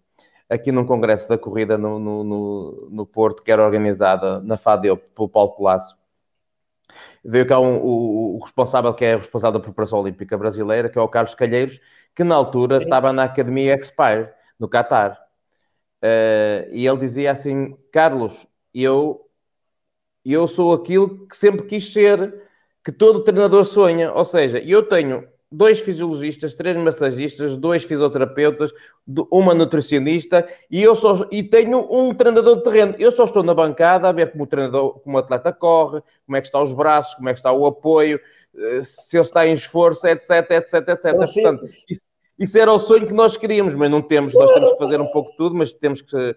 [0.50, 4.96] aqui num congresso da corrida no, no, no, no Porto, que era organizada na FADEU
[4.96, 5.98] pelo Paulo Colasso.
[7.24, 11.02] Veio cá um, o, o, responsável, que é responsável da preparação olímpica brasileira, que é
[11.02, 11.80] o Carlos Calheiros,
[12.14, 12.84] que na altura Sim.
[12.84, 14.30] estava na Academia Expire,
[14.60, 15.20] no Qatar.
[16.04, 19.30] Uh, e ele dizia assim: Carlos, eu,
[20.26, 22.44] eu sou aquilo que sempre quis ser,
[22.84, 24.12] que todo treinador sonha.
[24.12, 28.72] Ou seja, eu tenho dois fisiologistas, três massagistas, dois fisioterapeutas,
[29.32, 32.96] uma nutricionista e eu só e tenho um treinador de terreno.
[32.98, 36.36] Eu só estou na bancada a ver como o treinador, como o atleta corre, como
[36.36, 38.20] é que estão os braços, como é que está o apoio,
[38.58, 41.16] eh, se ele está em esforço, etc, etc, etc.
[41.16, 42.08] Portanto, isso,
[42.40, 44.34] isso, era o sonho que nós queríamos, mas não temos.
[44.34, 46.36] Nós temos que fazer um pouco de tudo, mas temos que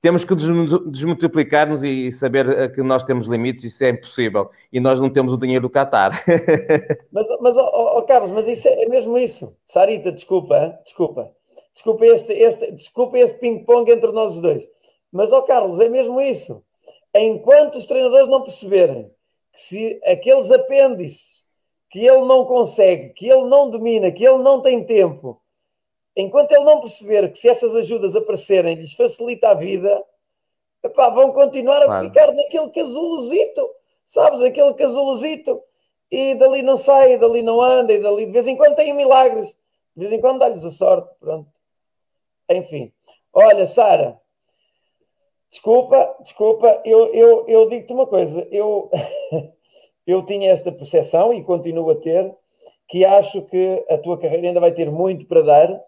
[0.00, 4.50] temos que desmultiplicar-nos e saber eh, que nós temos limites, isso é impossível.
[4.72, 6.12] E nós não temos o dinheiro do Qatar.
[7.12, 9.54] mas, mas oh, oh, Carlos, mas isso é, é mesmo isso.
[9.66, 11.32] Sarita, desculpa, desculpa.
[11.74, 14.64] Desculpa este, este, desculpa este ping-pong entre nós dois.
[15.12, 16.62] Mas, ó oh, Carlos, é mesmo isso.
[17.14, 19.10] Enquanto os treinadores não perceberem
[19.52, 21.44] que se aqueles apêndices
[21.90, 25.40] que ele não consegue, que ele não domina, que ele não tem tempo,
[26.16, 30.02] enquanto ele não perceber que se essas ajudas aparecerem lhes facilita a vida,
[30.82, 32.06] epá, vão continuar a claro.
[32.06, 33.68] ficar naquele casulozito,
[34.06, 34.40] sabes?
[34.40, 35.62] Aquele casulozito,
[36.10, 39.56] e dali não sai, dali não anda, e dali de vez em quando tem milagres,
[39.94, 41.50] de vez em quando dá-lhes a sorte, pronto.
[42.48, 42.92] Enfim,
[43.32, 44.18] olha, Sara,
[45.50, 48.90] desculpa, desculpa, eu, eu, eu digo-te uma coisa, eu,
[50.06, 52.34] eu tinha esta percepção e continuo a ter,
[52.88, 55.84] que acho que a tua carreira ainda vai ter muito para dar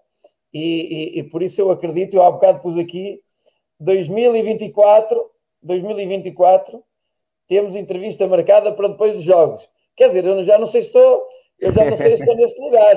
[0.53, 3.21] e, e, e, por isso eu acredito, eu há bocado pus aqui,
[3.81, 5.31] 2024,
[5.63, 6.83] 2024,
[7.47, 9.69] temos entrevista marcada para depois dos jogos.
[9.97, 11.27] Quer dizer, eu já não sei se estou,
[11.59, 12.97] eu já não sei se estou neste lugar.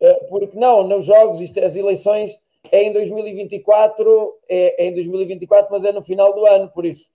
[0.00, 2.38] Eh, porque não, nos jogos, isto, as eleições
[2.70, 7.08] é em 2024, é, é em 2024, mas é no final do ano, por isso.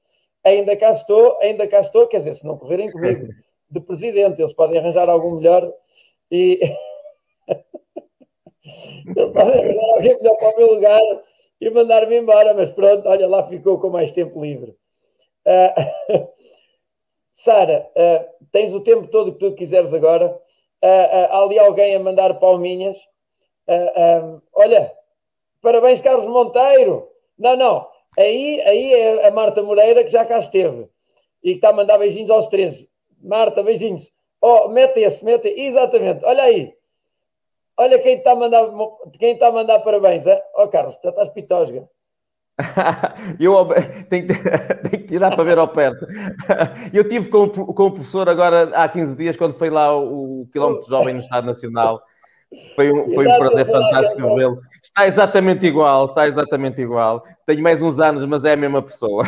[0.43, 3.27] Ainda cá estou, ainda cá estou, quer dizer, se não correrem comigo
[3.69, 5.71] de presidente, eles podem arranjar algum melhor
[6.31, 6.59] e
[9.05, 11.01] Ele estava a alguém melhor para o meu lugar
[11.59, 14.75] e mandar-me embora, mas pronto, olha lá, ficou com mais tempo livre.
[15.45, 16.27] Uh,
[17.33, 20.27] Sara, uh, tens o tempo todo que tu quiseres agora.
[20.83, 22.97] Uh, há ali alguém a mandar palminhas.
[24.53, 24.91] olha,
[25.61, 27.07] parabéns, Carlos Monteiro.
[27.37, 27.87] Não, não,
[28.17, 30.87] aí, aí é a Marta Moreira que já cá esteve
[31.43, 32.85] e que está a mandar beijinhos aos três.
[33.21, 34.11] Marta, beijinhos.
[34.41, 36.73] Oh, mete esse, mete, exatamente, olha aí.
[37.77, 38.69] Olha quem está a mandar,
[39.17, 40.25] quem está a mandar parabéns.
[40.27, 41.87] Ó oh, Carlos, já estás pitosga.
[43.39, 43.67] eu
[44.09, 44.33] tenho que,
[44.89, 46.05] tenho que, tirar para ver ao perto.
[46.93, 50.47] Eu tive com, com o professor agora há 15 dias, quando foi lá o, o
[50.47, 52.01] quilómetro jovem no Estado Nacional.
[52.75, 54.59] Foi um, foi um prazer fantástico vê-lo.
[54.83, 57.23] Está exatamente igual, está exatamente igual.
[57.45, 59.23] Tenho mais uns anos, mas é a mesma pessoa.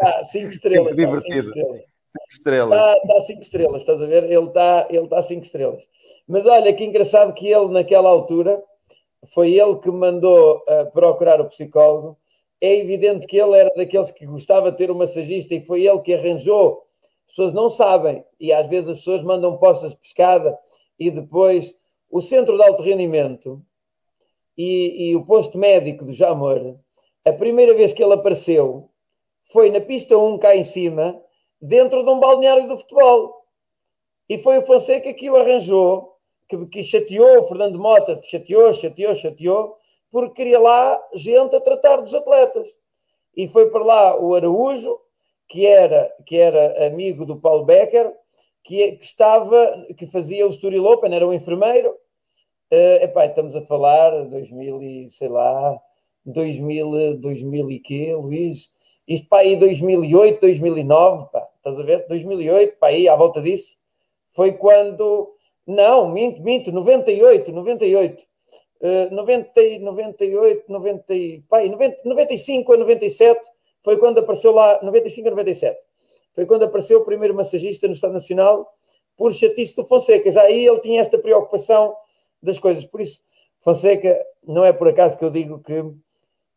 [0.00, 0.94] Ah, cinco estrelas.
[0.96, 1.52] divertido.
[1.52, 1.93] Cinco estrelas.
[2.14, 2.78] Cinco estrelas.
[2.78, 4.24] Está, está cinco estrelas, estás a ver?
[4.24, 5.82] Ele está, ele está cinco estrelas.
[6.28, 8.62] Mas olha, que engraçado que ele, naquela altura,
[9.32, 12.16] foi ele que mandou uh, procurar o psicólogo.
[12.60, 16.00] É evidente que ele era daqueles que gostava de ter um massagista e foi ele
[16.00, 16.84] que arranjou.
[17.26, 20.56] As pessoas não sabem e às vezes as pessoas mandam postas de pescada
[20.98, 21.74] e depois
[22.10, 23.60] o centro de alto rendimento
[24.56, 26.76] e, e o posto médico do Jamor,
[27.24, 28.88] a primeira vez que ele apareceu
[29.52, 31.20] foi na pista 1 cá em cima
[31.64, 33.42] dentro de um balneário do futebol.
[34.28, 36.16] E foi o Fonseca que o arranjou,
[36.46, 39.76] que, que chateou o Fernando Mota, chateou, chateou, chateou,
[40.10, 42.68] porque queria lá gente a tratar dos atletas.
[43.34, 45.00] E foi para lá o Araújo,
[45.48, 48.12] que era, que era amigo do Paulo Becker,
[48.62, 51.90] que, que estava, que fazia o Estoril Open, era um enfermeiro.
[52.70, 55.80] Uh, epá, estamos a falar 2000 e, sei lá,
[56.26, 58.70] 2000, 2000 e quê, Luís?
[59.06, 62.06] Isto para aí 2008, 2009, pá, estás a ver?
[62.08, 63.76] 2008, para aí, à volta disso,
[64.30, 65.34] foi quando
[65.66, 68.22] Não, minto, minto, 98, 98.
[68.80, 71.04] Uh, 90, 98, 90,
[71.48, 73.40] pai, 90, 95 a 97
[73.84, 75.78] foi quando apareceu lá, 95 a 97,
[76.34, 78.66] foi quando apareceu o primeiro massagista no Estado Nacional
[79.16, 80.32] por chatice do Fonseca.
[80.32, 81.94] Já aí ele tinha esta preocupação
[82.42, 82.84] das coisas.
[82.86, 83.20] Por isso,
[83.60, 85.84] Fonseca, não é por acaso que eu digo que,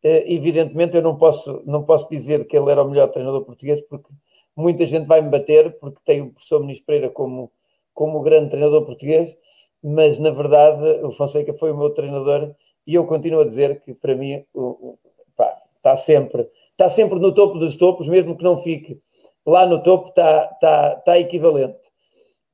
[0.03, 4.09] evidentemente, eu não posso, não posso dizer que ele era o melhor treinador português, porque
[4.55, 7.51] muita gente vai me bater, porque tem o professor Ministro Pereira como,
[7.93, 9.35] como o grande treinador português,
[9.83, 12.55] mas na verdade o Fonseca foi o meu treinador
[12.85, 14.97] e eu continuo a dizer que para mim o,
[15.35, 19.01] pá, está sempre está sempre no topo dos topos, mesmo que não fique
[19.43, 21.79] lá no topo, está, está, está equivalente.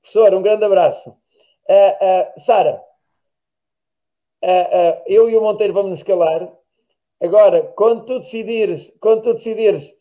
[0.02, 1.10] Professor, um grande abraço.
[1.10, 2.82] Uh, uh, Sara,
[4.44, 6.50] uh, eu e o Monteiro vamos nos calar.
[7.24, 9.96] Agora, quando tu decidires, quando tu decidires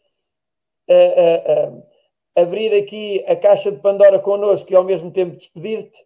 [2.35, 6.05] abrir aqui a caixa de Pandora connosco e ao mesmo tempo despedir-te,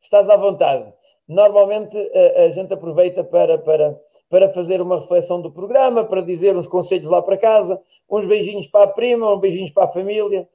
[0.00, 0.90] estás à vontade.
[1.28, 1.96] Normalmente
[2.36, 4.00] a gente aproveita para, para,
[4.30, 7.78] para fazer uma reflexão do programa, para dizer uns conselhos lá para casa,
[8.08, 10.48] uns beijinhos para a prima, uns beijinhos para a família.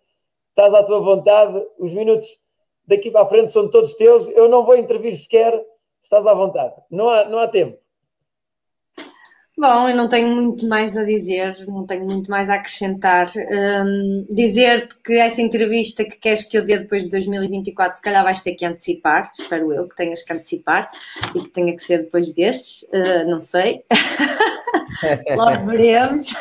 [0.49, 2.35] Estás à tua vontade, os minutos
[2.83, 4.27] daqui para a frente são todos teus.
[4.29, 5.63] Eu não vou intervir sequer,
[6.01, 6.73] estás à vontade.
[6.89, 7.77] Não há, não há tempo.
[9.59, 13.27] Bom, eu não tenho muito mais a dizer, não tenho muito mais a acrescentar.
[13.35, 18.23] Um, Dizer-te que essa entrevista que queres que eu dê depois de 2024, se calhar
[18.23, 20.89] vais ter que antecipar, espero eu que tenhas que antecipar
[21.35, 23.83] e que tenha que ser depois destes, uh, não sei.
[25.35, 26.33] Logo veremos.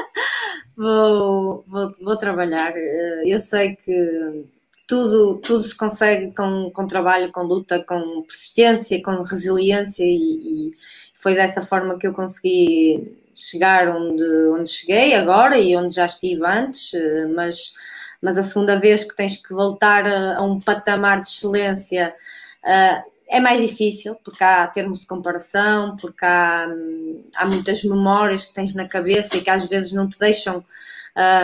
[0.74, 2.72] vou, vou, vou trabalhar.
[2.72, 4.46] Uh, eu sei que
[4.86, 10.70] tudo, tudo se consegue com, com trabalho, com luta, com persistência, com resiliência e, e
[11.16, 16.44] foi dessa forma que eu consegui chegar onde, onde cheguei agora e onde já estive
[16.46, 17.74] antes, eh, mas,
[18.22, 22.14] mas a segunda vez que tens que voltar a, um patamar de excelência
[22.64, 26.66] uh, é mais difícil, porque há termos de comparação, porque há,
[27.34, 30.64] há muitas memórias que tens na cabeça e que às vezes não te deixam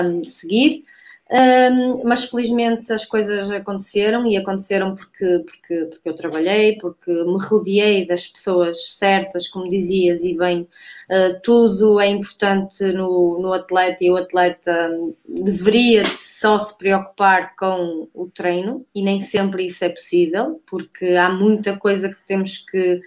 [0.04, 0.84] um, seguir.
[1.32, 7.38] Um, mas felizmente as coisas aconteceram e aconteceram porque, porque, porque eu trabalhei, porque me
[7.42, 10.68] rodeei das pessoas certas, como dizias, e bem,
[11.08, 14.90] uh, tudo é importante no, no atleta e o atleta
[15.26, 21.30] deveria só se preocupar com o treino e nem sempre isso é possível, porque há
[21.30, 23.00] muita coisa que temos que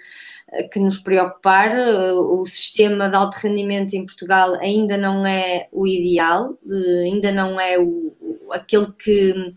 [0.64, 1.72] que nos preocupar.
[2.16, 7.60] O sistema de alto rendimento em Portugal ainda não é o ideal, eh, ainda não
[7.60, 8.14] é o,
[8.52, 9.56] aquele que,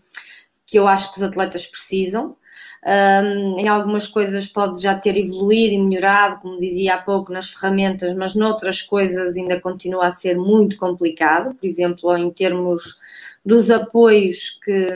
[0.65, 2.35] que eu acho que os atletas precisam.
[2.81, 7.49] Um, em algumas coisas pode já ter evoluído e melhorado, como dizia há pouco, nas
[7.49, 12.97] ferramentas, mas noutras coisas ainda continua a ser muito complicado, por exemplo, em termos
[13.45, 14.87] dos apoios que,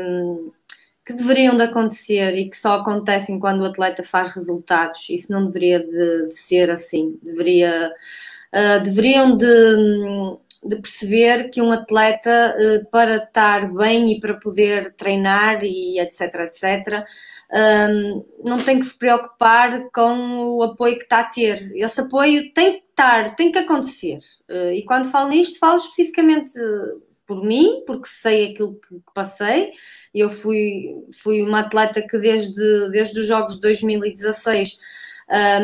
[1.06, 5.10] que deveriam de acontecer e que só acontecem quando o atleta faz resultados.
[5.10, 7.20] Isso não deveria de, de ser assim.
[7.22, 7.92] Deveria,
[8.54, 9.76] uh, deveriam de,
[10.64, 16.22] de, perceber que um atleta, uh, para estar bem e para poder treinar e etc,
[16.42, 17.06] etc,
[17.54, 21.72] um, não tem que se preocupar com o apoio que está a ter.
[21.76, 24.20] Esse apoio tem que estar, tem que acontecer.
[24.50, 26.54] Uh, e quando falo nisto, falo especificamente
[27.26, 29.72] por mim, porque sei aquilo que, passei.
[30.14, 34.78] Eu fui, fui uma atleta que desde, desde os Jogos de 2016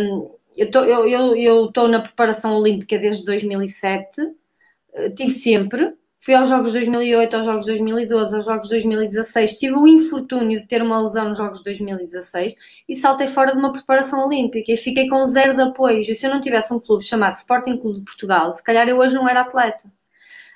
[0.06, 5.94] um, eu estou na preparação olímpica desde 2007, uh, tive sempre.
[6.22, 9.58] Fui aos Jogos de 2008, aos Jogos de 2012, aos Jogos de 2016.
[9.58, 12.56] Tive o infortúnio de ter uma lesão nos Jogos de 2016
[12.90, 16.10] e saltei fora de uma preparação olímpica e fiquei com zero de apoios.
[16.10, 18.98] E se eu não tivesse um clube chamado Sporting Clube de Portugal, se calhar eu
[18.98, 19.90] hoje não era atleta.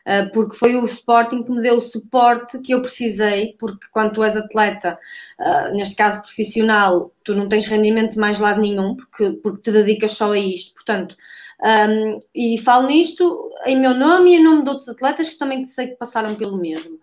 [0.05, 4.13] Ah, porque foi o Sporting que me deu o suporte que eu precisei, porque quando
[4.13, 4.99] tu és atleta,
[5.39, 9.71] ah, neste caso profissional, tu não tens rendimento de mais lado nenhum, porque, porque te
[9.71, 10.73] dedicas só a isto.
[10.73, 11.15] Portanto,
[11.63, 15.65] um, e falo nisto em meu nome e em nome de outros atletas que também
[15.65, 16.99] sei que passaram pelo mesmo.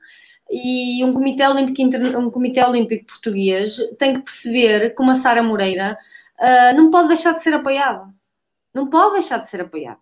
[0.51, 5.97] E um Comitê Olímpico, um comitê Olímpico Português tem que perceber que uma Sara Moreira
[6.39, 8.09] uh, não pode deixar de ser apoiada.
[8.75, 10.01] Não pode deixar de ser apoiada.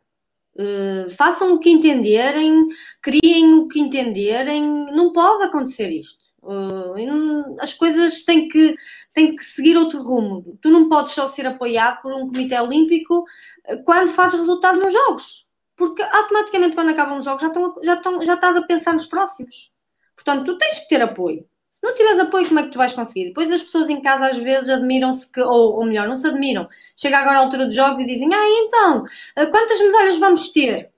[0.59, 2.66] Uh, façam o que entenderem,
[3.01, 4.62] criem o que entenderem,
[4.93, 6.18] não pode acontecer isto.
[6.43, 8.74] Uh, as coisas têm que,
[9.12, 10.59] têm que seguir outro rumo.
[10.60, 13.24] Tu não podes só ser apoiado por um comitê olímpico
[13.66, 17.94] eh, quando fazes resultado nos jogos, porque automaticamente quando acabam os jogos já, estão, já,
[17.94, 19.72] estão, já estás a pensar nos próximos.
[20.16, 21.48] Portanto, tu tens que ter apoio.
[21.78, 23.26] Se não tiveres apoio, como é que tu vais conseguir?
[23.26, 26.68] Depois as pessoas em casa às vezes admiram-se que, ou, ou melhor, não se admiram.
[26.96, 29.05] Chega agora a altura dos jogos e dizem, ah, então,
[29.36, 30.90] eh, quantas medalhas vamos ter?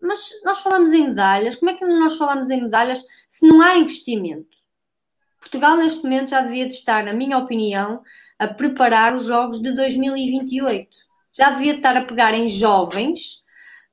[0.00, 3.76] Mas nós falamos em medalhas, como é que nós falamos em medalhas se não há
[3.76, 4.56] investimento?
[5.38, 8.02] Portugal neste momento já devia de estar, na minha opinião,
[8.38, 10.88] a preparar os jogos de 2028.
[11.32, 13.44] Já devia estar a pegar em jovens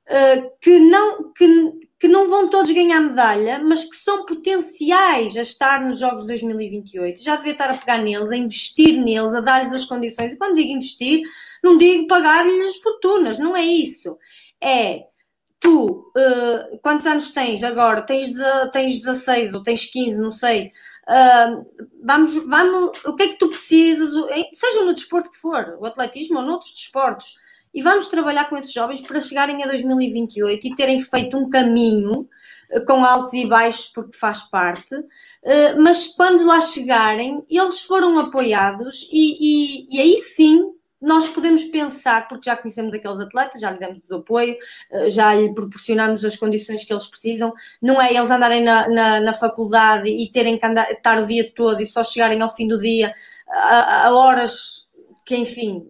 [0.08, 1.46] uh, que, não, que,
[2.00, 6.28] que não vão todos ganhar medalha, mas que são potenciais a estar nos Jogos de
[6.28, 7.22] 2028.
[7.22, 10.32] Já devia estar a pegar neles, a investir neles, a dar-lhes as condições.
[10.32, 11.20] E quando digo investir,
[11.62, 14.16] não digo pagar-lhes fortunas, não é isso.
[14.62, 15.04] É
[15.60, 18.00] tu, uh, quantos anos tens agora?
[18.00, 18.30] Tens,
[18.72, 20.72] tens 16 ou tens 15, não sei.
[21.06, 21.66] Uh,
[22.02, 24.08] vamos, vamos, o que é que tu precisas,
[24.54, 27.34] seja no desporto que for, o atletismo ou noutros desportos,
[27.72, 32.28] e vamos trabalhar com esses jovens para chegarem a 2028 e terem feito um caminho
[32.72, 38.18] uh, com altos e baixos, porque faz parte, uh, mas quando lá chegarem, eles foram
[38.18, 43.70] apoiados e, e, e aí sim nós podemos pensar, porque já conhecemos aqueles atletas, já
[43.70, 44.56] lhe demos o apoio,
[44.92, 49.20] eh, já lhe proporcionamos as condições que eles precisam, não é eles andarem na, na,
[49.20, 52.68] na faculdade e terem que andar, estar o dia todo e só chegarem ao fim
[52.68, 53.14] do dia
[53.48, 54.88] a, a horas
[55.24, 55.88] que, enfim,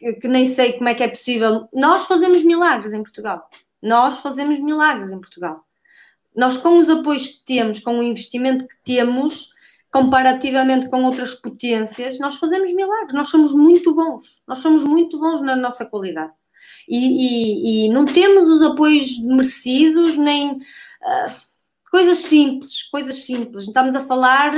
[0.00, 1.68] que, nem sei como é que é possível.
[1.72, 3.48] Nós fazemos milagres em Portugal.
[3.82, 5.64] Nós fazemos milagres em Portugal.
[6.34, 9.50] Nós, com os apoios que temos, com o investimento que temos,
[9.90, 15.42] comparativamente com outras potências, nós fazemos milagres, nós somos muito bons, nós somos muito bons
[15.42, 16.32] na nossa qualidade.
[16.88, 20.60] E, e, e não temos os apoios merecidos, nem uh,
[21.90, 23.64] coisas simples, coisas simples.
[23.64, 24.52] Estamos a falar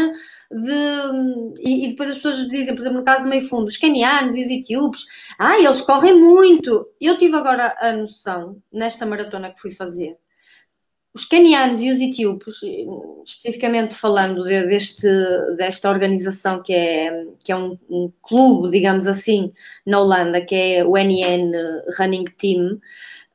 [0.52, 1.60] de.
[1.60, 4.36] E, e, depois as pessoas dizem, por exemplo, no caso do meio fundo, os canianos
[4.36, 5.06] e os etíopes,
[5.38, 6.86] ah, eles correm muito.
[7.00, 10.16] Eu tive agora a noção, nesta maratona que fui fazer,
[11.14, 12.60] os canianos e os etíopes,
[13.24, 15.08] especificamente falando de, deste,
[15.56, 19.52] desta organização que é, que é um, um, clube, digamos assim,
[19.84, 21.52] na Holanda, que é o NN
[21.98, 22.80] Running Team,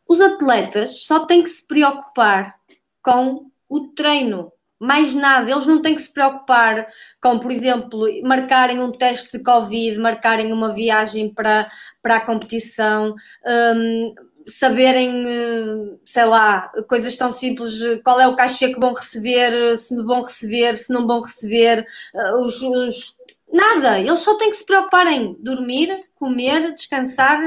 [0.07, 2.55] os atletas só têm que se preocupar
[3.03, 5.49] com o treino, mais nada.
[5.49, 6.87] Eles não têm que se preocupar
[7.21, 11.69] com, por exemplo, marcarem um teste de Covid, marcarem uma viagem para,
[12.01, 13.15] para a competição.
[13.45, 14.13] Um,
[14.47, 17.73] saberem, eh, sei lá, coisas tão simples,
[18.03, 21.85] qual é o cachê que vão receber, se vão receber, se não vão receber,
[22.15, 23.17] eh, os, os,
[23.51, 27.39] nada, eles só têm que se preocupar em dormir, comer, descansar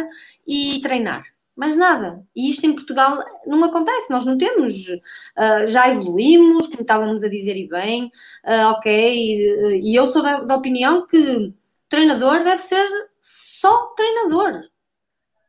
[0.47, 1.25] e treinar.
[1.57, 2.25] Mais nada.
[2.35, 4.89] E isto em Portugal não acontece, nós não temos.
[4.89, 8.11] Uh, já evoluímos, como estávamos a dizer e bem,
[8.47, 8.93] uh, ok.
[8.93, 11.53] E, e eu sou da, da opinião que
[11.89, 12.89] treinador deve ser
[13.21, 14.71] só treinador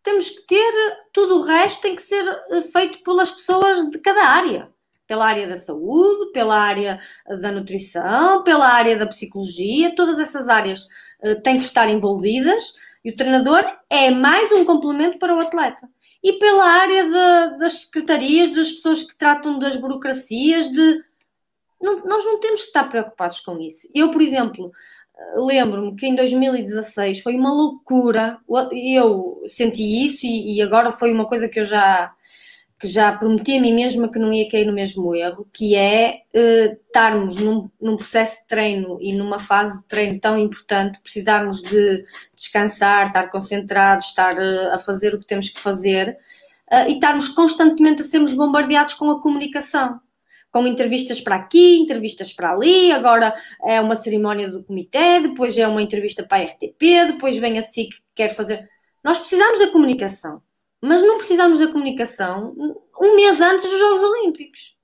[0.03, 0.73] temos que ter
[1.13, 4.69] tudo o resto tem que ser eh, feito pelas pessoas de cada área.
[5.07, 10.87] Pela área da saúde, pela área da nutrição, pela área da psicologia, todas essas áreas
[11.21, 15.89] uh, têm que estar envolvidas e o treinador é mais um complemento para o atleta.
[16.23, 21.03] E pela área de, das secretarias, das pessoas que tratam das burocracias, de.
[21.81, 23.89] Não, nós não temos que estar preocupados com isso.
[23.93, 24.71] Eu, por exemplo,
[25.35, 28.37] lembro-me que em 2016 foi uma loucura.
[28.71, 32.13] Eu senti isso e, e, agora foi uma coisa que eu já
[32.81, 36.23] que já prometi a mim mesma que não ia cair no mesmo erro, que é
[36.33, 41.61] uh, estarmos num, num, processo de treino e numa fase de treino tão importante, precisarmos
[41.61, 42.03] de
[42.33, 46.17] descansar, estar concentrados, estar uh, a fazer o que temos que fazer
[46.73, 50.01] uh, e estarmos constantemente a sermos bombardeados com a comunicação
[50.51, 55.65] com entrevistas para aqui, entrevistas para ali, agora é uma cerimónia do comitê, depois é
[55.65, 58.69] uma entrevista para a RTP, depois vem a SIC que quer fazer.
[59.01, 60.41] Nós precisamos da comunicação,
[60.81, 62.55] mas não precisamos da comunicação
[62.99, 64.75] um mês antes dos Jogos Olímpicos.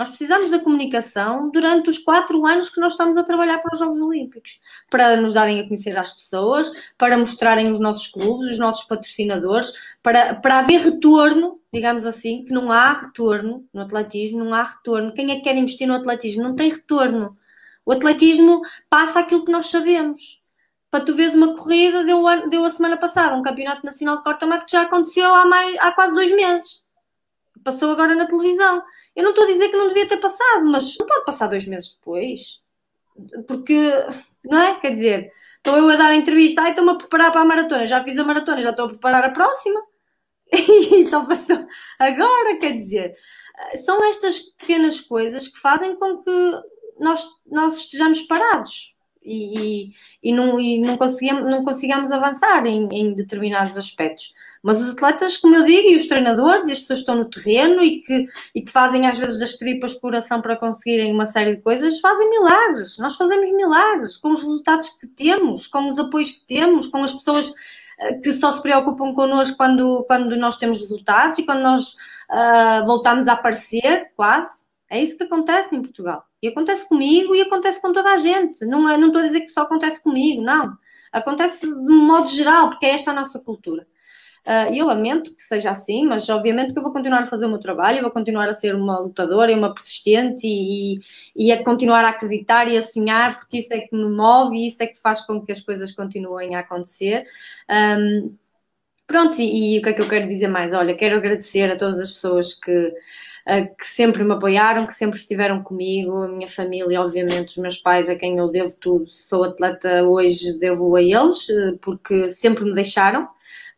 [0.00, 3.78] Nós precisamos da comunicação durante os quatro anos que nós estamos a trabalhar para os
[3.78, 4.58] Jogos Olímpicos,
[4.90, 9.74] para nos darem a conhecer às pessoas, para mostrarem os nossos clubes, os nossos patrocinadores,
[10.02, 15.12] para, para haver retorno, digamos assim, que não há retorno no atletismo, não há retorno.
[15.12, 16.44] Quem é que quer investir no atletismo?
[16.44, 17.36] Não tem retorno.
[17.84, 20.39] O atletismo passa aquilo que nós sabemos.
[20.90, 24.66] Para tu veres uma corrida, deu, deu a semana passada um campeonato nacional de corta-mato
[24.66, 26.82] que já aconteceu há, mais, há quase dois meses.
[27.62, 28.82] Passou agora na televisão.
[29.14, 31.66] Eu não estou a dizer que não devia ter passado, mas não pode passar dois
[31.66, 32.62] meses depois.
[33.46, 33.92] Porque,
[34.44, 34.80] não é?
[34.80, 37.86] Quer dizer, estou eu a dar a entrevista, ai, estou-me a preparar para a maratona,
[37.86, 39.80] já fiz a maratona, já estou a preparar a próxima.
[40.52, 41.64] E só passou
[41.98, 43.14] agora, quer dizer,
[43.84, 46.60] são estas pequenas coisas que fazem com que
[46.98, 48.89] nós, nós estejamos parados
[49.22, 49.92] e,
[50.22, 54.32] e, não, e não, consigamos, não avançar em, em determinados aspectos.
[54.62, 57.30] Mas os atletas, como eu digo, e os treinadores, e as pessoas que estão no
[57.30, 61.56] terreno e que, e que fazem às vezes das tripas coração para conseguirem uma série
[61.56, 62.98] de coisas, fazem milagres.
[62.98, 67.12] Nós fazemos milagres com os resultados que temos, com os apoios que temos, com as
[67.12, 67.54] pessoas
[67.98, 71.94] eh, que só se preocupam connosco quando, quando nós temos resultados e quando nós
[72.30, 74.64] uh, voltamos a aparecer, quase.
[74.90, 76.24] É isso que acontece em Portugal.
[76.42, 78.64] E acontece comigo e acontece com toda a gente.
[78.64, 80.76] Não, é, não estou a dizer que só acontece comigo, não.
[81.12, 83.86] Acontece de um modo geral, porque é esta a nossa cultura.
[84.46, 87.48] Uh, eu lamento que seja assim, mas obviamente que eu vou continuar a fazer o
[87.48, 90.98] meu trabalho, vou continuar a ser uma lutadora e uma persistente e,
[91.36, 94.68] e, a continuar a acreditar e a sonhar, porque isso é que me move e
[94.68, 97.26] isso é que faz com que as coisas continuem a acontecer.
[97.68, 98.34] Um,
[99.06, 100.72] pronto, e, e, o que é que eu quero dizer mais?
[100.72, 102.94] Olha, quero agradecer a todas as pessoas que,
[103.78, 108.08] que sempre me apoiaram, que sempre estiveram comigo, a minha família, obviamente, os meus pais,
[108.08, 109.08] a quem eu devo tudo.
[109.08, 113.28] Sou atleta hoje, devo a eles, uh, porque sempre me deixaram.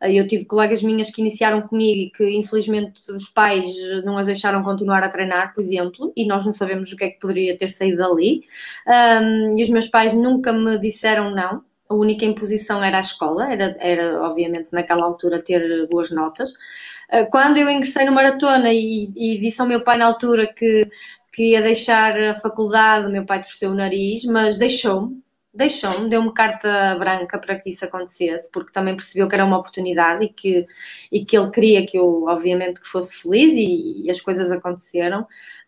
[0.01, 4.61] Eu tive colegas minhas que iniciaram comigo e que infelizmente os pais não as deixaram
[4.61, 7.67] continuar a treinar, por exemplo, e nós não sabemos o que é que poderia ter
[7.67, 8.41] saído dali.
[8.85, 11.63] Um, e os meus pais nunca me disseram não.
[11.93, 16.51] A única imposição era a escola, era, era obviamente naquela altura ter boas notas.
[17.11, 20.89] Uh, quando eu ingressei no maratona e, e disse ao meu pai na altura que,
[21.31, 25.23] que ia deixar a faculdade, meu pai torceu o nariz, mas deixou-me
[25.53, 30.25] deixou-me, deu-me carta branca para que isso acontecesse, porque também percebeu que era uma oportunidade
[30.25, 30.65] e que,
[31.11, 35.21] e que ele queria que eu, obviamente, que fosse feliz e, e as coisas aconteceram.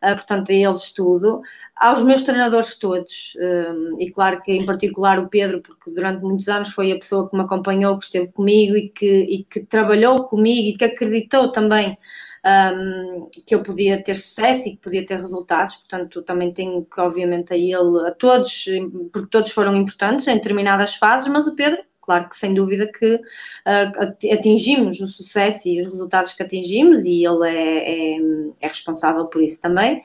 [0.03, 1.41] Uh, portanto, a eles tudo.
[1.77, 6.47] Aos meus treinadores todos, um, e claro que em particular o Pedro, porque durante muitos
[6.47, 10.23] anos foi a pessoa que me acompanhou, que esteve comigo e que, e que trabalhou
[10.23, 11.97] comigo e que acreditou também
[12.45, 17.01] um, que eu podia ter sucesso e que podia ter resultados, portanto também tenho que
[17.01, 18.65] obviamente a ele, a todos,
[19.11, 23.15] porque todos foram importantes em determinadas fases, mas o Pedro, claro que sem dúvida que
[23.15, 28.17] uh, atingimos o sucesso e os resultados que atingimos e ele é, é,
[28.61, 30.03] é responsável por isso também.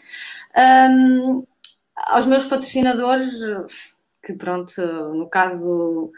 [0.57, 1.45] Um,
[2.07, 3.33] aos meus patrocinadores,
[4.23, 4.81] que pronto,
[5.15, 6.13] no caso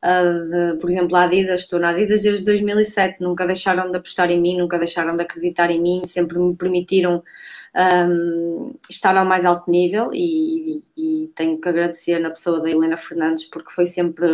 [0.00, 4.30] Uh, de, por exemplo, a Adidas, estou na Adidas desde 2007, nunca deixaram de apostar
[4.30, 7.22] em mim, nunca deixaram de acreditar em mim, sempre me permitiram
[7.74, 12.96] um, estar ao mais alto nível e, e, tenho que agradecer na pessoa da Helena
[12.96, 14.28] Fernandes porque foi sempre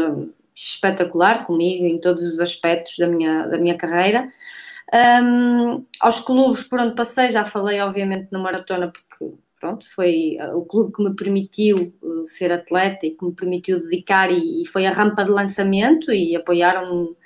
[0.55, 4.31] espetacular comigo em todos os aspectos da minha, da minha carreira.
[5.23, 9.35] Um, aos clubes por onde passei, já falei obviamente na maratona porque
[9.65, 13.79] pronto, foi uh, o clube que me permitiu uh, ser atleta e que me permitiu
[13.79, 17.17] dedicar e, foi a rampa de lançamento e apoiaram-me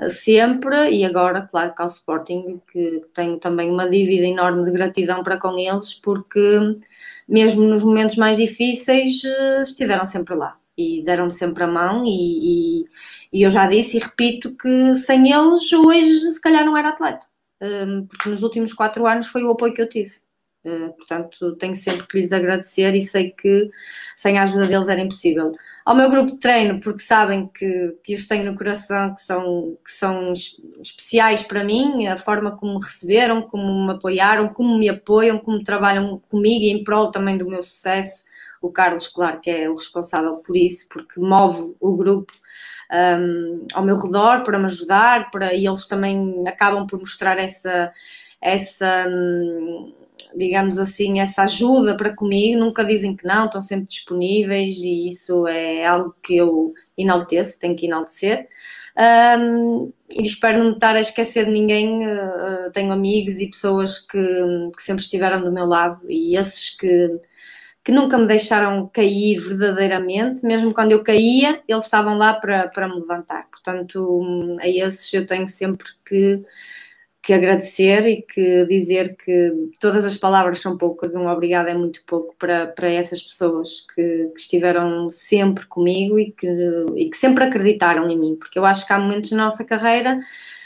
[0.00, 0.90] uh, sempre.
[0.90, 5.38] E agora, claro, que ao Sporting que tenho também uma dívida enorme de gratidão para
[5.38, 6.58] com eles porque
[7.28, 9.22] mesmo nos momentos mais difíceis
[9.62, 12.84] estiveram sempre lá e deram-me sempre a mão e, e,
[13.32, 17.26] e, eu já disse e repito que sem eles hoje se calhar não era atleta.
[17.62, 20.25] Um, porque nos últimos quatro anos foi o apoio que eu tive.
[20.25, 20.25] eh,
[20.96, 23.70] portanto, tenho sempre que lhes agradecer e sei que
[24.16, 25.52] sem a ajuda deles era impossível.
[25.84, 29.78] Ao meu grupo de treino, porque sabem que, que os tenho no coração, que são,
[29.84, 30.32] que são
[30.82, 35.62] especiais para mim, a forma como me receberam, como me apoiaram, como me apoiam, como
[35.62, 38.24] trabalham comigo e em prol também do meu sucesso.
[38.60, 42.32] O Carlos, claro, que é o responsável por isso, porque move o grupo
[42.90, 47.38] um, ehm, ao meu redor para me ajudar, para, e eles também acabam por mostrar
[47.38, 47.92] essa,
[48.40, 49.94] essa um,
[50.34, 55.46] digamos assim, essa ajuda para comigo, nunca dizem que não, estão sempre disponíveis e isso
[55.46, 58.48] é algo que eu enalteço, tenho que enaltecer.
[58.98, 62.06] Um, e espero não estar a esquecer de ninguém.
[62.06, 64.18] Uh, tenho amigos e pessoas que,
[64.76, 67.20] que, sempre estiveram do meu lado e esses que,
[67.84, 72.88] que nunca me deixaram cair verdadeiramente, mesmo quando eu caía, eles estavam lá para, para
[72.88, 73.48] me levantar.
[73.50, 76.42] Portanto, a esses eu tenho sempre que
[77.26, 82.04] que agradecer e que dizer que todas as palavras são poucas, um obrigado é muito
[82.06, 86.46] pouco para, para essas pessoas que, que estiveram sempre comigo e que,
[86.94, 90.20] e que sempre acreditaram em mim, porque eu acho que há momentos na nossa carreira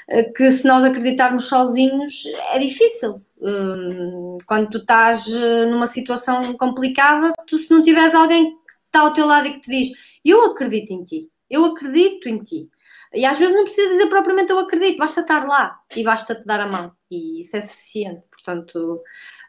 [0.07, 3.15] eh, que se nós acreditarmos sozinhos é difícil.
[3.41, 9.01] Hum, quando tu estás eh, numa situação complicada, tu se não tiveres alguém que está
[9.01, 9.89] ao teu lado e que te diz
[10.23, 12.69] eu acredito em ti, eu acredito em ti,
[13.13, 16.45] e às vezes não precisa dizer propriamente eu acredito, basta estar lá e basta te
[16.45, 16.93] dar a mão.
[17.11, 18.29] E isso é suficiente.
[18.31, 19.03] Portanto,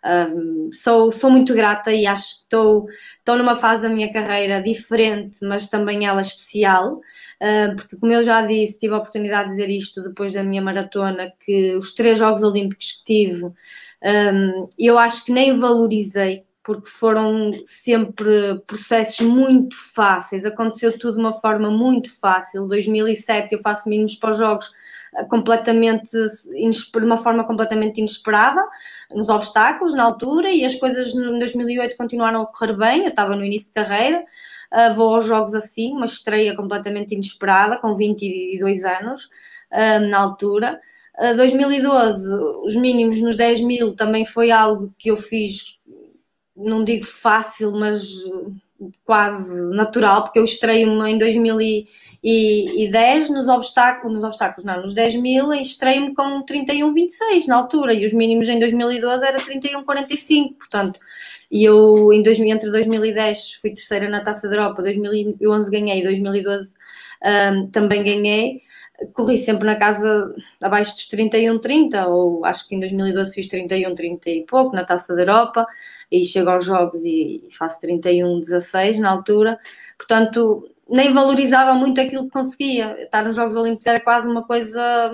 [0.03, 2.87] um, sou, sou muito grata e acho que estou,
[3.19, 8.23] estou numa fase da minha carreira diferente, mas também ela especial, uh, porque, como eu
[8.23, 12.17] já disse, tive a oportunidade de dizer isto depois da minha maratona, que os três
[12.17, 19.75] Jogos Olímpicos que tive, um, eu acho que nem valorizei porque foram sempre processos muito
[19.93, 22.67] fáceis, aconteceu tudo de uma forma muito fácil.
[22.67, 24.71] 2007 eu faço mínimos para os jogos
[25.15, 28.63] eh, completamente de uma forma completamente inesperada
[29.11, 33.35] nos obstáculos na altura e as coisas em 2008 continuaram a correr bem, eu estava
[33.35, 34.23] no início de carreira
[34.71, 39.25] uh, vou aos jogos assim, uma estreia completamente inesperada com 22 anos
[39.71, 40.79] uh, na altura.
[41.19, 42.33] Uh, 2012
[42.63, 45.79] os mínimos nos 10 mil também foi algo que eu fiz
[46.63, 48.07] não digo fácil, mas
[49.03, 55.53] quase natural, porque eu estreio-me em 2010 nos obstáculos, nos obstáculos não, nos 10 mil,
[55.53, 60.99] estreio-me com 31,26 na altura, e os mínimos em 2012 era 31,45, portanto,
[61.51, 66.73] e eu em 2000, entre 2010 fui terceira na Taça da Europa, 2011 ganhei, 2012
[67.23, 68.61] um, também ganhei,
[69.13, 73.95] corri sempre na casa abaixo dos 31, 30, ou acho que em 2012 fiz 31,
[73.95, 75.65] 30 e pouco na Taça da Europa,
[76.11, 79.57] e chego aos jogos e faço 31, 16 na altura,
[79.97, 83.01] portanto nem valorizava muito aquilo que conseguia.
[83.01, 85.11] Estar nos Jogos Olímpicos era quase uma coisa,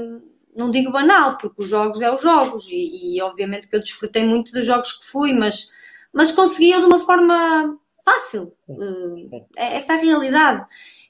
[0.55, 4.25] não digo banal, porque os jogos é os jogos, e, e obviamente que eu desfrutei
[4.25, 5.71] muito dos jogos que fui, mas,
[6.11, 8.51] mas conseguia de uma forma fácil.
[9.55, 10.65] É essa é a realidade.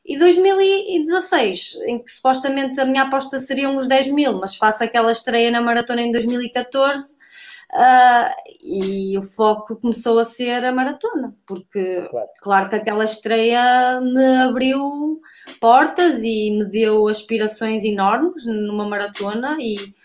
[0.06, 5.12] E 2016, em que supostamente a minha aposta seriam os 10 mil, mas faço aquela
[5.14, 7.17] estreia na maratona em 2014
[7.74, 8.32] uh,
[8.62, 12.30] e o foco começou a ser a maratona, porque claro.
[12.42, 15.22] claro que aquela estreia me abriu
[15.60, 19.96] portas e me deu aspirações enormes numa maratona e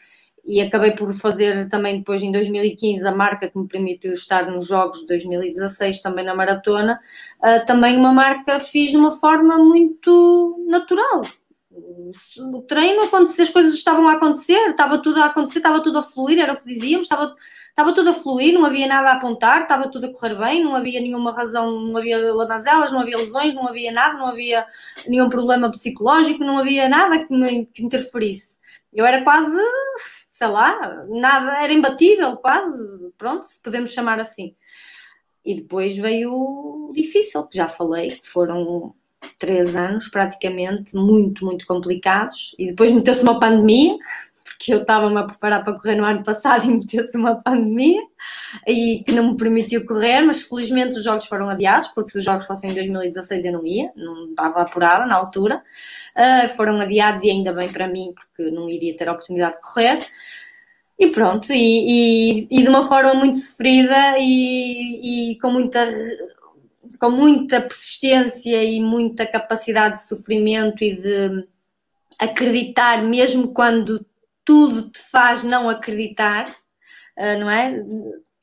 [0.44, 4.66] e acabei por fazer também depois em 2015 a marca que me permitiu estar nos
[4.66, 6.98] Jogos de 2016 também na maratona,
[7.38, 11.22] uh, também uma marca fiz de uma forma muito natural.
[11.74, 16.02] O treino acontecer, as coisas estavam a acontecer, estava tudo a acontecer, estava tudo a
[16.02, 17.34] fluir, era o que dizíamos, estava,
[17.68, 20.74] estava tudo a fluir, não havia nada a apontar, estava tudo a correr bem, não
[20.74, 24.66] havia nenhuma razão, não havia lamazelas, não havia lesões, não havia nada, não havia
[25.08, 28.58] nenhum problema psicológico, não havia nada que me que interferisse.
[28.92, 29.56] Eu era quase
[30.42, 34.56] sei lá, nada, era imbatível quase, pronto, se podemos chamar assim.
[35.44, 38.94] E depois veio o difícil, que já falei, que foram
[39.38, 42.54] três anos praticamente muito, muito complicados.
[42.58, 43.96] E depois meteu-se uma pandemia,
[44.44, 48.00] porque eu estava-me a preparar para correr no ano passado e meteu-se uma pandemia
[48.66, 52.24] e que não me permitiu correr, mas felizmente os jogos foram adiados, porque se os
[52.24, 55.62] jogos fossem em 2016 eu não ia, não estava apurada na altura.
[56.16, 59.62] Uh, foram adiados e ainda bem para mim, porque não iria ter a oportunidade de
[59.62, 59.98] correr.
[60.98, 65.88] E pronto, e, e, e de uma forma muito sofrida e, e com muita
[67.02, 71.48] com muita persistência e muita capacidade de sofrimento e de
[72.16, 74.06] acreditar, mesmo quando
[74.44, 76.56] tudo te faz não acreditar,
[77.16, 77.84] ah, não é?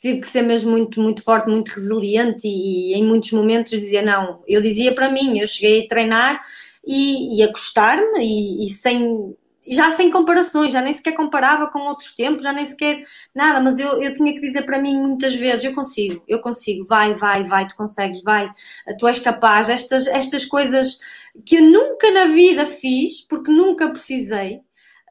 [0.01, 4.01] Tive que ser mesmo muito, muito forte, muito resiliente e, e em muitos momentos dizia
[4.01, 4.43] não.
[4.45, 6.45] Eu dizia para mim, eu cheguei a treinar
[6.85, 9.37] e, e a gostar-me e, e, sem
[9.69, 13.77] já sem comparações, já nem sequer comparava com outros tempos, já nem sequer nada, mas
[13.77, 17.43] eu, eu tinha que dizer para mim muitas vezes, eu consigo, eu consigo, vai, vai,
[17.43, 18.51] vai, tu consegues, vai,
[18.97, 20.99] tu és capaz, estas, estas coisas
[21.45, 24.55] que eu nunca na vida fiz, porque nunca precisei,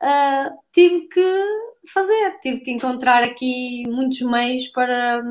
[0.02, 1.44] uh, tive que
[1.86, 5.22] fazer, tive que encontrar aqui muitos meios para,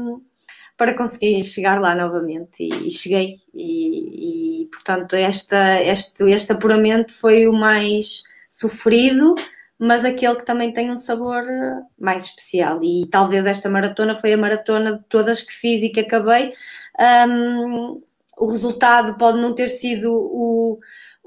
[0.77, 2.64] para conseguir chegar lá novamente.
[2.64, 8.23] E, e cheguei e, e, portanto esta, este, este apuramento foi o mais
[8.58, 9.36] sofrido,
[9.77, 12.80] mas aquele que também tem um sabor eh, mais especial.
[12.84, 16.53] E talvez esta maratona foi a maratona de todas que fiz e que acabei.
[17.00, 18.02] Um,
[18.36, 20.80] o resultado pode não ter sido o,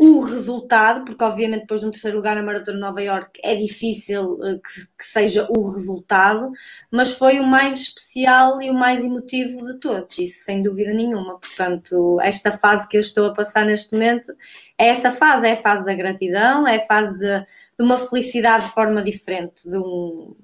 [0.02, 3.54] o resultado, porque obviamente depois de um terceiro lugar na Maratona de Nova York é
[3.54, 6.50] difícil uh, que, que, seja o resultado,
[6.90, 11.38] mas foi o mais especial e o mais emotivo de todos, isso sem dúvida nenhuma.
[11.38, 14.32] Portanto, esta fase que eu estou a passar neste momento
[14.78, 18.68] é essa fase, é a fase da gratidão, é a fase de, de uma felicidade
[18.68, 20.34] de forma diferente, de um,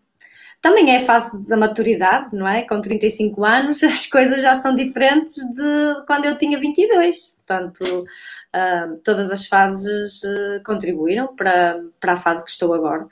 [0.67, 2.63] também é a fase da maturidade, não é?
[2.63, 7.37] Com 35 anos, as coisas já são diferentes de quando eu tinha 22.
[7.47, 13.05] Portanto, uh, todas as fases uh, contribuíram para, para a fase que estou agora.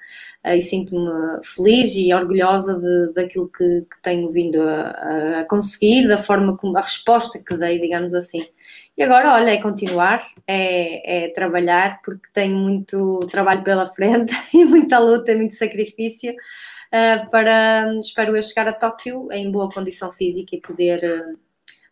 [0.44, 6.08] Uh, e sinto-me feliz e orgulhosa de, daquilo que, que tenho vindo a, a, conseguir,
[6.08, 8.44] da forma como a resposta que dei, digamos assim.
[8.98, 14.64] E agora, olha, é continuar, é, é trabalhar, porque tenho muito trabalho pela frente e
[14.64, 16.34] muita luta, muito sacrifício.
[16.94, 21.38] Uh, para, espero eu chegar a Tóquio em boa condição física e poder, uh,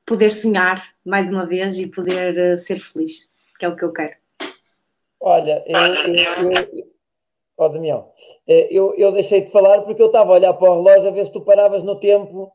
[0.06, 3.28] poder sonhar mais uma vez e poder uh, ser feliz
[3.62, 4.16] que é o que eu quero.
[5.20, 6.86] Olha, eu, eu, eu
[7.56, 8.12] oh, Damião,
[8.48, 11.12] eh, eu, eu deixei de falar porque eu estava a olhar para o relógio a
[11.12, 12.52] ver se tu paravas no tempo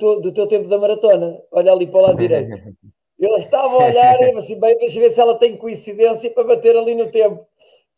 [0.00, 1.40] tu, do teu tempo da maratona.
[1.52, 2.50] Olha ali para o lado direito.
[3.16, 6.74] Eu estava a olhar e assim, bem, deixa ver se ela tem coincidência para bater
[6.74, 7.46] ali no tempo.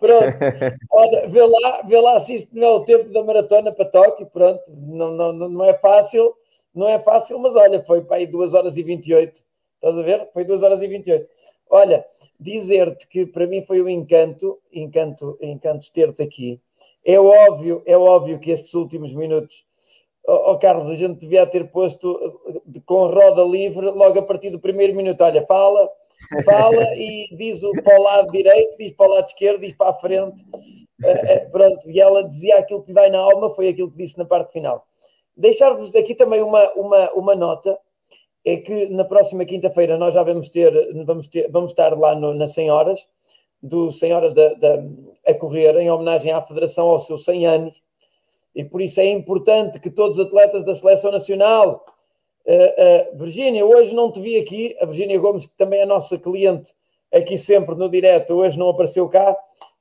[0.02, 0.26] Pronto,
[0.90, 4.26] olha, vê lá, vê lá se isto não é o tempo da maratona para Tóquio,
[4.26, 6.34] pronto, não, não, não é fácil,
[6.74, 9.40] não é fácil, mas olha, foi para aí 2 horas e 28,
[9.76, 10.28] estás a ver?
[10.34, 11.28] Foi 2 horas e 28.
[11.70, 12.04] Olha,
[12.38, 16.60] dizer-te que para mim foi um encanto, encanto, encanto ter-te aqui.
[17.04, 19.64] É óbvio, é óbvio que estes últimos minutos
[20.26, 22.40] oh, oh, Carlos, a gente devia ter posto
[22.84, 25.20] com roda livre logo a partir do primeiro minuto.
[25.22, 25.88] Olha, fala,
[26.44, 29.90] fala e diz o para o lado direito, diz para o lado esquerdo, diz para
[29.90, 30.42] a frente.
[30.42, 34.16] Uh, uh, pronto, e ela dizia aquilo que vai na alma, foi aquilo que disse
[34.16, 34.86] na parte final.
[35.36, 37.78] Deixar-vos aqui também uma, uma, uma nota,
[38.44, 40.72] é que na próxima quinta-feira nós já vamos ter,
[41.04, 43.08] vamos ter, vamos estar lá no, nas 100 horas,
[43.62, 44.82] do 100 horas da, da,
[45.26, 47.82] a correr, em homenagem à Federação aos seus 100 anos,
[48.54, 51.84] e por isso é importante que todos os atletas da Seleção Nacional,
[52.46, 56.18] uh, uh, Virgínia, hoje não te vi aqui, a Virgínia Gomes, que também é nossa
[56.18, 56.72] cliente
[57.12, 59.36] aqui sempre no direto, hoje não apareceu cá,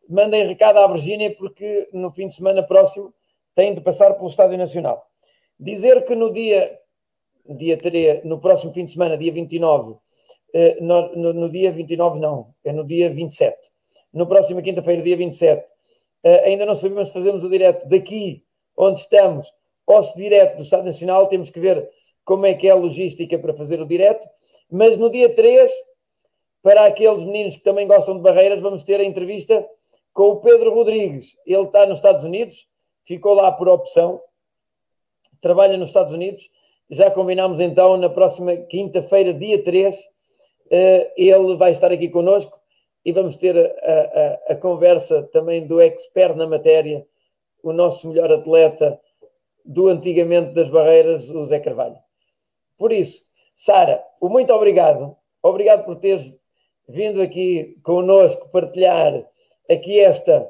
[0.09, 3.13] mandem recado à Virgínia porque no fim de semana próximo
[3.55, 5.05] tem de passar pelo Estádio Nacional.
[5.59, 6.77] Dizer que no dia,
[7.45, 9.95] dia 3, no próximo fim de semana, dia 29,
[10.53, 13.55] eh, no, no, no, dia 29 não, é no dia 27.
[14.13, 15.65] No próximo quinta-feira, dia 27,
[16.23, 18.43] eh, ainda não sabemos se fazemos o direto daqui,
[18.75, 19.53] onde estamos,
[19.85, 21.89] ou se direto do Estado Nacional, temos que ver
[22.23, 24.27] como é que é a logística para fazer o direto,
[24.69, 25.71] mas no dia 3,
[26.61, 29.67] para aqueles meninos que também gostam de barreiras, vamos ter a entrevista
[30.13, 31.37] com o Pedro Rodrigues.
[31.45, 32.67] Ele está nos Estados Unidos,
[33.05, 34.21] ficou lá por opção,
[35.41, 36.49] trabalha nos Estados Unidos.
[36.89, 39.97] Já combinámos então na próxima quinta-feira, dia 3,
[40.69, 42.59] eh, ele vai estar aqui conosco
[43.03, 47.05] e vamos ter a, a, a, conversa também do expert na matéria,
[47.63, 48.99] o nosso melhor atleta
[49.65, 51.97] do antigamente das barreiras, o Zé Carvalho.
[52.81, 53.21] Por isso,
[53.55, 55.15] Sara, muito obrigado.
[55.43, 56.33] Obrigado por teres
[56.89, 59.23] vindo aqui conosco partilhar
[59.69, 60.49] aqui esta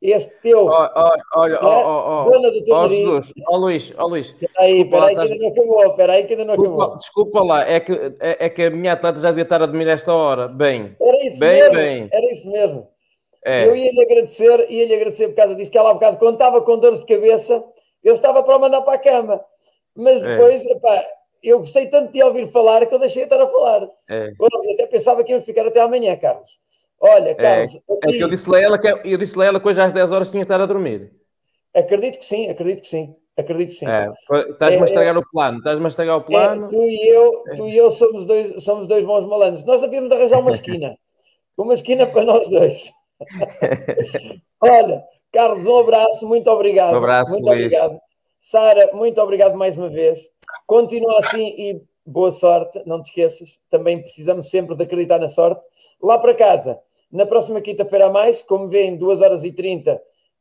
[0.00, 0.66] este teu.
[0.66, 4.32] Olha, olha, do teu ó, Jesus, ó Luís, ó Luís.
[4.32, 6.98] Peraí, peraí, que ainda não acabou, peraí, que ainda não desculpa, acabou.
[6.98, 9.88] Desculpa lá, é que, é, é, que a minha atleta já devia estar a dormir
[9.88, 10.46] esta hora.
[10.46, 12.08] Bem, era isso bem, mesmo, bem.
[12.12, 12.88] Era isso mesmo.
[13.44, 13.66] É.
[13.66, 16.78] Eu ia-lhe agradecer, ia-lhe agradecer por causa disso, que ela há bocado, quando estava com
[16.78, 17.60] dores de cabeça,
[18.04, 19.44] eu estava para mandar para a cama.
[19.96, 20.26] Mas é.
[20.26, 20.70] depois, é.
[20.70, 21.04] epá,
[21.42, 23.88] eu gostei tanto de ouvir falar que eu deixei de estar a falar.
[24.08, 24.32] É.
[24.38, 26.48] Eu até pensava que íamos ficar até amanhã, Carlos.
[27.00, 27.74] Olha, é, Carlos.
[27.74, 29.92] É, é que eu disse-lhe a ela que eu disse a ela que hoje às
[29.92, 31.12] 10 horas tinha que estar a dormir.
[31.74, 33.16] Acredito que sim, acredito que sim.
[33.36, 33.86] Acredito que sim.
[33.86, 34.12] É,
[34.50, 36.68] estás-me a é, estragar o plano, estás-me a estragar o é, plano.
[36.68, 39.64] tu e eu, tu e eu somos dois, somos dois bons malandros.
[39.64, 40.96] Nós havíamos de arranjar uma esquina.
[41.56, 42.92] uma esquina para nós dois.
[44.60, 46.92] Olha, Carlos, um abraço, muito obrigado.
[46.92, 47.64] Um abraço, muito Luís.
[47.66, 47.98] obrigado.
[48.40, 50.20] Sara, muito obrigado mais uma vez.
[50.66, 53.58] Continua assim e boa sorte, não te esqueças.
[53.70, 55.62] Também precisamos sempre de acreditar na sorte.
[56.02, 56.78] Lá para casa,
[57.10, 60.00] na próxima quinta-feira a mais, como vêem, 2 horas e 30,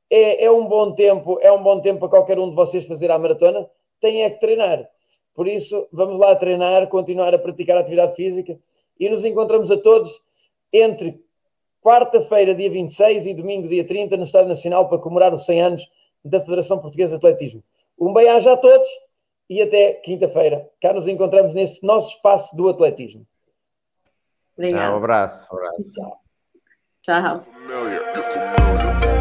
[0.10, 3.12] é, é um bom tempo, é um bom tempo para qualquer um de vocês fazer
[3.12, 3.70] a maratona.
[4.00, 4.88] Tem é que treinar.
[5.34, 8.60] Por isso, vamos lá treinar, continuar a praticar atividade física
[9.00, 10.22] e nos encontramos a todos
[10.74, 11.22] entre
[11.82, 15.92] quarta-feira, dia 26 e domingo, dia 30, no Estádio Nacional para comemorar os 100 anos
[16.24, 17.64] da Federação Portuguesa de Atletismo.
[18.00, 18.88] Um bem-aja a todos
[19.52, 20.66] e até quinta-feira.
[20.82, 23.28] Cá nos encontramos neste nosso espaço do atletismo.
[24.56, 24.94] Obrigado.
[24.94, 25.54] Um abraço.
[25.54, 25.94] Um abraço.
[27.02, 27.42] Tchau.
[28.22, 29.20] Tchau.